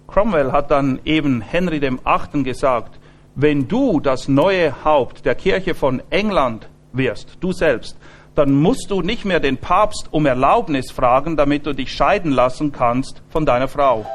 Cromwell 0.08 0.52
hat 0.52 0.70
dann 0.70 1.00
eben 1.06 1.42
Henry 1.42 1.80
dem 1.80 2.00
Achten 2.04 2.44
gesagt, 2.44 3.00
wenn 3.36 3.68
du 3.68 4.00
das 4.00 4.28
neue 4.28 4.84
Haupt 4.84 5.26
der 5.26 5.36
Kirche 5.36 5.74
von 5.74 6.02
England 6.12 6.68
wirst, 6.92 7.38
du 7.40 7.52
selbst, 7.52 7.98
dann 8.36 8.54
musst 8.54 8.90
du 8.90 9.02
nicht 9.02 9.26
mehr 9.26 9.40
den 9.40 9.58
Papst 9.58 10.08
um 10.12 10.26
Erlaubnis 10.26 10.92
fragen, 10.92 11.38
damit 11.38 11.66
du 11.66 11.74
dich 11.74 11.92
scheiden 11.92 12.32
lassen 12.32 12.72
kannst 12.72 13.22
von 13.30 13.46
deiner 13.46 13.68
Frau. 13.68 14.06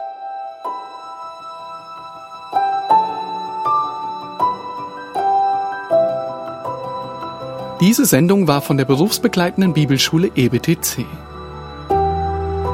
Diese 7.80 8.06
Sendung 8.06 8.48
war 8.48 8.60
von 8.60 8.76
der 8.76 8.84
berufsbegleitenden 8.84 9.72
Bibelschule 9.72 10.32
EBTC. 10.34 11.06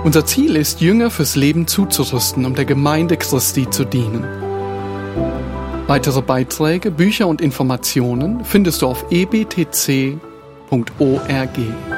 Unser 0.02 0.24
Ziel 0.24 0.56
ist, 0.56 0.80
Jünger 0.80 1.10
fürs 1.10 1.36
Leben 1.36 1.66
zuzurüsten, 1.66 2.46
um 2.46 2.54
der 2.54 2.64
Gemeinde 2.64 3.18
Christi 3.18 3.68
zu 3.68 3.84
dienen. 3.84 4.24
Weitere 5.86 6.22
Beiträge, 6.22 6.90
Bücher 6.90 7.26
und 7.26 7.42
Informationen 7.42 8.44
findest 8.46 8.80
du 8.80 8.86
auf 8.86 9.04
ebtc.org. 10.70 11.93